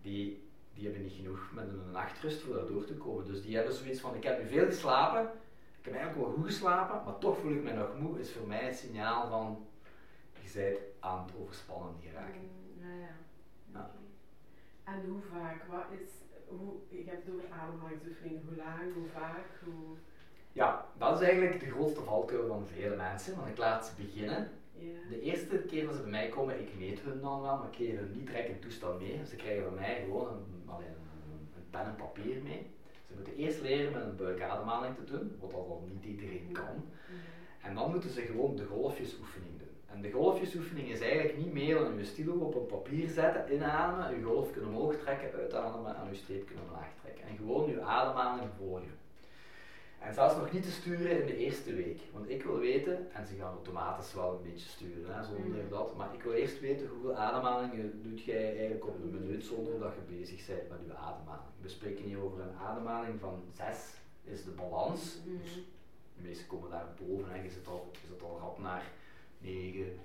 die, 0.00 0.48
die 0.74 0.84
hebben 0.84 1.02
niet 1.02 1.12
genoeg 1.12 1.50
met 1.52 1.68
een 1.68 1.90
nachtrust 1.90 2.40
voor 2.42 2.54
daar 2.54 2.66
door 2.66 2.84
te 2.84 2.94
komen. 2.94 3.24
Dus 3.24 3.42
die 3.42 3.56
hebben 3.56 3.74
zoiets 3.74 4.00
van, 4.00 4.14
ik 4.14 4.22
heb 4.22 4.42
nu 4.42 4.48
veel 4.48 4.66
geslapen, 4.66 5.22
ik 5.78 5.84
heb 5.84 5.94
eigenlijk 5.94 6.26
wel 6.26 6.34
goed 6.36 6.46
geslapen, 6.46 7.04
maar 7.04 7.18
toch 7.18 7.38
voel 7.38 7.52
ik 7.52 7.62
me 7.62 7.72
nog 7.72 7.98
moe, 7.98 8.20
is 8.20 8.32
voor 8.32 8.46
mij 8.46 8.68
een 8.68 8.74
signaal 8.74 9.28
van, 9.28 9.66
je 10.40 10.50
bent 10.54 10.78
aan 11.00 11.24
het 11.24 11.34
overspannen 11.40 11.94
geraken. 12.02 12.40
Mm, 12.40 12.86
Ja, 12.88 12.94
ja. 13.00 13.14
Ja. 13.72 13.80
Oké. 13.80 13.98
En 14.84 15.08
hoe 15.08 15.20
vaak? 15.32 15.64
Wat 15.70 15.84
is, 16.00 16.08
hoe, 16.46 16.74
je 16.88 17.04
hebt 17.06 17.24
het 17.26 17.34
over 17.34 17.48
ademhalingsoefeningen. 17.50 18.42
Hoe 18.46 18.56
lang, 18.56 18.94
hoe 18.94 19.08
vaak, 19.08 19.46
hoe... 19.64 19.96
Ja, 20.52 20.86
dat 20.98 21.20
is 21.20 21.26
eigenlijk 21.26 21.60
de 21.60 21.70
grootste 21.70 22.00
valkuil 22.00 22.46
van 22.46 22.66
vele 22.66 22.96
mensen, 22.96 23.36
want 23.36 23.48
ik 23.48 23.58
laat 23.58 23.86
ze 23.86 24.02
beginnen 24.02 24.50
De 25.08 25.20
eerste 25.20 25.58
keer 25.58 25.86
dat 25.86 25.94
ze 25.94 26.02
bij 26.02 26.10
mij 26.10 26.28
komen, 26.28 26.60
ik 26.60 26.78
meet 26.78 27.00
hun 27.00 27.20
dan 27.20 27.42
wel, 27.42 27.56
maar 27.56 27.68
ik 27.70 27.76
geef 27.76 27.96
hun 27.96 28.12
niet 28.16 28.26
direct 28.26 28.48
een 28.48 28.58
toestel 28.58 28.98
mee. 29.00 29.20
Ze 29.28 29.36
krijgen 29.36 29.64
van 29.64 29.74
mij 29.74 30.02
gewoon 30.04 30.28
een, 30.28 30.62
allee, 30.66 30.86
een, 30.86 31.48
een 31.56 31.70
pen 31.70 31.84
en 31.84 31.96
papier 31.96 32.42
mee. 32.42 32.66
Ze 33.06 33.12
moeten 33.14 33.34
eerst 33.34 33.60
leren 33.60 33.92
met 33.92 34.02
een 34.02 34.16
buikademhaling 34.16 34.94
te 34.94 35.04
doen, 35.04 35.36
wat 35.40 35.50
dat 35.50 35.60
al 35.60 35.84
niet 35.92 36.04
iedereen 36.04 36.48
kan. 36.52 36.84
En 37.60 37.74
dan 37.74 37.90
moeten 37.90 38.10
ze 38.10 38.20
gewoon 38.20 38.56
de 38.56 38.64
golfjesoefening 38.64 39.58
doen. 39.58 39.76
En 39.86 40.02
de 40.02 40.10
golfjesoefening 40.10 40.88
is 40.88 41.00
eigenlijk 41.00 41.36
niet 41.36 41.52
meer 41.52 41.78
dan 41.78 41.98
je 41.98 42.04
stilo 42.04 42.34
op 42.34 42.54
een 42.54 42.66
papier 42.66 43.08
zetten, 43.08 43.52
inademen, 43.52 44.16
je 44.16 44.22
golf 44.22 44.52
kunnen 44.52 44.70
omhoog 44.70 44.96
trekken, 44.96 45.32
uitademen 45.32 45.96
en 45.96 46.08
je 46.10 46.14
streep 46.14 46.46
kunnen 46.46 46.64
omlaag 46.64 46.90
trekken. 47.00 47.24
En 47.26 47.36
gewoon 47.36 47.68
je 47.68 47.80
ademhaling 47.80 48.50
volgen. 48.58 49.01
En 50.02 50.14
zelfs 50.14 50.36
nog 50.36 50.52
niet 50.52 50.62
te 50.62 50.70
sturen 50.70 51.20
in 51.20 51.26
de 51.26 51.36
eerste 51.36 51.74
week. 51.74 52.00
Want 52.12 52.28
ik 52.30 52.42
wil 52.42 52.58
weten, 52.58 53.12
en 53.14 53.26
ze 53.26 53.34
gaan 53.34 53.52
automatisch 53.52 54.14
wel 54.14 54.32
een 54.32 54.50
beetje 54.52 54.68
sturen 54.68 55.14
hè, 55.14 55.22
zonder 55.24 55.62
Mhm. 55.62 55.68
dat, 55.68 55.96
maar 55.96 56.14
ik 56.14 56.22
wil 56.22 56.32
eerst 56.32 56.60
weten 56.60 56.88
hoeveel 56.88 57.14
ademhalingen 57.14 58.02
doet 58.02 58.22
jij 58.24 58.48
eigenlijk 58.50 58.86
op 58.86 58.94
een 59.02 59.10
minuut 59.20 59.44
zonder 59.44 59.78
dat 59.78 59.92
je 59.94 60.14
bezig 60.16 60.46
bent 60.46 60.68
met 60.68 60.78
je 60.86 60.94
ademhaling. 60.94 61.46
We 61.60 61.68
spreken 61.68 62.04
hier 62.04 62.22
over 62.22 62.40
een 62.40 62.56
ademhaling 62.56 63.20
van 63.20 63.42
6 63.56 63.76
is 64.24 64.44
de 64.44 64.50
balans. 64.50 65.18
Mhm. 65.24 65.36
Dus 65.42 65.54
de 66.16 66.22
meesten 66.22 66.46
komen 66.46 66.70
daar 66.70 66.86
boven 67.06 67.32
en 67.34 67.42
je 67.42 67.50
zit 67.50 67.66
al, 67.66 67.90
je 67.92 68.06
zit 68.08 68.22
al 68.22 68.38
rap 68.40 68.58
naar 68.58 68.84
9. 69.38 69.98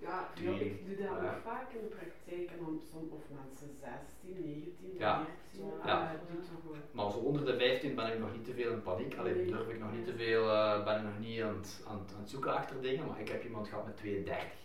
Ja, 0.00 0.28
ik 0.34 0.86
doe 0.86 0.96
dat 0.96 1.06
ja. 1.06 1.34
ook 1.34 1.42
vaak 1.42 1.72
in 1.72 1.80
de 1.80 1.86
praktijk 1.96 2.50
en 2.50 2.58
dan 2.64 2.80
soms 2.92 3.10
of 3.10 3.22
mensen 3.40 3.68
16, 3.80 4.44
19, 4.44 4.94
Ja. 4.98 5.24
14. 5.52 5.72
Ja. 5.84 5.86
Ja. 5.86 6.12
doet 6.30 6.40
toch 6.48 6.60
goed. 6.66 6.94
Maar 6.94 7.10
zo 7.10 7.16
onder 7.18 7.44
de 7.44 7.56
15 7.56 7.94
ben 7.94 8.12
ik 8.12 8.18
nog 8.18 8.32
niet 8.32 8.44
te 8.44 8.54
veel 8.54 8.72
in 8.72 8.82
paniek. 8.82 9.16
Alleen 9.18 9.36
Nee. 9.36 9.46
durf 9.46 9.68
ik 9.68 9.78
nog 9.80 9.92
niet 9.92 10.04
te 10.04 10.14
veel, 10.16 10.50
eh, 10.50 10.84
ben 10.84 10.96
ik 10.96 11.02
nog 11.04 11.18
niet 11.18 11.40
aan 11.42 11.54
het, 11.56 11.84
aan, 11.88 11.98
aan 12.14 12.20
het 12.20 12.30
zoeken 12.30 12.54
achter 12.54 12.80
dingen. 12.82 13.06
Maar 13.06 13.20
ik 13.20 13.28
heb 13.28 13.44
iemand 13.44 13.68
gehad 13.68 13.86
met 13.86 13.96
32 13.96 14.58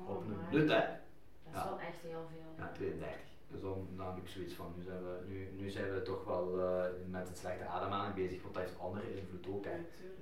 Oh, 0.00 0.10
op 0.10 0.20
een 0.26 0.36
bloed, 0.50 0.68
hè? 0.68 0.84
Dat 0.86 1.54
is 1.54 1.60
Ja. 1.60 1.68
wel 1.68 1.78
echt 1.80 2.00
heel 2.02 2.26
veel. 2.32 2.52
Ja, 2.58 2.72
32. 2.72 3.20
Dus 3.50 3.60
dan, 3.60 3.88
dan 3.96 4.06
heb 4.06 4.16
ik 4.16 4.28
zoiets 4.28 4.54
van, 4.54 4.72
nu 4.76 4.82
zijn 4.82 5.02
we, 5.02 5.18
nu, 5.28 5.48
nu 5.56 5.70
zijn 5.70 5.92
we 5.94 6.02
toch 6.02 6.24
wel 6.24 6.60
eh, 6.60 6.84
met 7.10 7.28
het 7.28 7.38
slechte 7.38 7.64
ademhaling 7.64 8.14
bezig, 8.14 8.42
want 8.42 8.54
dat 8.54 8.62
heeft 8.62 8.78
andere 8.78 9.16
invloed 9.20 9.46
ook. 9.48 9.64
Hè. 9.64 9.76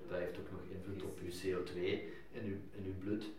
Dat 0.08 0.18
heeft 0.18 0.38
ook 0.38 0.50
nog 0.50 0.60
invloed 0.70 1.02
op 1.02 1.18
je 1.20 1.30
CO2 1.42 1.76
in 2.30 2.44
je, 2.44 2.56
in 2.70 2.84
uw 2.84 2.98
bloed. 2.98 3.30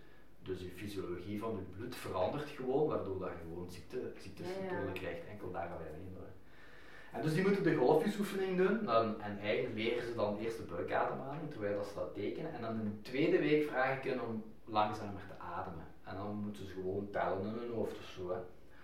Dus 0.46 0.60
je 0.62 0.70
fysiologie 0.70 1.40
van 1.40 1.52
je 1.52 1.78
bloed 1.78 1.96
verandert 1.96 2.50
gewoon, 2.50 2.88
waardoor 2.88 3.20
dat 3.20 3.30
je 3.30 3.36
gewoon 3.44 3.72
ziekte, 3.72 4.12
ziektesymptomen 4.18 4.86
Ja, 4.86 4.94
ja. 4.94 5.00
krijgt, 5.00 5.28
enkel 5.28 5.52
daar 5.52 5.70
alleen 5.70 6.14
door. 6.14 6.28
En 7.12 7.22
dus 7.22 7.34
die 7.34 7.44
moeten 7.44 7.64
de 7.64 7.76
golfjesoefening 7.76 8.58
doen, 8.58 8.86
dan, 8.86 9.22
en 9.22 9.40
eigenlijk 9.40 9.76
leren 9.76 10.08
ze 10.08 10.16
dan 10.16 10.38
eerst 10.38 10.58
de 10.58 10.64
buikademhaling, 10.64 11.52
terwijl 11.52 11.76
dat 11.76 11.88
ze 11.88 11.96
dat 11.96 12.14
tekenen. 12.14 12.54
En 12.54 12.62
dan 12.62 12.80
in 12.80 12.84
de 12.86 13.02
tweede 13.02 13.40
week 13.40 13.68
vraag 13.70 13.98
ik 13.98 14.04
hen 14.04 14.28
om 14.28 14.44
langzamer 14.66 15.22
te 15.28 15.44
ademen. 15.44 15.86
En 16.04 16.16
dan 16.16 16.36
moeten 16.36 16.66
ze 16.66 16.72
gewoon 16.74 17.10
tellen 17.12 17.42
in 17.42 17.54
hun 17.60 17.74
hoofd 17.74 17.98
of 17.98 18.14
zo. 18.16 18.30
Hè. 18.32 18.40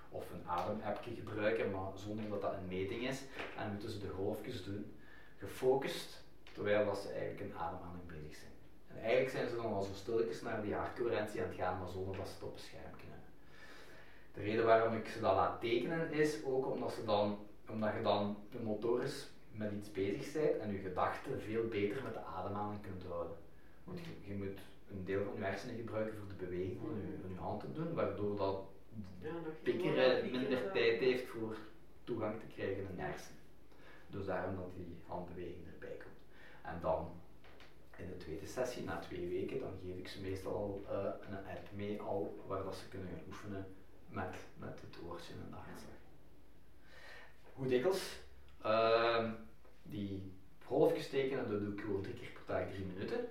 Of 0.10 0.32
een 0.32 0.47
ademappje 0.47 1.12
gebruiken, 1.15 1.71
maar 1.71 1.91
zonder 1.95 2.30
dat 2.30 2.41
dat 2.41 2.54
een 2.54 2.67
meting 2.67 3.08
is. 3.08 3.21
En 3.58 3.71
moeten 3.71 3.89
ze 3.89 4.00
de 4.00 4.10
golfjes 4.10 4.63
doen, 4.63 4.93
gefocust, 5.38 6.24
terwijl 6.54 6.86
dat 6.86 6.97
ze 6.97 7.10
eigenlijk 7.10 7.39
een 7.41 7.57
ademhaling. 7.57 8.01
En 8.96 9.02
eigenlijk 9.02 9.30
zijn 9.30 9.50
ze 9.50 9.56
dan 9.56 9.74
al 9.74 9.82
zo 9.82 9.94
stilletjes 9.94 10.42
naar 10.42 10.62
die 10.62 10.74
hartcoherentie 10.74 11.42
aan 11.42 11.48
het 11.48 11.58
gaan, 11.58 11.80
maar 11.80 11.88
zonder 11.88 12.18
dat 12.18 12.28
ze 12.28 12.34
het 12.34 12.44
op 12.44 12.54
een 12.54 12.60
scherm 12.60 12.96
kunnen. 12.98 13.20
De 14.34 14.42
reden 14.42 14.66
waarom 14.66 14.94
ik 14.94 15.08
ze 15.08 15.20
dat 15.20 15.36
laat 15.36 15.62
tekenen 15.62 16.12
is 16.12 16.44
ook 16.44 16.68
omdat, 16.68 16.92
ze 16.92 17.06
dan, 17.06 17.38
omdat 17.70 17.94
je 17.94 18.02
dan 18.02 18.38
motorisch 18.64 19.30
met 19.52 19.72
iets 19.72 19.92
bezig 19.92 20.32
bent 20.34 20.58
en 20.58 20.72
je 20.72 20.78
gedachten 20.78 21.42
veel 21.42 21.68
beter 21.68 22.04
met 22.04 22.14
de 22.14 22.20
ademhaling 22.20 22.82
kunt 22.82 23.04
houden. 23.04 23.38
Want 23.84 24.00
je, 24.00 24.12
je 24.22 24.34
moet 24.34 24.60
een 24.92 25.06
deel 25.06 25.24
van 25.24 25.34
je 25.36 25.44
hersenen 25.44 25.76
gebruiken 25.76 26.18
voor 26.18 26.28
de 26.28 26.46
beweging 26.46 26.78
van 26.80 26.96
je, 26.96 27.18
van 27.22 27.30
je 27.34 27.39
hand 27.39 27.60
te 27.60 27.72
doen, 27.72 27.94
waardoor 27.94 28.36
dat 28.38 28.60
pikkeren 29.64 30.32
minder 30.32 30.72
tijd 30.72 31.00
heeft 31.00 31.28
voor 31.28 31.58
toegang 32.04 32.39
te 32.39 32.46
krijgen 32.46 32.88
in 32.89 32.96
de 32.96 33.02
hersenen. 33.02 33.39
Dus 34.08 34.26
daarom 34.26 34.56
dat 34.56 34.74
die 34.76 34.96
handbeweging 35.08 35.68
erbij 35.74 35.98
komt. 35.98 36.20
En 36.62 36.78
dan 36.82 37.20
in 37.98 38.10
de 38.10 38.18
tweede 38.18 38.46
sessie, 38.46 38.84
na 38.84 39.00
twee 39.00 39.28
weken, 39.28 39.60
dan 39.60 39.74
geef 39.84 39.98
ik 39.98 40.08
ze 40.08 40.22
meestal 40.22 40.54
al 40.54 40.86
eh, 40.89 41.28
een 41.30 41.36
app 41.36 41.68
mee 41.74 42.02
al 42.02 42.44
waar 42.48 42.64
dat 42.64 42.76
ze 42.76 42.88
kunnen 42.88 43.08
gaan 43.08 43.24
oefenen 43.28 43.66
met, 44.10 44.36
met 44.58 44.80
het 44.82 44.98
oortje 45.08 45.34
en 45.34 45.50
de 45.50 45.56
hartslag. 45.56 45.96
hoe 47.54 47.68
dikwijls? 47.68 48.20
Ehm, 48.62 49.32
die 49.84 50.32
golfjes 50.66 51.10
tekenen, 51.10 51.50
dat 51.50 51.60
doe 51.60 51.74
ik 51.74 51.82
gewoon 51.82 52.02
drie 52.02 52.14
keer 52.14 52.30
per 52.32 52.56
dag 52.56 52.70
drie 52.70 52.86
minuten. 52.86 53.28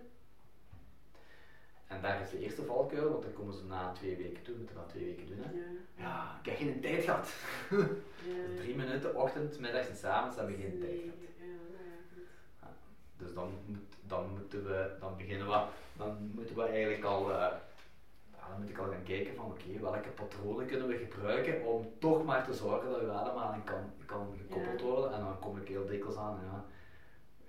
En 1.87 2.03
daar 2.03 2.21
is 2.21 2.31
de 2.31 2.39
eerste 2.39 2.65
valkuil, 2.65 3.11
want 3.11 3.23
dan 3.23 3.33
komen 3.33 3.55
ze 3.55 3.65
na 3.65 3.93
twee 3.93 4.17
weken 4.17 4.43
toe, 4.43 4.57
moeten 4.57 4.75
dat 4.75 4.89
twee 4.89 5.05
weken 5.05 5.27
doen. 5.27 5.43
Hè? 5.43 5.51
Ja. 5.51 5.67
Ja, 5.97 6.39
ik 6.43 6.47
heb 6.47 6.57
geen 6.57 6.81
tijd 6.81 7.05
gehad. 7.05 7.29
Ja. 8.27 8.57
Drie 8.57 8.77
minuten, 8.77 9.17
ochtend, 9.17 9.61
middags 9.61 9.89
en 9.89 9.97
s'avonds 9.97 10.37
hebben 10.37 10.57
we 10.57 10.63
geen 10.63 10.81
tijd 10.81 11.01
gehad. 11.01 11.17
ja. 12.61 12.77
Dus 13.17 13.35
dan, 13.35 13.53
moet, 13.67 13.89
dan 14.11 14.31
moeten 14.39 14.65
we, 14.65 14.91
dan 15.01 15.17
beginnen 15.17 15.47
we, 15.47 15.61
dan 15.97 16.31
moeten 16.35 16.57
we 16.57 16.63
eigenlijk 16.63 17.05
al, 17.05 17.31
ja, 17.31 17.61
dan 18.49 18.61
moet 18.61 18.69
ik 18.69 18.79
al 18.79 18.91
gaan 18.91 19.03
kijken 19.03 19.35
van 19.35 19.45
oké, 19.45 19.79
welke 19.81 20.09
patronen 20.09 20.67
kunnen 20.67 20.89
we 20.89 20.97
gebruiken 20.97 21.65
om 21.67 21.89
toch 21.99 22.25
maar 22.25 22.45
te 22.45 22.55
zorgen 22.55 22.91
dat 22.91 23.01
je 23.01 23.11
ademhaling 23.11 23.65
kan, 23.65 23.93
kan 24.07 24.35
gekoppeld 24.37 24.81
Ja. 24.81 24.87
worden. 24.87 25.13
En 25.13 25.21
dan 25.21 25.39
kom 25.39 25.57
ik 25.57 25.69
heel 25.69 25.87
dikwijls 25.87 26.17
aan, 26.17 26.39
ja, 26.45 26.65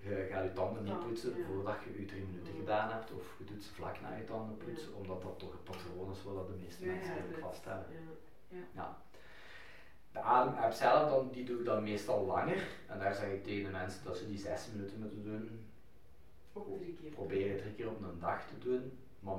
je 0.09 0.27
gaat 0.31 0.43
je 0.43 0.53
tanden 0.53 0.83
niet 0.83 0.99
poetsen 0.99 1.37
ja. 1.37 1.45
voordat 1.45 1.75
je 1.83 1.99
je 1.99 2.05
drie 2.05 2.23
minuten 2.23 2.53
gedaan 2.53 2.89
hebt, 2.89 3.11
of 3.11 3.35
je 3.37 3.43
doet 3.43 3.63
ze 3.63 3.73
vlak 3.73 4.01
na 4.01 4.15
je 4.15 4.23
tanden 4.23 4.57
poetsen, 4.57 4.93
omdat 4.93 5.21
dat 5.21 5.39
toch 5.39 5.51
een 5.51 5.63
patroon 5.63 6.11
is 6.11 6.23
wat 6.23 6.47
de 6.47 6.53
meeste 6.63 6.85
mensen 6.85 7.11
eigenlijk 7.11 7.39
vast 7.39 7.65
hebben. 7.65 7.85
ja. 8.47 8.57
Ja. 8.71 8.97
De 10.11 10.19
adem-app 10.19 10.73
zelf, 10.73 11.09
dan, 11.09 11.29
die 11.31 11.45
doe 11.45 11.59
ik 11.59 11.65
dan 11.65 11.83
meestal 11.83 12.25
langer. 12.25 12.67
En 12.87 12.99
daar 12.99 13.13
zeg 13.15 13.29
ik 13.31 13.43
tegen 13.43 13.63
de 13.63 13.69
mensen 13.69 14.03
dat 14.03 14.17
ze 14.17 14.27
die 14.27 14.37
zes 14.37 14.67
minuten 14.71 14.99
moeten 14.99 15.23
doen. 15.23 15.70
Ook 16.53 16.77
drie 16.77 16.93
keer. 16.93 17.09
Proberen 17.11 17.57
drie 17.57 17.73
keer 17.73 17.89
op 17.89 18.01
een 18.01 18.19
dag 18.19 18.47
te 18.47 18.57
doen. 18.57 18.97
Maar, 19.19 19.35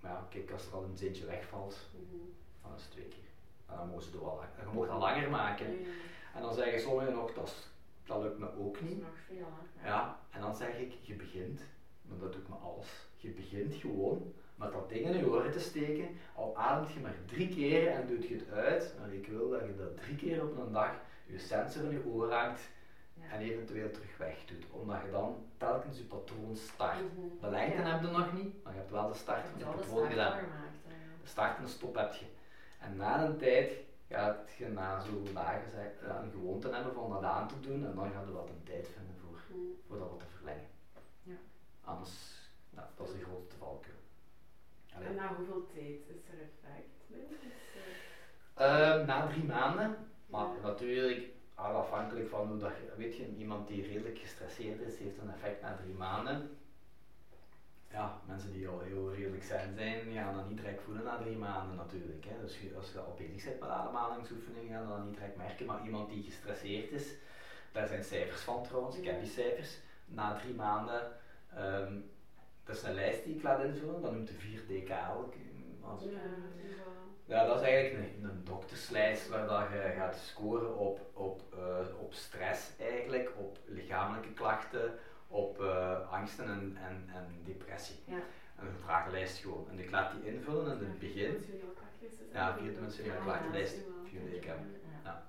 maar 0.00 0.10
ja, 0.10 0.26
kijk, 0.30 0.50
als 0.50 0.66
er 0.66 0.72
al 0.74 0.82
een 0.82 0.96
zintje 0.96 1.24
wegvalt, 1.26 1.88
Mhm. 1.92 2.22
dan 2.62 2.74
is 2.76 2.82
het 2.82 2.90
twee 2.90 3.04
keer. 3.08 3.18
En 3.66 3.76
dan 3.76 3.86
mogen 3.86 4.02
ze 4.02 4.10
het 4.10 4.20
wel 4.20 4.40
je 4.60 4.78
mag 4.78 4.86
dat 4.88 4.98
langer 4.98 5.30
maken. 5.30 5.66
En 6.34 6.42
dan 6.42 6.54
zeggen 6.54 6.80
sommigen 6.80 7.12
nog, 7.12 7.32
dat, 7.32 7.68
dat 8.04 8.22
lukt 8.22 8.38
me 8.38 8.46
ook 8.56 8.72
Dat 8.74 8.82
is 8.82 8.88
niet. 8.88 9.00
nog 9.00 9.16
veel? 9.26 9.46
Ja, 9.84 10.18
en 10.30 10.40
dan 10.40 10.56
zeg 10.56 10.78
ik, 10.78 10.92
je 11.00 11.14
begint, 11.14 11.60
maar 12.02 12.18
dat 12.18 12.32
doe 12.32 12.40
ik 12.40 12.48
me 12.48 12.54
alles. 12.54 13.06
Je 13.16 13.28
begint 13.30 13.74
gewoon 13.74 14.32
met 14.54 14.72
dat 14.72 14.88
ding 14.88 15.06
in 15.06 15.16
je 15.18 15.28
oren 15.30 15.50
te 15.52 15.60
steken, 15.60 16.08
al 16.34 16.56
ademt 16.56 16.92
je 16.92 17.00
maar 17.00 17.14
drie 17.26 17.48
keer 17.48 17.86
en 17.88 18.06
doet 18.06 18.26
je 18.28 18.34
het 18.34 18.50
uit, 18.50 18.94
maar 18.98 19.12
ik 19.12 19.26
wil 19.26 19.48
dat 19.48 19.60
je 19.60 19.76
dat 19.76 19.96
drie 19.96 20.16
keer 20.16 20.42
op 20.42 20.56
een 20.56 20.72
dag 20.72 20.94
je 21.26 21.38
sensor 21.38 21.84
in 21.84 21.90
je 21.90 22.04
oor 22.04 22.32
hangt. 22.32 22.60
En 23.30 23.40
eventueel 23.40 23.90
terug 23.90 24.16
weg 24.16 24.44
doet, 24.44 24.64
omdat 24.70 25.00
je 25.04 25.10
dan 25.10 25.44
telkens 25.56 25.98
je 25.98 26.04
patroon 26.04 26.56
start. 26.56 27.00
Mhm. 27.00 27.26
De 27.40 27.50
lengte 27.50 27.82
heb 27.82 28.00
je 28.02 28.06
nog 28.08 28.32
niet, 28.32 28.62
maar 28.64 28.72
je 28.72 28.78
hebt 28.78 28.90
wel 28.90 29.08
de 29.08 29.14
start 29.18 29.46
Je 29.56 29.64
van 29.64 29.72
je 29.72 29.76
patroon 29.78 30.08
gedaan. 30.10 30.38
De 31.22 31.28
start 31.28 31.56
en 31.56 31.62
de 31.64 31.70
stop 31.70 31.94
heb 31.94 32.12
je. 32.12 32.24
En 32.78 32.96
na 32.96 33.24
een 33.24 33.36
tijd 33.38 33.72
gaat 34.08 34.52
je 34.58 34.68
na 34.68 35.00
zoveel 35.00 35.32
dagen 35.32 35.70
zeg- 35.70 36.08
een 36.22 36.30
gewoonte 36.30 36.68
hebben 36.74 36.92
van 36.94 37.10
dat 37.10 37.22
aan 37.22 37.48
te 37.48 37.60
doen 37.60 37.86
en 37.86 37.94
dan 37.94 38.10
gaat 38.12 38.26
je 38.26 38.32
wat 38.32 38.48
een 38.48 38.62
tijd 38.64 38.88
vinden 38.88 39.14
voor 39.20 39.38
Mhm. 39.48 39.60
voor 39.86 39.98
dat 39.98 40.08
wat 40.08 40.20
te 40.20 40.26
verlengen. 40.36 40.68
Ja. 41.22 41.34
Anders, 41.84 42.10
nou, 42.70 42.86
dat 42.96 43.08
is 43.08 43.12
de 43.18 43.24
grootste 43.24 43.56
valkuil. 43.56 43.94
En 44.88 45.14
na 45.14 45.34
hoeveel 45.34 45.66
tijd 45.74 46.00
is 46.08 46.22
er 46.28 46.40
effect? 46.40 47.10
Is, 47.10 47.36
eh, 48.54 48.90
Ehm, 48.90 49.06
na 49.06 49.26
drie 49.26 49.44
maanden, 49.44 49.96
maar 50.26 50.46
Ja. 50.46 50.60
natuurlijk 50.62 51.28
afhankelijk 51.70 52.28
van 52.28 52.48
hoe 52.48 52.58
dat 52.58 52.72
weet 52.96 53.16
je, 53.16 53.34
iemand 53.36 53.68
die 53.68 53.86
redelijk 53.86 54.18
gestresseerd 54.18 54.80
is, 54.80 54.98
heeft 54.98 55.18
een 55.18 55.32
effect 55.32 55.62
na 55.62 55.76
drie 55.76 55.94
maanden. 55.94 56.56
Ja, 57.90 58.20
mensen 58.26 58.52
die 58.52 58.68
al 58.68 58.80
heel 58.80 59.12
redelijk 59.14 59.42
zijn, 59.42 59.74
zijn, 59.74 60.12
gaan 60.12 60.34
dat 60.34 60.48
niet 60.48 60.56
direct 60.56 60.82
voelen 60.82 61.04
na 61.04 61.18
drie 61.18 61.36
maanden 61.36 61.76
natuurlijk. 61.76 62.24
Hè. 62.24 62.40
Dus 62.40 62.58
als 62.76 62.92
je 62.92 62.98
al 63.00 63.14
bezig 63.16 63.44
bent 63.44 63.60
met 63.60 63.68
ademhalingsoefeningen, 63.68 64.72
gaan 64.78 64.88
dat 64.88 65.04
niet 65.04 65.14
direct 65.14 65.36
merken. 65.36 65.66
Maar 65.66 65.84
iemand 65.84 66.08
die 66.08 66.22
gestresseerd 66.22 66.90
is, 66.90 67.14
daar 67.72 67.86
zijn 67.86 68.04
cijfers 68.04 68.40
van 68.40 68.62
trouwens, 68.62 68.96
ik 68.96 69.04
heb 69.04 69.20
die 69.20 69.30
cijfers. 69.30 69.78
Na 70.04 70.34
drie 70.34 70.54
maanden, 70.54 71.12
ehm, 71.54 71.94
dat 72.64 72.76
is 72.76 72.82
een 72.82 72.94
lijst 72.94 73.24
die 73.24 73.34
ik 73.36 73.42
laat 73.42 73.62
invullen, 73.62 74.02
dat 74.02 74.12
noemt 74.12 74.28
de 74.28 74.34
4DKL. 74.34 75.32
Als- 75.80 76.00
ja, 76.02 76.18
ja. 77.24 77.46
dat 77.46 77.60
is 77.60 77.66
eigenlijk 77.66 78.04
een, 78.04 78.24
een 78.24 78.44
dokterslijst 78.44 79.28
waar 79.28 79.46
dat 79.46 79.68
je 79.72 79.94
gaat 79.96 80.16
scoren 80.16 80.76
op, 80.76 81.00
op, 81.12 81.42
eh, 81.52 82.00
op 82.00 82.12
stress 82.12 82.70
eigenlijk, 82.80 83.32
op 83.36 83.58
lichamelijke 83.64 84.32
klachten, 84.32 84.98
op 85.28 85.60
eh, 85.60 86.10
angsten 86.10 86.44
en, 86.44 86.78
en, 86.88 87.08
en 87.14 87.26
depressie. 87.44 87.96
Ja. 88.04 88.20
Een 88.58 88.76
vragenlijst 88.84 89.38
gewoon. 89.38 89.68
En 89.70 89.78
ik 89.78 89.90
laat 89.90 90.12
die 90.12 90.34
invullen 90.34 90.80
in 90.80 90.86
het 90.86 90.98
begin. 90.98 91.44
Ja, 92.32 92.56
vierdimensionele 92.58 93.14
ja, 93.14 93.40
Vier. 94.04 94.44
Ja. 95.04 95.22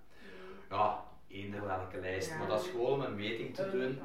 Ja, 0.69 1.03
eender 1.27 1.65
welke 1.65 1.99
lijst. 1.99 2.37
Maar 2.37 2.47
dat 2.47 2.61
is 2.61 2.69
gewoon 2.69 2.93
om 2.93 3.01
een 3.01 3.15
meting 3.15 3.55
te 3.55 3.63
Een 3.63 3.71
doen. 3.71 3.99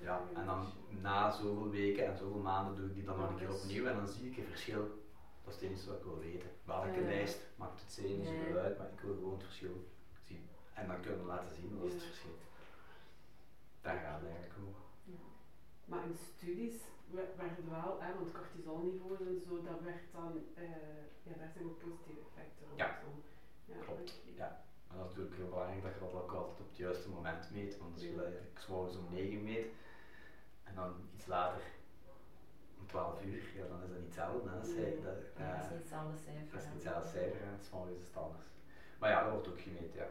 Ja, 0.00 0.20
en 0.34 0.46
dan 0.46 0.66
na 1.00 1.30
zoveel 1.30 1.70
weken 1.70 2.06
en 2.06 2.16
zoveel 2.16 2.40
maanden 2.40 2.76
doe 2.76 2.86
ik 2.86 2.94
die 2.94 3.04
dan 3.04 3.18
nog 3.18 3.30
een 3.30 3.36
keer 3.36 3.54
opnieuw 3.54 3.86
en 3.86 3.96
dan 3.96 4.08
zie 4.08 4.30
ik 4.30 4.36
een 4.36 4.46
verschil. 4.50 5.01
Dat 5.44 5.54
is 5.54 5.60
het 5.60 5.70
enige 5.70 5.88
wat 5.88 5.98
ik 5.98 6.04
wil 6.04 6.18
weten. 6.18 6.50
Welke 6.64 7.00
Ja. 7.00 7.06
lijst 7.06 7.38
maakt 7.56 7.80
het 7.80 7.92
zin 7.92 8.16
niet 8.18 8.26
zoveel 8.26 8.56
uit, 8.56 8.78
maar 8.78 8.88
ik 8.92 9.00
wil 9.00 9.14
gewoon 9.14 9.32
het 9.32 9.42
verschil 9.42 9.88
zien. 10.26 10.48
En 10.74 10.86
dan 10.86 11.00
kunnen 11.00 11.20
we 11.20 11.26
laten 11.26 11.54
zien 11.54 11.78
wat 11.78 11.86
is 11.86 11.92
het 11.92 12.02
Ja. 12.02 12.08
verschil. 12.08 12.36
Daar 13.80 13.98
gaat 13.98 14.20
het 14.20 14.30
eigenlijk 14.30 14.58
over. 14.68 14.80
Maar 15.84 16.04
in 16.04 16.16
studies 16.16 16.74
we- 17.10 17.32
werden 17.36 17.70
wel, 17.70 18.00
hè, 18.00 18.14
want 18.14 18.32
cortisolniveaus 18.32 19.20
en 19.20 19.40
zo, 19.46 19.62
dat 19.62 19.80
werd 19.80 20.02
dan, 20.12 20.32
eh, 20.54 20.62
ja, 21.22 21.32
daar 21.38 21.50
zijn 21.52 21.64
ook 21.64 21.78
positieve 21.78 22.20
effecten 22.28 22.66
op. 22.72 22.78
Ja. 22.78 22.98
Ja, 23.64 23.74
Klopt, 23.84 24.20
ja. 24.36 24.64
En 24.90 24.96
dat 24.98 25.06
is 25.06 25.10
natuurlijk 25.12 25.36
heel 25.40 25.48
belangrijk 25.48 25.82
dat 25.82 25.94
je 25.94 26.00
dat 26.00 26.12
ook 26.22 26.32
altijd 26.32 26.60
op 26.60 26.68
het 26.68 26.76
juiste 26.76 27.08
moment 27.08 27.50
meet. 27.50 27.78
Want 27.78 27.92
als 27.94 28.02
je 28.02 28.14
dat 28.14 28.24
eigenlijk 28.24 28.58
's 28.60 28.66
morgens 28.66 28.96
om 28.96 29.06
9 29.10 29.42
meet 29.42 29.66
en 30.62 30.74
dan 30.74 30.94
iets 31.14 31.26
later 31.26 31.62
om 31.62 31.81
12 32.92 33.24
uur, 33.30 33.42
ja, 33.58 33.64
dan 33.70 33.80
is 33.84 33.90
dat 33.92 33.98
niet 33.98 34.12
hetzelfde. 34.12 34.48
Hè. 34.50 34.56
Dat 34.58 34.66
Nee. 34.76 34.98
dat, 35.04 35.62
is 35.64 35.70
niet 35.72 35.82
hetzelfde 35.84 36.16
cijfer. 36.26 36.52
Dat 36.52 36.60
is 36.62 36.68
niet 36.68 36.78
hetzelfde 36.80 37.08
cijfer 37.16 37.40
het 37.52 37.64
is 38.00 38.04
het 38.10 38.22
anders. 38.24 38.48
Maar 38.98 39.10
ja, 39.14 39.18
dat 39.22 39.32
wordt 39.32 39.48
ook 39.50 39.60
gemeten, 39.68 39.98
ja. 40.02 40.08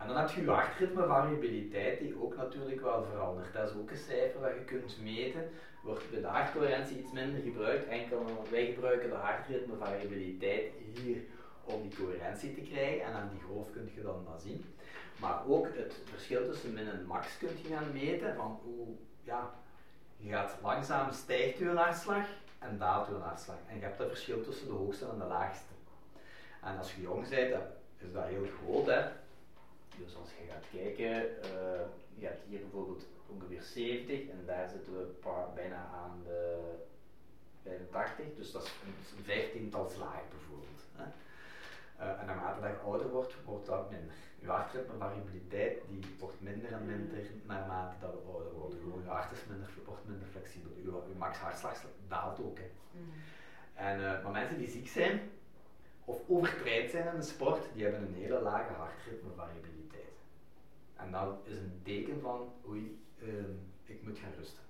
En 0.00 0.08
dan 0.08 0.16
heb 0.16 0.28
je 0.30 0.40
je 0.40 0.50
hartritmevariabiliteit 0.50 1.98
die 1.98 2.22
ook 2.22 2.36
natuurlijk 2.36 2.80
wel 2.80 3.04
verandert. 3.10 3.52
Dat 3.52 3.68
is 3.70 3.76
ook 3.76 3.90
een 3.90 4.06
cijfer 4.10 4.40
dat 4.40 4.54
je 4.54 4.64
kunt 4.64 5.02
meten. 5.02 5.44
Wordt 5.82 6.10
bij 6.10 6.20
de 6.20 6.26
hartcoherentie 6.26 6.98
iets 6.98 7.12
minder 7.12 7.40
gebruikt, 7.40 7.88
enkel 7.88 8.24
want 8.24 8.48
wij 8.48 8.66
gebruiken 8.72 9.08
de 9.08 9.14
hartritmevariabiliteit 9.14 10.72
hier 10.94 11.18
om 11.64 11.82
die 11.82 11.96
coherentie 11.96 12.54
te 12.54 12.60
krijgen 12.60 13.04
en 13.04 13.12
aan 13.12 13.30
die 13.32 13.40
golf 13.40 13.70
kun 13.72 13.90
je 13.94 14.02
dan 14.02 14.24
dat 14.30 14.42
zien. 14.42 14.64
Maar 15.20 15.46
ook 15.46 15.66
het 15.74 15.94
verschil 16.04 16.44
tussen 16.44 16.72
min 16.72 16.88
en 16.88 17.06
max 17.06 17.38
kun 17.38 17.48
je 17.62 17.74
gaan 17.74 17.92
meten 17.92 18.34
van 18.34 18.60
hoe, 18.64 18.86
ja, 19.22 19.54
je 20.22 20.30
gaat 20.30 20.56
langzaam 20.62 21.12
stijgt 21.12 21.58
je 21.58 21.68
hartslag 21.68 22.26
en 22.58 22.78
daalt 22.78 23.06
je 23.08 23.14
hartslag. 23.14 23.56
En 23.68 23.76
je 23.76 23.82
hebt 23.82 23.98
dat 23.98 24.08
verschil 24.08 24.42
tussen 24.42 24.66
de 24.66 24.72
hoogste 24.72 25.08
en 25.08 25.18
de 25.18 25.24
laagste. 25.24 25.72
En 26.62 26.78
als 26.78 26.94
je 26.94 27.00
jong 27.00 27.28
bent, 27.28 27.54
is 27.98 28.12
dat 28.12 28.24
heel 28.24 28.46
groot. 28.46 28.86
Hè? 28.86 29.02
Dus 29.96 30.16
als 30.16 30.28
je 30.28 30.52
gaat 30.52 30.64
kijken, 30.72 31.42
eh, 31.42 31.80
je 32.14 32.26
hebt 32.26 32.42
hier 32.48 32.60
bijvoorbeeld 32.60 33.04
ongeveer 33.26 33.62
70 33.62 34.28
en 34.28 34.42
daar 34.46 34.68
zitten 34.68 34.92
we 34.92 35.06
bijna 35.54 35.90
aan 35.94 36.22
de 36.24 36.58
85, 37.62 38.26
dus 38.36 38.52
dat 38.52 38.62
is 38.62 39.12
een 39.16 39.24
vijftiental 39.24 39.90
slagen 39.90 40.28
bijvoorbeeld. 40.30 40.82
Hè? 40.96 41.04
Eh, 42.02 42.20
en 42.20 42.26
naarmate 42.26 42.60
dat 42.60 42.70
je 42.70 42.76
ouder 42.76 43.08
wordt, 43.08 43.34
wordt 43.44 43.66
dat 43.66 43.90
minder. 43.90 44.14
Je 44.38 44.48
hartritmevariabiliteit 44.48 45.82
die 45.88 46.00
wordt 46.18 46.40
minder 46.40 46.72
en 46.72 46.86
minder 46.86 47.24
naarmate 47.46 47.96
dat 48.00 48.12
we 48.12 48.30
ouder 48.32 48.52
worden. 48.52 48.78
Gewoon 48.78 49.02
je 49.02 49.08
hart 49.08 49.32
is 49.32 49.44
minder, 49.48 49.68
wordt 49.84 50.08
minder 50.08 50.28
flexibel. 50.28 50.70
Je, 50.76 50.82
je 50.82 51.18
max 51.18 51.38
hartslag 51.38 51.84
daalt 52.08 52.40
ook. 52.40 52.58
Hè. 52.58 52.70
Mhm. 52.90 53.04
En, 53.74 53.96
eh, 53.96 54.22
maar 54.22 54.32
mensen 54.32 54.58
die 54.58 54.68
ziek 54.68 54.88
zijn 54.88 55.30
of 56.04 56.20
overtraind 56.28 56.90
zijn 56.90 57.06
in 57.12 57.20
de 57.20 57.26
sport, 57.26 57.64
die 57.74 57.82
hebben 57.82 58.02
een 58.02 58.14
hele 58.14 58.40
lage 58.40 58.72
hartritmevariabiliteit. 58.72 60.16
En 60.96 61.10
dat 61.10 61.38
is 61.44 61.56
een 61.56 61.80
teken 61.82 62.20
van, 62.20 62.52
oei, 62.68 63.04
ehm, 63.20 63.52
ik 63.84 64.02
moet 64.02 64.18
gaan 64.18 64.32
rusten. 64.38 64.62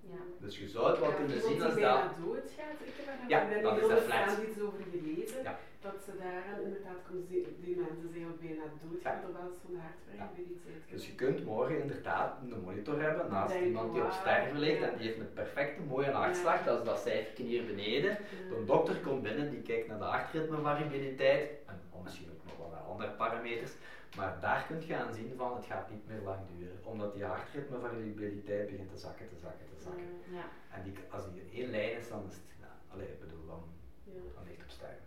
Ja. 0.00 0.20
Dus 0.38 0.58
je 0.58 0.68
zou 0.68 0.90
het 0.90 0.98
wel 0.98 1.12
kunnen 1.12 1.40
zien 1.40 1.62
als 1.62 1.74
dat... 1.74 2.16
doodgaat, 2.24 2.80
ik 2.84 2.94
heb 2.96 3.28
daar 3.28 3.28
Ja, 3.28 3.62
dat 3.62 3.90
is 3.90 4.02
flat. 4.02 4.38
Iets 4.48 4.60
over 4.60 4.82
gelezen, 4.90 5.42
Ja. 5.42 5.58
Dat 5.86 5.96
ze 6.06 6.12
daaraan 6.24 6.60
inderdaad 6.66 7.00
zien, 7.28 7.46
die 7.64 7.76
mensen 7.76 8.08
zijn 8.12 8.26
ook 8.30 8.40
bijna 8.40 8.64
doodgaan 8.82 9.16
Ja. 9.16 9.22
door 9.24 9.34
last 9.40 9.58
van 9.64 9.74
hartvariabiliteit. 9.84 10.82
Dus 10.90 11.06
je 11.06 11.14
kunt 11.14 11.44
morgen 11.44 11.80
inderdaad 11.82 12.30
een 12.42 12.60
monitor 12.68 13.00
hebben 13.02 13.30
naast 13.30 13.52
Denk 13.52 13.64
iemand 13.64 13.92
die 13.92 14.02
op 14.04 14.10
sterven 14.12 14.58
ligt 14.58 14.78
ja. 14.80 14.88
en 14.88 14.96
die 14.98 15.06
heeft 15.06 15.18
een 15.20 15.32
perfecte 15.32 15.82
mooie 15.82 16.10
hartslag, 16.10 16.64
dat 16.64 16.78
is 16.80 16.84
dat 16.86 16.98
cijfertje 17.00 17.44
hier 17.44 17.64
beneden. 17.66 18.10
Ja. 18.10 18.56
Een 18.56 18.66
dokter 18.66 18.96
komt 19.06 19.22
binnen, 19.22 19.50
die 19.50 19.62
kijkt 19.62 19.88
naar 19.88 19.98
de 19.98 20.04
hartritmevariabiliteit 20.04 21.50
en 21.66 21.80
oh, 21.90 22.02
misschien 22.02 22.30
ook 22.32 22.44
nog 22.44 22.56
wel 22.56 22.68
naar 22.70 22.80
andere 22.92 23.10
parameters, 23.10 23.72
maar 24.16 24.38
daar 24.40 24.64
kun 24.68 24.86
je 24.86 24.96
aan 24.96 25.14
zien 25.14 25.32
van 25.36 25.56
het 25.56 25.64
gaat 25.64 25.90
niet 25.90 26.08
meer 26.08 26.20
lang 26.24 26.38
duren, 26.56 26.78
omdat 26.82 27.14
die 27.14 27.24
hartritmevariabiliteit 27.24 28.70
begint 28.70 28.90
te 28.90 28.98
zakken, 28.98 29.28
te 29.28 29.36
zakken, 29.42 29.66
te 29.76 29.82
zakken. 29.82 30.04
Ja. 30.32 30.44
En 30.76 30.82
die, 30.82 30.92
als 31.10 31.24
die 31.32 31.40
in 31.42 31.50
één 31.62 31.70
lijn 31.70 31.98
is, 31.98 32.08
dan 32.08 32.22
is 32.28 32.34
het, 32.34 32.44
nou, 32.60 32.72
allee, 32.92 33.06
ik 33.06 33.20
bedoel, 33.20 33.46
dan, 33.46 33.62
Ja. 34.04 34.12
dan 34.34 34.44
ligt 34.44 34.56
het 34.60 34.64
op 34.66 34.70
sterven. 34.70 35.04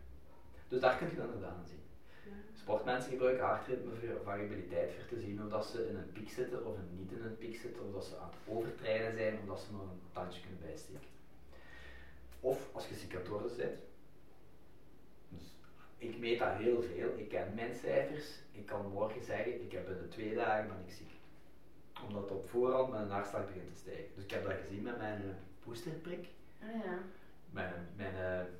Dus 0.67 0.79
daar 0.79 0.97
kun 0.97 1.09
je 1.09 1.15
dan 1.15 1.25
inderdaad 1.25 1.57
aan 1.57 1.65
zien. 1.65 1.85
Sportmensen 2.53 3.11
gebruiken 3.11 3.45
hartritmevariabiliteit 3.45 4.93
voor 4.93 5.05
te 5.05 5.19
zien 5.19 5.43
of 5.43 5.49
dat 5.49 5.65
ze 5.65 5.87
in 5.89 5.95
een 5.95 6.11
piek 6.11 6.29
zitten 6.29 6.65
of 6.65 6.75
niet 6.97 7.11
in 7.11 7.23
een 7.23 7.37
piek 7.37 7.55
zitten, 7.55 7.85
of 7.85 7.93
dat 7.93 8.05
ze 8.05 8.17
aan 8.17 8.29
het 8.29 8.55
overtrainen 8.55 9.15
zijn, 9.15 9.37
of 9.39 9.45
dat 9.45 9.59
ze 9.59 9.71
nog 9.71 9.81
een 9.81 10.01
tandje 10.11 10.41
kunnen 10.41 10.59
bijsteken. 10.59 11.01
Of 12.39 12.69
als 12.71 12.87
je 12.87 12.95
ziek 12.95 13.13
aan 13.13 13.19
het 13.19 13.27
worden 13.27 13.57
bent. 13.57 13.79
Dus 15.29 15.55
ik 15.97 16.17
meet 16.17 16.39
dat 16.39 16.53
heel 16.53 16.81
veel, 16.81 17.17
ik 17.17 17.29
ken 17.29 17.53
mijn 17.55 17.75
cijfers, 17.75 18.39
ik 18.51 18.65
kan 18.65 18.91
morgen 18.91 19.23
zeggen, 19.23 19.61
ik 19.61 19.71
heb 19.71 19.85
binnen 19.85 20.09
twee 20.09 20.35
dagen 20.35 20.67
ben 20.67 20.83
ik 20.85 20.93
ziek. 20.93 21.11
Omdat 22.07 22.21
het 22.21 22.31
op 22.31 22.49
voorhand 22.49 22.91
mijn 22.91 23.09
hartslag 23.09 23.45
begint 23.45 23.73
te 23.73 23.79
stijgen. 23.79 24.05
Dus 24.15 24.23
ik 24.23 24.31
heb 24.31 24.43
dat 24.43 24.53
gezien 24.65 24.83
met 24.83 24.97
mijn 24.97 25.21
uh, 25.21 25.29
boosterprik. 25.65 26.27
Ah, 26.61 26.83
ja. 26.85 26.99
Mijn, 27.49 27.73
mijn 27.95 28.13
uh, 28.15 28.53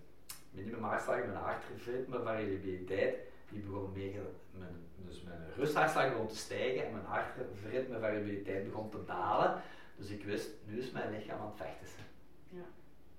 minimum 0.51 0.83
hartslag, 0.83 1.17
mijn 1.25 1.35
hartritme 1.37 2.21
variabiliteit, 2.21 3.17
die 3.49 3.59
begon 3.61 3.91
mee, 3.93 4.19
mijn, 4.51 4.75
dus 5.05 5.21
mijn 5.21 5.41
rusthartslag 5.55 6.09
begon 6.11 6.27
te 6.27 6.35
stijgen 6.37 6.85
en 6.85 6.91
mijn 6.91 7.05
hartritme 7.05 7.99
variabiliteit 7.99 8.63
begon 8.69 8.89
te 8.89 9.03
dalen. 9.05 9.61
Dus 9.95 10.09
ik 10.09 10.23
wist, 10.23 10.49
nu 10.65 10.79
is 10.79 10.91
mijn 10.91 11.11
lichaam 11.11 11.39
aan 11.39 11.45
het 11.55 11.55
vechten. 11.55 12.03
Ja. 12.49 12.63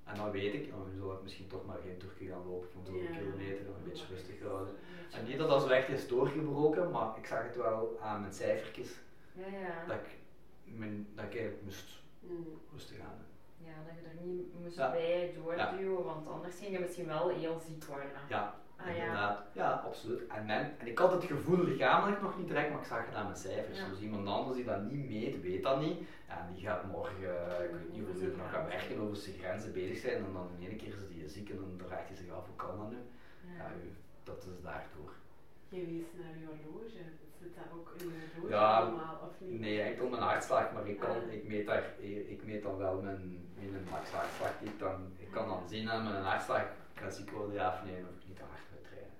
En 0.04 0.14
dan 0.16 0.30
weet 0.30 0.54
ik, 0.54 0.72
oh, 0.74 0.86
nu 0.92 0.98
zal 0.98 1.12
ik 1.12 1.22
misschien 1.22 1.46
toch 1.46 1.66
maar 1.66 1.76
geen 1.84 1.96
toertje 1.98 2.26
gaan 2.26 2.44
lopen 2.46 2.68
van 2.72 2.84
zo'n 2.84 2.96
Ja. 3.02 3.10
kilometer, 3.18 3.66
een 3.66 3.84
beetje 3.84 4.06
rustig 4.10 4.40
houden. 4.42 4.74
En 5.12 5.24
niet 5.24 5.38
dat 5.38 5.48
dat 5.48 5.62
zo 5.62 5.68
echt 5.68 5.88
is 5.88 6.08
doorgebroken, 6.08 6.90
maar 6.90 7.18
ik 7.18 7.26
zag 7.26 7.42
het 7.42 7.56
wel 7.56 7.98
aan 8.00 8.20
mijn 8.20 8.32
cijfertjes 8.32 8.90
Ja, 9.32 9.46
ja. 9.46 9.84
dat 9.86 9.96
ik, 9.96 10.18
mijn, 10.64 11.06
dat 11.14 11.24
ik 11.24 11.30
eigenlijk 11.30 11.62
moest 11.62 11.96
Mm. 12.20 12.60
rustig 12.72 12.98
aan. 13.00 13.24
Ja, 13.68 13.76
dat 13.86 13.94
je 14.00 14.08
er 14.08 14.26
niet 14.26 14.60
moest 14.62 14.76
Ja. 14.76 14.90
bij 14.90 15.34
doorduwen, 15.34 16.04
want 16.04 16.28
anders 16.28 16.58
ging 16.58 16.72
je 16.72 16.78
misschien 16.78 17.06
wel 17.06 17.28
heel 17.28 17.58
ziek 17.66 17.84
worden. 17.84 18.06
Ja, 18.28 18.54
Ah, 18.76 18.86
ja. 18.86 18.92
inderdaad. 18.94 19.44
Ja, 19.52 19.70
absoluut. 19.70 20.26
En, 20.26 20.48
en 20.50 20.74
ik 20.84 20.98
had 20.98 21.12
het 21.12 21.24
gevoel 21.24 21.64
lichamelijk 21.64 22.22
nog 22.22 22.38
niet 22.38 22.46
direct, 22.48 22.70
maar 22.70 22.80
ik 22.80 22.86
zag 22.86 23.06
het 23.06 23.14
aan 23.14 23.24
mijn 23.24 23.36
cijfers. 23.36 23.78
Ja. 23.78 23.88
Dus 23.88 24.00
iemand 24.00 24.26
anders 24.28 24.56
die 24.56 24.64
dat 24.64 24.82
niet 24.82 25.08
meet, 25.08 25.40
weet 25.40 25.62
dat 25.62 25.80
niet. 25.80 25.98
Ja, 26.28 26.46
en 26.46 26.54
die 26.54 26.62
gaat 26.62 26.84
morgen, 26.84 27.48
eh, 27.58 27.64
ik 27.64 27.70
weet 27.70 27.92
niet 27.92 28.04
hoeveel 28.04 28.22
uur 28.28 28.36
nog 28.36 28.50
gaan 28.50 28.66
werken, 28.66 28.98
over 29.00 29.16
zijn 29.16 29.36
grenzen 29.38 29.72
bezig 29.72 29.98
zijn. 29.98 30.24
En 30.24 30.32
dan 30.32 30.48
in 30.58 30.68
één 30.68 30.76
keer 30.76 30.88
is 30.88 31.08
die 31.08 31.28
ziek 31.28 31.50
en 31.50 31.56
dan 31.56 31.86
vraagt 31.86 32.08
hij 32.08 32.16
zich 32.16 32.30
af, 32.32 32.46
hoe 32.46 32.56
kan 32.56 32.76
dat 32.78 32.90
nu? 32.90 32.96
Ja, 33.56 33.62
Ja. 33.64 33.70
u, 33.84 33.92
dat 34.22 34.38
is 34.44 34.62
daardoor. 34.62 35.12
Je 35.68 35.86
wees 35.86 36.10
naar 36.20 36.38
je 36.38 36.46
horloge. 36.46 37.02
Zit 37.40 37.54
daar 37.54 37.64
ook 37.78 37.92
in 37.98 38.06
je 38.06 38.12
horloge 38.34 38.54
Ja, 38.54 38.76
allemaal, 38.80 39.18
of 39.24 39.40
niet? 39.40 39.60
Nee, 39.60 39.80
enkel 39.82 40.08
mijn 40.08 40.22
hartslag, 40.22 40.72
maar 40.72 40.86
ik, 40.88 40.98
kan, 40.98 41.10
Ah. 41.10 41.32
ik, 41.32 41.44
meet 41.44 41.66
daar, 41.66 41.84
ik 42.28 42.44
meet 42.44 42.62
dan 42.62 42.76
wel 42.76 43.00
mijn, 43.02 43.48
mijn 43.70 43.86
max 43.90 44.10
hartslag. 44.10 44.58
Die 44.60 44.68
ik, 44.68 44.78
dan, 44.78 45.12
ik 45.16 45.30
kan 45.30 45.48
dan 45.48 45.68
zien 45.68 45.90
aan 45.90 46.02
mijn 46.04 46.22
hartslag, 46.22 46.62
ik 46.62 47.00
ga 47.02 47.10
ziek 47.10 47.30
worden 47.30 47.54
ja 47.54 47.68
of 47.72 47.84
nee, 47.84 48.02
of 48.02 48.08
ik 48.20 48.26
niet 48.26 48.36
te 48.36 48.42
hard 48.42 48.60
moet 48.70 48.84
trainen. 48.84 49.10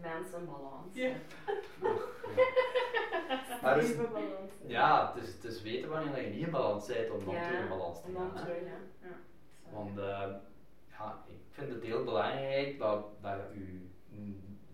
Mensenbalans. 0.00 0.94
Ja. 0.94 1.12
Maar 3.62 3.74
dus- 3.74 3.90
Even 3.90 4.12
balans. 4.12 4.52
Ja, 4.66 5.12
het 5.14 5.22
is, 5.24 5.32
het 5.34 5.44
is 5.44 5.62
weten 5.62 5.88
wanneer 5.90 6.20
je 6.22 6.30
niet 6.30 6.44
in 6.46 6.50
balans 6.50 6.86
bent 6.86 7.10
om 7.10 7.24
dan 7.24 7.34
Ja, 7.34 7.46
terug 7.46 7.60
in 7.60 7.68
balans 7.68 8.00
te 8.02 8.08
gaan. 8.16 8.34
terug, 8.34 8.60
ja. 8.60 8.78
ja. 9.08 9.14
Want 9.72 9.98
eh, 9.98 10.28
ja, 10.90 11.22
ik 11.26 11.40
vind 11.50 11.72
het 11.72 11.82
heel 11.82 12.04
belangrijk 12.04 12.78
dat, 12.78 13.06
dat 13.20 13.36
je 13.52 13.86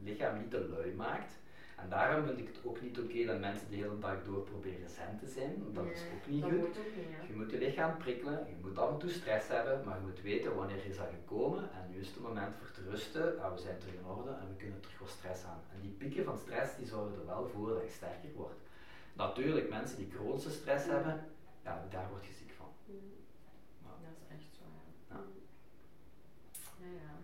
lichaam 0.05 0.39
niet 0.39 0.51
te 0.51 0.69
lui 0.69 0.95
maakt. 0.95 1.41
En 1.83 1.89
daarom 1.89 2.25
vind 2.27 2.39
ik 2.39 2.47
het 2.47 2.59
ook 2.65 2.81
niet 2.81 3.01
oké 3.01 3.25
dat 3.25 3.41
mensen 3.41 3.71
de 3.71 3.77
hele 3.77 3.99
dag 3.99 4.25
door 4.25 4.43
proberen 4.43 4.89
zen 4.89 5.19
te 5.19 5.27
zijn. 5.27 5.53
want 5.63 5.75
Dat 5.75 5.85
is 5.85 6.03
ook 6.15 6.27
niet 6.27 6.43
goed. 6.43 6.53
moet 6.53 6.79
ook 6.79 6.97
niet, 6.97 7.11
ja. 7.17 7.27
Je 7.29 7.35
moet 7.35 7.51
je 7.51 7.59
lichaam 7.59 7.97
prikkelen, 7.97 8.39
je 8.49 8.57
moet 8.61 8.79
af 8.79 8.91
en 8.91 8.99
toe 8.99 9.11
stress 9.11 9.49
hebben, 9.49 9.85
maar 9.85 9.97
je 9.97 10.07
moet 10.07 10.23
weten 10.23 10.55
wanneer 10.55 10.85
is 10.87 10.97
dat 10.97 11.09
gekomen 11.19 11.63
en 11.73 11.91
nu 11.91 11.99
is 12.01 12.07
het 12.07 12.21
moment 12.21 12.55
voor 12.55 12.71
te 12.71 12.83
rusten, 12.91 13.43
ah, 13.43 13.55
we 13.55 13.61
zijn 13.61 13.79
terug 13.79 13.95
in 13.95 14.07
orde 14.07 14.31
en 14.31 14.49
we 14.49 14.57
kunnen 14.57 14.81
terug 14.81 14.99
wat 14.99 15.09
stress 15.09 15.45
aan. 15.45 15.61
En 15.75 15.81
die 15.81 15.91
pieken 15.91 16.25
van 16.25 16.39
stress 16.39 16.77
die 16.77 16.87
zorgen 16.87 17.19
er 17.19 17.27
wel 17.27 17.49
voor 17.55 17.69
dat 17.69 17.83
je 17.85 17.91
sterker 17.91 18.33
wordt. 18.35 18.61
Natuurlijk, 19.13 19.69
mensen 19.69 19.97
die 19.97 20.11
chronische 20.15 20.51
stress 20.51 20.87
hebben, 20.87 21.25
ja, 21.65 21.87
daar 21.91 22.09
word 22.11 22.27
je 22.27 22.33
ziek 22.33 22.53
van. 22.57 22.69
Mm. 22.87 22.95
Dat 23.83 24.13
is 24.17 24.37
echt 24.37 24.55
zo, 24.59 24.65
ja. 25.09 25.21
Ja. 26.79 27.15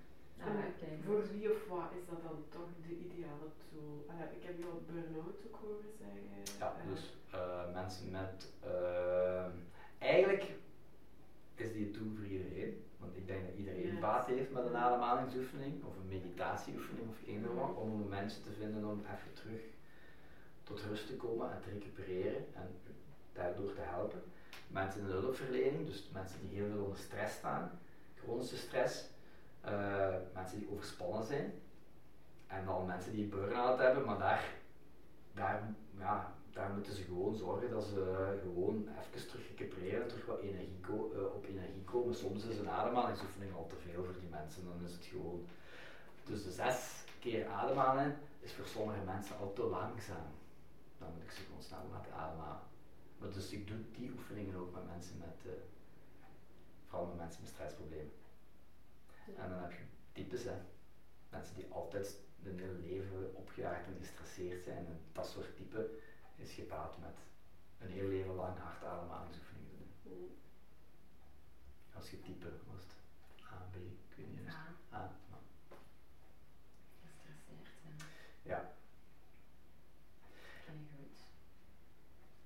Oké. 0.46 0.88
Voor 1.04 1.22
wie 1.32 1.52
of 1.52 1.68
wat 1.68 1.90
is 1.98 2.06
dat 2.10 2.22
dan 2.22 2.44
toch 2.48 2.68
de 2.86 2.94
ideale 3.06 3.48
tool? 3.70 4.04
Eh, 4.08 4.36
ik 4.36 4.42
heb 4.46 4.58
je 4.58 4.64
al 4.64 4.82
burn-out 4.86 5.36
ook 5.46 5.58
horen 5.62 5.92
zeggen. 5.98 6.20
ja, 6.58 6.74
Eh, 6.80 6.90
dus 6.90 7.16
eh, 7.30 7.72
mensen 7.72 8.10
met, 8.10 8.52
ehm, 8.60 9.50
eigenlijk 9.98 10.44
is 11.54 11.72
die 11.72 11.86
een 11.86 11.92
tool 11.92 12.10
voor 12.16 12.26
iedereen, 12.26 12.84
want 12.98 13.16
ik 13.16 13.26
denk 13.26 13.46
dat 13.46 13.56
iedereen 13.56 14.00
baat 14.00 14.26
heeft 14.26 14.50
met 14.50 14.64
een 14.64 14.76
ademhalingsoefening 14.76 15.84
of 15.84 15.96
een 15.96 16.08
meditatieoefening 16.08 17.08
of 17.08 17.16
eender 17.26 17.54
wat, 17.54 17.74
om 17.76 17.90
een 17.90 17.98
momentje 17.98 18.40
te 18.42 18.52
vinden 18.52 18.84
om 18.84 18.98
even 19.00 19.32
terug 19.34 19.60
tot 20.62 20.80
rust 20.82 21.06
te 21.06 21.16
komen 21.16 21.52
en 21.52 21.60
te 21.60 21.70
recupereren 21.70 22.46
en 22.54 22.68
daardoor 23.32 23.74
te 23.74 23.80
helpen. 23.80 24.22
Mensen 24.68 25.00
in 25.00 25.06
de 25.06 25.12
hulpverlening, 25.12 25.86
dus 25.86 26.08
mensen 26.12 26.40
die 26.40 26.58
heel 26.58 26.70
veel 26.70 26.82
onder 26.82 26.98
stress 26.98 27.34
staan, 27.34 27.70
chronische 28.16 28.56
stress, 28.56 29.04
eh, 29.72 30.14
mensen 30.34 30.58
die 30.58 30.70
overspannen 30.70 31.26
zijn 31.26 31.52
en 32.46 32.64
dan 32.64 32.86
mensen 32.86 33.12
die 33.12 33.22
een 33.22 33.30
burn-out 33.30 33.78
hebben, 33.78 34.04
maar 34.04 34.18
daar, 34.18 34.44
daar, 35.34 35.74
ja, 35.98 36.34
daar 36.52 36.70
moeten 36.70 36.92
ze 36.92 37.02
gewoon 37.02 37.36
zorgen 37.36 37.70
dat 37.70 37.84
ze 37.84 38.38
gewoon 38.42 38.88
even 38.98 39.28
terug 39.28 39.48
recupereren, 39.48 40.08
terug 40.08 40.26
wat 40.26 40.40
energie 40.40 40.80
eh, 40.86 41.34
op 41.34 41.44
energie 41.44 41.84
komen. 41.84 42.14
Soms 42.14 42.44
is 42.44 42.58
een 42.58 42.70
ademhalingsoefening 42.70 43.54
al 43.54 43.66
te 43.66 43.76
veel 43.76 44.04
voor 44.04 44.20
die 44.20 44.28
mensen, 44.28 44.64
dan 44.64 44.84
is 44.84 44.92
het 44.92 45.04
gewoon. 45.04 45.46
Dus 46.24 46.44
de 46.44 46.50
zes 46.50 47.04
keer 47.18 47.46
ademhalen 47.46 48.18
is 48.40 48.52
voor 48.52 48.66
sommige 48.66 49.04
mensen 49.04 49.38
al 49.38 49.52
te 49.52 49.62
langzaam. 49.62 50.30
Dan 50.98 51.08
moet 51.14 51.22
ik 51.22 51.30
ze 51.30 51.42
gewoon 51.42 51.62
snel 51.62 51.86
laten 51.92 52.12
ademhalen. 52.12 52.66
Maar 53.18 53.30
dus 53.30 53.50
ik 53.50 53.66
doe 53.66 53.76
die 53.92 54.10
oefeningen 54.10 54.56
ook 54.56 54.74
met 54.74 54.86
mensen 54.86 55.16
met, 55.18 55.52
eh, 55.52 55.60
vooral 56.86 57.06
met 57.06 57.16
mensen 57.16 57.42
met 57.42 57.50
stressproblemen. 57.50 58.12
En 59.36 59.48
dan 59.50 59.58
heb 59.58 59.72
je 59.72 59.84
types, 60.12 60.42
hè. 60.44 60.54
Mensen 61.28 61.54
die 61.54 61.66
altijd 61.70 62.16
hun 62.42 62.58
hele 62.58 62.78
leven 62.78 63.34
opgejaagd 63.34 63.86
en 63.86 63.96
gestresseerd 63.98 64.62
zijn. 64.62 64.86
En 64.86 65.00
dat 65.12 65.28
soort 65.28 65.56
type 65.56 65.90
is 66.36 66.52
gepaard 66.52 66.98
met 66.98 67.18
een 67.78 67.90
heel 67.90 68.08
leven 68.08 68.34
lang 68.34 68.58
hartademhalingsoefeningen 68.58 69.76
te 70.02 70.08
doen. 70.08 70.12
mm. 70.14 70.36
Als 71.94 72.10
je 72.10 72.22
type 72.22 72.52
was 72.66 72.80
het 72.82 72.94
A, 73.52 73.66
B, 73.70 73.74
ik 73.76 74.16
weet 74.16 74.30
niet 74.30 74.48
A, 74.92 75.10
maar 75.30 75.38
gestresseerd 77.00 77.68
zijn. 77.82 78.08
ja. 78.42 78.70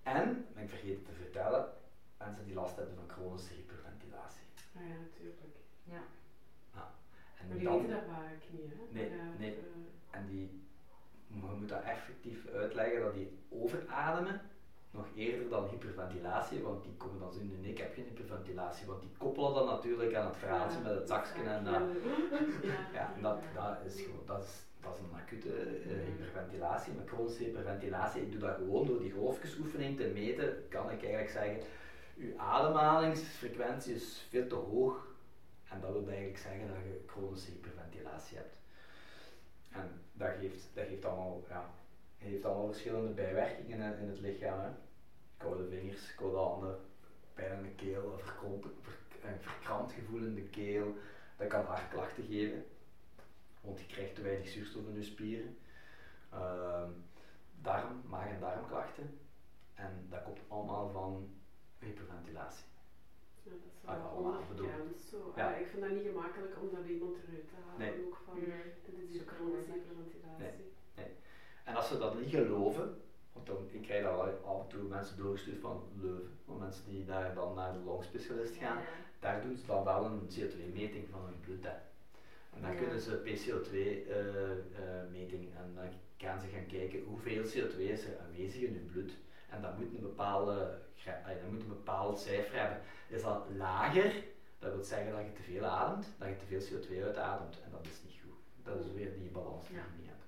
En, 0.02 0.46
ik 0.56 0.68
vergeten 0.68 1.04
te 1.04 1.12
vertellen, 1.12 1.72
mensen 2.18 2.44
die 2.44 2.54
last 2.54 2.76
hebben 2.76 2.94
van 2.94 3.08
chronische 3.08 3.54
hyperventilatie. 3.54 4.46
Ah 4.76 4.88
ja, 4.88 4.94
natuurlijk. 4.94 5.40
Ja. 5.84 6.02
En 7.38 7.48
Maar 7.48 7.51
die 7.62 7.70
dan- 7.70 7.80
weten 7.80 7.94
dat 7.96 8.04
vaak 8.14 8.36
niet, 8.50 8.70
hè? 8.72 8.82
Nee, 8.88 9.08
ja, 9.10 9.32
nee. 9.38 9.50
eh, 9.50 10.18
En 10.18 10.26
die, 10.26 10.60
je 11.26 11.34
moet 11.58 11.68
dat 11.68 11.82
effectief 11.82 12.46
uitleggen 12.48 13.00
dat 13.00 13.14
die 13.14 13.38
overademen 13.48 14.40
nog 14.90 15.06
eerder 15.14 15.48
dan 15.48 15.68
hyperventilatie, 15.70 16.60
want 16.62 16.82
die 16.82 16.92
komen 16.96 17.18
dan 17.18 17.32
zien, 17.32 17.60
nee, 17.60 17.70
ik 17.70 17.78
heb 17.78 17.94
geen 17.94 18.04
hyperventilatie, 18.04 18.86
want 18.86 19.00
die 19.00 19.10
koppelen 19.18 19.54
dan 19.54 19.66
natuurlijk 19.66 20.14
aan 20.14 20.26
het 20.26 20.36
verhaaltje 20.36 20.78
ja, 20.78 20.84
met 20.84 20.94
het 20.94 21.08
zakje 21.08 21.42
en 21.42 21.64
dat. 21.64 21.80
Ja, 22.62 22.88
Ja, 22.98 23.12
en 23.16 23.22
dat, 23.22 23.38
dat, 23.54 23.76
is, 23.84 24.00
gewoon- 24.00 24.22
dat, 24.26 24.42
is, 24.42 24.62
dat 24.80 24.94
is 24.94 25.00
een 25.00 25.18
acute 25.20 25.52
eh, 25.54 26.04
hyperventilatie, 26.06 26.92
maar 26.92 27.04
chronische 27.06 27.42
hyperventilatie, 27.42 28.22
ik 28.22 28.30
doe 28.32 28.40
dat 28.40 28.54
gewoon 28.56 28.86
door 28.86 28.98
die 28.98 29.10
golfjesoefening 29.10 29.96
te 29.96 30.06
meten, 30.14 30.64
kan 30.68 30.90
ik 30.90 31.00
eigenlijk 31.02 31.30
zeggen, 31.30 31.60
uw 32.16 32.36
ademhalingsfrequentie 32.38 33.94
is 33.94 34.26
veel 34.30 34.46
te 34.46 34.54
hoog 34.54 35.11
en 35.72 35.80
dat 35.80 35.90
wil 35.90 36.06
eigenlijk 36.06 36.38
zeggen 36.38 36.66
dat 36.66 36.76
je 36.76 37.02
chronische 37.06 37.50
hyperventilatie 37.50 38.36
hebt. 38.36 38.56
En 39.68 40.00
dat 40.12 40.30
geeft, 40.38 40.68
dat 40.74 40.86
geeft 40.86 41.04
allemaal, 41.04 41.44
ja, 41.48 41.70
heeft 42.18 42.44
allemaal 42.44 42.72
verschillende 42.72 43.10
bijwerkingen 43.10 43.98
in, 43.98 44.08
het 44.08 44.18
lichaam. 44.18 44.60
Hè. 44.60 44.70
Koude 45.36 45.68
vingers, 45.68 46.14
koude 46.14 46.36
handen, 46.36 46.78
pijn 47.34 47.56
in 47.56 47.62
de 47.62 47.74
keel, 47.74 48.20
een 49.22 49.40
verkrampt 49.40 49.92
gevoel 49.92 50.22
in 50.22 50.34
de 50.34 50.42
keel. 50.42 50.96
Dat 51.36 51.48
kan 51.48 51.64
hartklachten 51.64 52.24
geven, 52.24 52.64
want 53.60 53.80
je 53.80 53.86
krijgt 53.86 54.14
te 54.14 54.22
weinig 54.22 54.48
zuurstof 54.48 54.86
in 54.86 54.94
je 54.94 55.02
spieren. 55.02 55.56
Ehm, 56.30 56.90
darm, 57.60 58.00
maag- 58.04 58.30
en 58.30 58.40
darmklachten. 58.40 59.18
En 59.74 60.06
dat 60.08 60.22
komt 60.22 60.40
allemaal 60.48 60.90
van 60.90 61.28
hyperventilatie. 61.78 62.64
Ja, 63.42 63.50
dat 63.50 63.58
is 63.82 63.84
Ah, 63.84 63.96
wel 63.96 64.08
ongekend 64.08 65.00
zo. 65.00 65.32
Ja. 65.34 65.52
Ik 65.52 65.66
vind 65.66 65.82
dat 65.82 65.90
niet 65.90 66.02
gemakkelijk 66.02 66.60
om 66.60 66.70
dat 66.70 66.84
iemand 66.84 67.16
eruit 67.16 67.48
te 67.48 67.54
halen. 67.54 67.78
Nee. 67.78 67.92
Ook 68.04 68.16
van, 68.24 68.34
dit 68.34 68.48
is. 69.08 69.20
En 71.64 71.74
als 71.74 71.86
ze 71.86 71.96
dat 71.96 72.14
niet 72.14 72.28
geloven, 72.28 72.90
want 73.32 73.46
dan, 73.46 73.64
ik 73.68 73.82
krijg 73.82 74.02
dat 74.02 74.14
wel 74.14 74.38
af 74.42 74.60
en 74.60 74.66
toe 74.66 74.82
mensen 74.82 75.16
doorgestuurd 75.16 75.58
van 75.58 75.82
Leuven, 76.00 76.32
van 76.44 76.58
mensen 76.58 76.84
die 76.84 77.04
daar 77.04 77.34
dan 77.34 77.54
naar 77.54 77.72
de 77.72 77.78
longspecialist 77.78 78.56
gaan, 78.56 78.76
Ja, 78.76 78.82
daar 79.18 79.40
doen 79.40 79.56
ze 79.56 79.66
dan 79.66 79.84
wel 79.84 80.04
een 80.04 80.26
CO2-meting 80.28 81.08
van 81.08 81.24
hun 81.24 81.40
bloed. 81.40 81.62
hè. 81.62 81.70
En 82.50 82.60
dan 82.60 82.70
Ja. 82.72 82.76
kunnen 82.76 83.00
ze 83.00 83.16
PCO2-meting 83.16 85.54
en 85.54 85.74
dan 85.74 85.84
gaan 86.16 86.40
ze 86.40 86.46
gaan 86.46 86.66
kijken 86.66 87.02
hoeveel 87.02 87.42
CO2 87.44 87.76
is 87.78 88.04
er 88.04 88.18
aanwezig 88.18 88.62
in 88.62 88.72
je 88.72 88.78
bloed. 88.78 89.16
En 89.52 89.62
dat 89.62 89.78
moet 89.78 89.94
een, 89.94 90.00
bepaalde, 90.00 90.78
dat 91.04 91.50
moet 91.50 91.60
een 91.62 91.68
bepaald 91.68 92.18
cijfer 92.20 92.58
hebben. 92.60 92.80
Is 93.08 93.22
dat 93.22 93.44
lager, 93.56 94.12
dat 94.58 94.74
wil 94.74 94.84
zeggen 94.84 95.12
dat 95.12 95.24
je 95.24 95.32
te 95.32 95.42
veel 95.42 95.64
ademt, 95.64 96.06
dat 96.18 96.28
je 96.28 96.36
te 96.36 96.44
veel 96.46 96.60
CO2 96.80 97.02
uitademt. 97.04 97.60
En 97.64 97.70
dat 97.70 97.86
is 97.86 98.02
niet 98.04 98.20
goed. 98.24 98.64
Dat 98.64 98.84
is 98.84 98.92
weer 98.92 99.18
die 99.18 99.28
balans 99.30 99.66
die 99.66 99.76
Ja. 99.76 99.82
je 99.82 99.98
niet 99.98 100.06
hebt. 100.08 100.20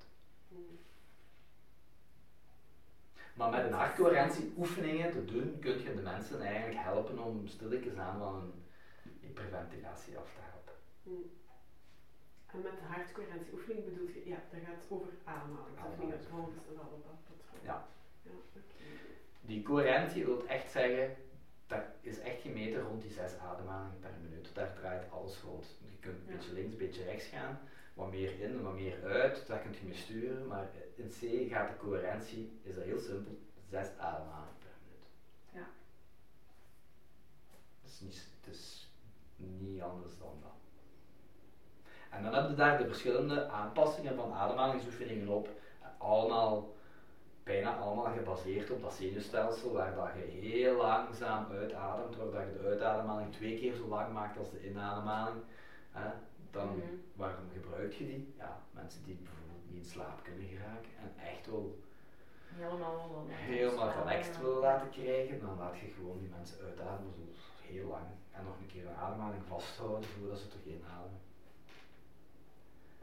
Maar 3.35 3.51
met 3.51 3.65
een 3.65 3.73
hartcoherentie 3.73 4.53
oefeningen 4.57 5.11
te 5.11 5.25
doen, 5.25 5.59
kun 5.61 5.83
je 5.83 5.95
de 5.95 6.03
mensen 6.03 6.41
eigenlijk 6.43 6.79
helpen 6.81 7.19
om 7.19 7.47
stilletjes 7.47 7.97
aan 7.97 8.19
van 8.19 8.35
een 8.35 8.53
hyperventilatie 9.21 10.19
af 10.19 10.29
te 10.35 10.41
helpen. 10.51 10.73
En 12.47 12.61
met 12.63 12.79
de 12.79 12.85
hartcoherentie 12.95 13.53
oefening 13.53 13.85
bedoel 13.85 14.07
je, 14.07 14.23
ja, 14.29 14.37
dat 14.51 14.61
gaat 14.67 14.85
over 14.89 15.09
ademhaling. 15.25 15.77
Dat 15.77 15.93
vind 15.99 16.13
ik 16.13 16.19
het 16.19 16.27
volgens 16.31 16.55
wel 16.75 16.85
op 16.97 17.05
dat 17.05 17.19
patroon. 17.25 17.61
Ja. 17.63 17.87
Die 19.41 19.63
coherentie 19.63 20.25
wil 20.25 20.47
echt 20.47 20.71
zeggen, 20.71 21.17
dat 21.67 21.83
is 22.01 22.19
echt 22.19 22.41
gemeten 22.41 22.81
rond 22.81 23.03
die 23.03 23.11
zes 23.13 23.37
ademhalingen 23.39 23.99
per 24.01 24.11
minuut. 24.21 24.51
Daar 24.55 24.73
draait 24.75 25.11
alles 25.11 25.41
rond. 25.41 25.67
Je 25.79 25.97
kunt 26.01 26.17
een 26.21 26.31
Ja. 26.33 26.37
beetje 26.37 26.53
links, 26.53 26.73
een 26.73 26.79
beetje 26.79 27.03
rechts 27.05 27.27
gaan, 27.27 27.59
wat 27.95 28.11
meer 28.11 28.41
in, 28.41 28.63
wat 28.63 28.75
meer 28.75 29.05
uit, 29.05 29.47
daar 29.47 29.59
kun 29.59 29.73
je 29.73 29.85
mee 29.87 29.95
sturen. 29.97 30.47
Maar 30.47 30.69
in 30.95 31.09
C 31.09 31.51
gaat 31.53 31.69
de 31.69 31.77
coherentie, 31.77 32.59
is 32.63 32.75
dat 32.75 32.85
heel 32.85 32.99
simpel, 32.99 33.37
zes 33.71 33.89
ademhalingen 33.99 34.59
per 34.59 34.71
minuut. 34.83 35.07
Ja. 35.51 35.67
Het 37.83 37.91
is 37.91 38.01
niet, 38.01 38.27
het 38.41 38.55
is 38.55 38.89
niet 39.37 39.83
anders 39.83 40.19
dan 40.19 40.39
dat. 40.41 40.51
En 42.11 42.23
dan 42.23 42.35
heb 42.35 42.49
je 42.49 42.55
daar 42.55 42.79
de 42.79 42.87
verschillende 42.87 43.49
aanpassingen 43.49 44.15
van 44.15 44.33
ademhalingsoefeningen 44.33 45.29
op. 45.29 45.49
Allemaal, 45.99 46.69
bijna 47.45 47.77
allemaal 47.77 48.13
gebaseerd 48.13 48.71
op 48.71 48.83
dat 48.83 48.95
zenuwstelsel, 48.95 49.73
waar 49.73 49.95
dat 49.95 50.11
je 50.15 50.39
heel 50.39 50.77
langzaam 50.77 51.47
uitademt, 51.51 52.17
waar 52.17 52.31
dat 52.31 52.43
je 52.45 52.59
de 52.59 52.69
uitademhaling 52.69 53.33
twee 53.33 53.59
keer 53.59 53.75
zo 53.75 53.87
lang 53.87 54.13
maakt 54.13 54.39
als 54.39 54.51
de 54.51 54.67
inademhaling. 54.69 55.43
Hè? 55.93 56.09
Dan, 56.51 56.67
Mhm. 56.69 56.87
waarom 57.13 57.45
gebruik 57.53 57.93
je 57.93 58.07
die? 58.07 58.35
Ja, 58.39 58.61
mensen 58.71 59.05
die 59.05 59.15
bijvoorbeeld 59.15 59.71
niet 59.71 59.85
in 59.85 59.91
slaap 59.91 60.23
kunnen 60.23 60.47
geraken 60.49 60.91
en 61.03 61.13
echt 61.33 61.47
wel 61.47 61.79
Helemaal 63.35 63.91
relaxed 63.91 64.41
willen 64.41 64.59
laten 64.59 64.91
krijgen, 64.91 65.41
dan 65.41 65.57
laat 65.59 65.79
je 65.79 65.87
gewoon 65.97 66.19
die 66.19 66.29
mensen 66.29 66.59
uitademen 66.65 67.13
zo 67.15 67.23
heel 67.73 67.87
lang. 67.89 68.07
En 68.33 68.45
nog 68.45 68.57
een 68.59 68.67
keer 68.67 68.87
een 68.87 68.97
ademhaling 68.97 69.43
vasthouden 69.45 70.09
voordat 70.09 70.39
ze 70.39 70.49
terug 70.49 70.67
inademen. 70.67 71.21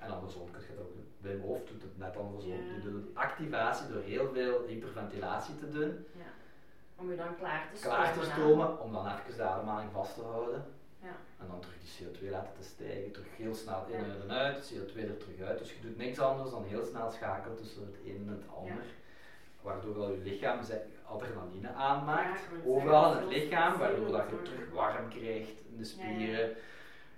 En 0.02 0.12
andersom 0.12 0.52
kun 0.52 0.62
je 0.62 0.76
dat 0.76 0.86
ook 0.86 0.94
doen. 0.94 1.08
Wim 1.18 1.42
Hof 1.42 1.60
doet 1.66 1.82
het 1.82 1.98
net 1.98 2.18
andersom. 2.18 2.52
Ja. 2.52 2.74
Die 2.74 2.92
doet 2.92 3.16
activatie 3.16 3.88
door 3.88 4.02
heel 4.02 4.30
veel 4.34 4.66
hyperventilatie 4.68 5.56
te 5.56 5.70
doen, 5.72 6.06
Ja. 6.18 6.30
Om 6.96 7.10
je 7.10 7.18
dan 7.18 7.36
klaar 7.38 7.70
te 7.72 7.78
stomen. 7.78 7.98
klaar 7.98 8.14
te 8.14 8.26
stomen, 8.26 8.80
om 8.80 8.94
dan 8.94 9.06
even 9.08 9.38
de 9.38 9.44
ademhaling 9.44 9.92
vast 9.92 10.14
te 10.14 10.22
houden. 10.22 10.64
Ja. 11.00 11.16
En 11.40 11.48
dan 11.48 11.60
terug 11.60 11.76
die 11.80 12.08
CO2 12.08 12.30
laten 12.30 12.54
te 12.60 12.64
stijgen, 12.64 13.12
terug 13.12 13.28
heel 13.38 13.56
snel 13.56 13.86
in 13.88 14.06
en 14.22 14.32
uit, 14.32 14.74
CO2 14.74 14.96
er 14.96 15.18
terug 15.18 15.42
uit. 15.42 15.60
Dus 15.60 15.74
je 15.74 15.82
doet 15.82 15.98
niks 15.98 16.20
anders 16.20 16.52
dan 16.52 16.64
heel 16.64 16.86
snel 16.86 17.12
schakelen 17.12 17.58
tussen 17.58 17.82
het 17.82 17.96
een 18.06 18.24
en 18.28 18.34
het 18.34 18.44
ander. 18.56 18.86
Waardoor 19.62 19.94
dat 19.94 20.08
je 20.08 20.18
lichaam 20.18 20.60
adrenaline 21.06 21.74
aanmaakt, 21.74 22.42
overal 22.66 23.12
in 23.12 23.18
het 23.18 23.28
lichaam, 23.28 23.78
waardoor 23.78 24.12
dat 24.12 24.30
je 24.30 24.42
terug 24.42 24.70
warm 24.74 25.10
krijgt 25.10 25.62
in 25.70 25.78
de 25.78 25.86
spieren. 25.86 26.56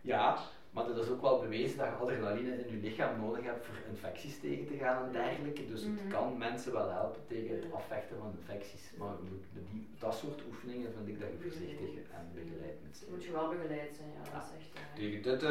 Ja, 0.01 0.37
maar 0.73 0.85
het 0.85 0.97
is 0.97 1.09
ook 1.09 1.21
wel 1.21 1.39
bewezen 1.39 1.77
dat 1.77 1.87
je 1.87 1.93
adrenaline 1.93 2.55
in 2.55 2.75
je 2.75 2.81
lichaam 2.87 3.19
nodig 3.19 3.43
hebt 3.43 3.65
voor 3.65 3.75
infecties 3.89 4.39
tegen 4.39 4.65
te 4.67 4.77
gaan 4.77 5.05
en 5.05 5.11
dergelijke. 5.11 5.65
Dus 5.67 5.81
het 5.83 5.91
Mhm. 6.01 6.07
kan 6.09 6.37
mensen 6.37 6.71
wel 6.73 6.89
helpen 6.89 7.21
tegen 7.27 7.55
het 7.55 7.71
afvechten 7.73 8.17
van 8.17 8.31
infecties. 8.39 8.91
Maar 8.97 9.13
met 9.53 9.65
die, 9.71 9.87
dat 9.99 10.15
soort 10.15 10.41
oefeningen 10.47 10.93
vind 10.93 11.07
ik 11.07 11.19
dat 11.19 11.29
je 11.29 11.37
voorzichtig 11.41 11.89
en 12.17 12.29
begeleid 12.33 12.77
moet 12.85 12.97
zijn. 12.97 13.09
Moet 13.11 13.23
je 13.23 13.31
wel 13.31 13.49
begeleid 13.49 13.95
zijn, 13.95 14.09
ja, 14.17 14.31
dat 14.33 14.43
is 14.47 14.51
echt. 14.57 14.95
Tegen 14.95 15.21
dit, 15.23 15.41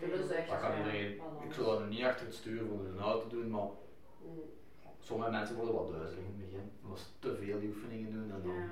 Ja, 0.00 0.06
dat 0.10 0.18
is 0.18 0.28
dat 0.28 0.36
echt 0.36 0.48
dat 0.48 0.60
kan 0.60 0.76
iedereen. 0.76 1.10
Ik 1.46 1.52
zou 1.52 1.66
dat 1.66 1.80
nu 1.80 1.88
niet 1.94 2.04
achter 2.04 2.26
het 2.26 2.34
stuur 2.34 2.58
van 2.66 2.86
een 2.86 2.98
auto 3.00 3.28
doen, 3.28 3.50
maar 3.50 3.60
Mm. 4.22 4.40
sommige 5.00 5.30
mensen 5.30 5.56
worden 5.56 5.74
wel 5.74 5.90
duizelig 5.90 6.24
in 6.24 6.34
het 6.38 6.44
begin. 6.50 6.70
Als 6.90 7.00
ze 7.00 7.06
te 7.18 7.34
veel 7.36 7.58
die 7.58 7.68
oefeningen 7.68 8.10
doen 8.12 8.30
en 8.32 8.42
dan. 8.42 8.52
Ja. 8.54 8.66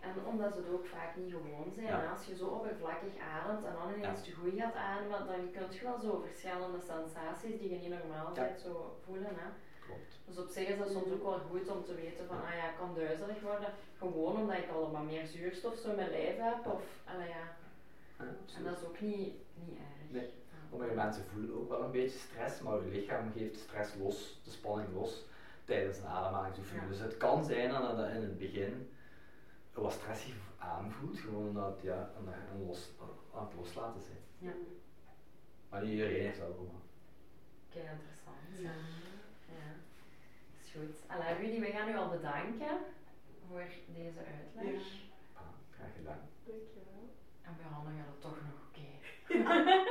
En 0.00 0.14
omdat 0.26 0.52
ze 0.52 0.58
het 0.58 0.68
ook 0.72 0.86
vaak 0.86 1.16
niet 1.16 1.32
gewoon 1.32 1.70
zijn, 1.74 1.86
Ja. 1.86 2.10
als 2.12 2.24
je 2.26 2.36
zo 2.36 2.46
oppervlakkig 2.46 3.14
ademt 3.34 3.64
en 3.64 3.72
dan 3.78 3.94
ineens 3.96 4.22
te 4.24 4.32
goed 4.32 4.52
gaat 4.60 4.74
ademen, 4.74 5.26
dan 5.26 5.50
kun 5.52 5.66
je 5.70 5.80
wel 5.84 5.98
zo 6.00 6.22
verschillende 6.26 6.80
sensaties 6.92 7.58
die 7.60 7.70
je 7.70 7.78
niet 7.78 7.94
normaal 7.98 8.34
Ja. 8.34 8.42
bent 8.42 8.60
zo 8.60 8.96
voelen. 9.04 9.34
Hè. 9.42 9.48
klopt. 9.86 10.12
Dus 10.26 10.38
op 10.38 10.48
zich 10.48 10.68
is 10.68 10.78
dat 10.78 10.90
soms 10.90 11.10
ook 11.12 11.22
wel 11.22 11.38
goed 11.50 11.68
om 11.68 11.84
te 11.84 11.94
weten 11.94 12.26
van, 12.26 12.36
ah 12.36 12.54
ja, 12.58 12.68
ik 12.70 12.76
kan 12.78 12.94
duizelig 12.94 13.40
worden, 13.40 13.68
gewoon 13.98 14.36
omdat 14.36 14.56
ik 14.56 14.70
al 14.70 14.90
wat 14.90 15.02
meer 15.02 15.26
zuurstof 15.26 15.74
zo 15.76 15.88
in 15.90 15.96
mijn 15.96 16.10
lijf 16.10 16.36
heb. 16.38 16.66
Of, 16.66 16.82
ja. 17.06 17.24
Ja, 18.18 18.24
En 18.56 18.64
dat 18.64 18.76
is 18.78 18.84
ook 18.84 19.00
niet, 19.00 19.32
niet 19.54 19.76
erg. 19.78 20.10
Nee. 20.10 20.22
Ja. 20.22 20.56
Sommige 20.70 20.94
mensen 20.94 21.24
voelen 21.32 21.54
ook 21.60 21.68
wel 21.68 21.82
een 21.82 21.90
beetje 21.90 22.18
stress, 22.18 22.60
maar 22.60 22.74
je 22.84 22.90
lichaam 22.90 23.32
geeft 23.36 23.58
stress 23.58 23.94
los, 23.94 24.40
de 24.44 24.50
spanning 24.50 24.88
los 24.94 25.24
tijdens 25.64 25.98
een 25.98 26.06
ademhalingsoefening. 26.06 26.84
Ja. 26.84 26.90
Dus 26.90 27.00
het 27.00 27.16
kan 27.16 27.44
zijn 27.44 27.70
dat 27.70 27.98
in 27.98 28.22
het 28.22 28.38
begin 28.38 28.91
wat 29.74 29.92
stressig 29.92 30.34
aanvoelt, 30.58 31.18
gewoon 31.18 31.46
omdat 31.48 31.80
ja, 31.82 32.10
aan 32.16 32.64
los, 32.66 32.90
aan 33.34 33.46
het 33.46 33.54
loslaten 33.56 34.00
zijn. 34.02 34.18
Ja. 34.38 34.52
Maar 35.68 35.82
niet 35.82 35.90
iedereen 35.90 36.20
heeft 36.22 36.38
dat 36.38 36.48
ook. 36.48 36.72
maar- 36.72 36.80
Kijk, 37.72 37.84
interessant. 37.90 38.36
Ja. 38.58 38.70
Ja, 39.54 39.68
is 40.60 40.70
goed. 40.76 40.96
Allee, 41.10 41.34
Rudy, 41.34 41.60
we 41.60 41.66
gaan 41.76 41.88
u 41.88 41.96
al 41.96 42.08
bedanken 42.08 42.76
voor 43.48 43.64
deze 43.86 44.18
uitleg. 44.18 44.74
Ja. 44.74 44.80
Ah, 45.32 45.42
graag 45.70 45.94
gedaan. 45.96 46.20
Dankjewel. 46.44 47.04
En 47.42 47.52
we 47.56 47.62
gaan 47.62 47.86
het 47.96 48.20
toch 48.20 48.38
nog 48.46 48.58
oké. 48.68 48.88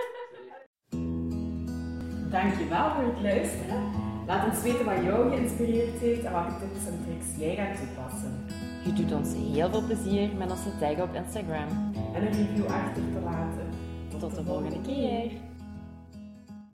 Dankjewel 2.32 2.92
voor 2.92 3.04
het 3.04 3.22
luisteren. 3.22 3.92
Laat 4.26 4.46
ons 4.50 4.62
weten 4.62 4.86
wat 4.86 5.04
jou 5.04 5.30
geïnspireerd 5.30 6.00
heeft 6.00 6.24
en 6.24 6.32
welke 6.32 6.58
tips 6.60 6.88
en 6.88 7.04
tricks 7.06 7.36
jij 7.38 7.56
gaat 7.56 7.78
toepassen. 7.78 8.46
Je 8.84 8.94
doet 8.94 9.12
ons 9.12 9.34
heel 9.34 9.70
veel 9.70 9.82
plezier 9.82 10.30
met 10.38 10.52
ons 10.52 10.64
te 10.64 10.78
taggen 10.80 11.04
op 11.04 11.14
Instagram. 11.14 11.68
En 12.14 12.22
een 12.26 12.32
review 12.32 12.66
achter 12.66 13.04
te 13.14 13.20
laten. 13.24 13.70
Tot 14.20 14.36
de 14.36 14.44
volgende 14.44 14.82
keer. 14.82 15.32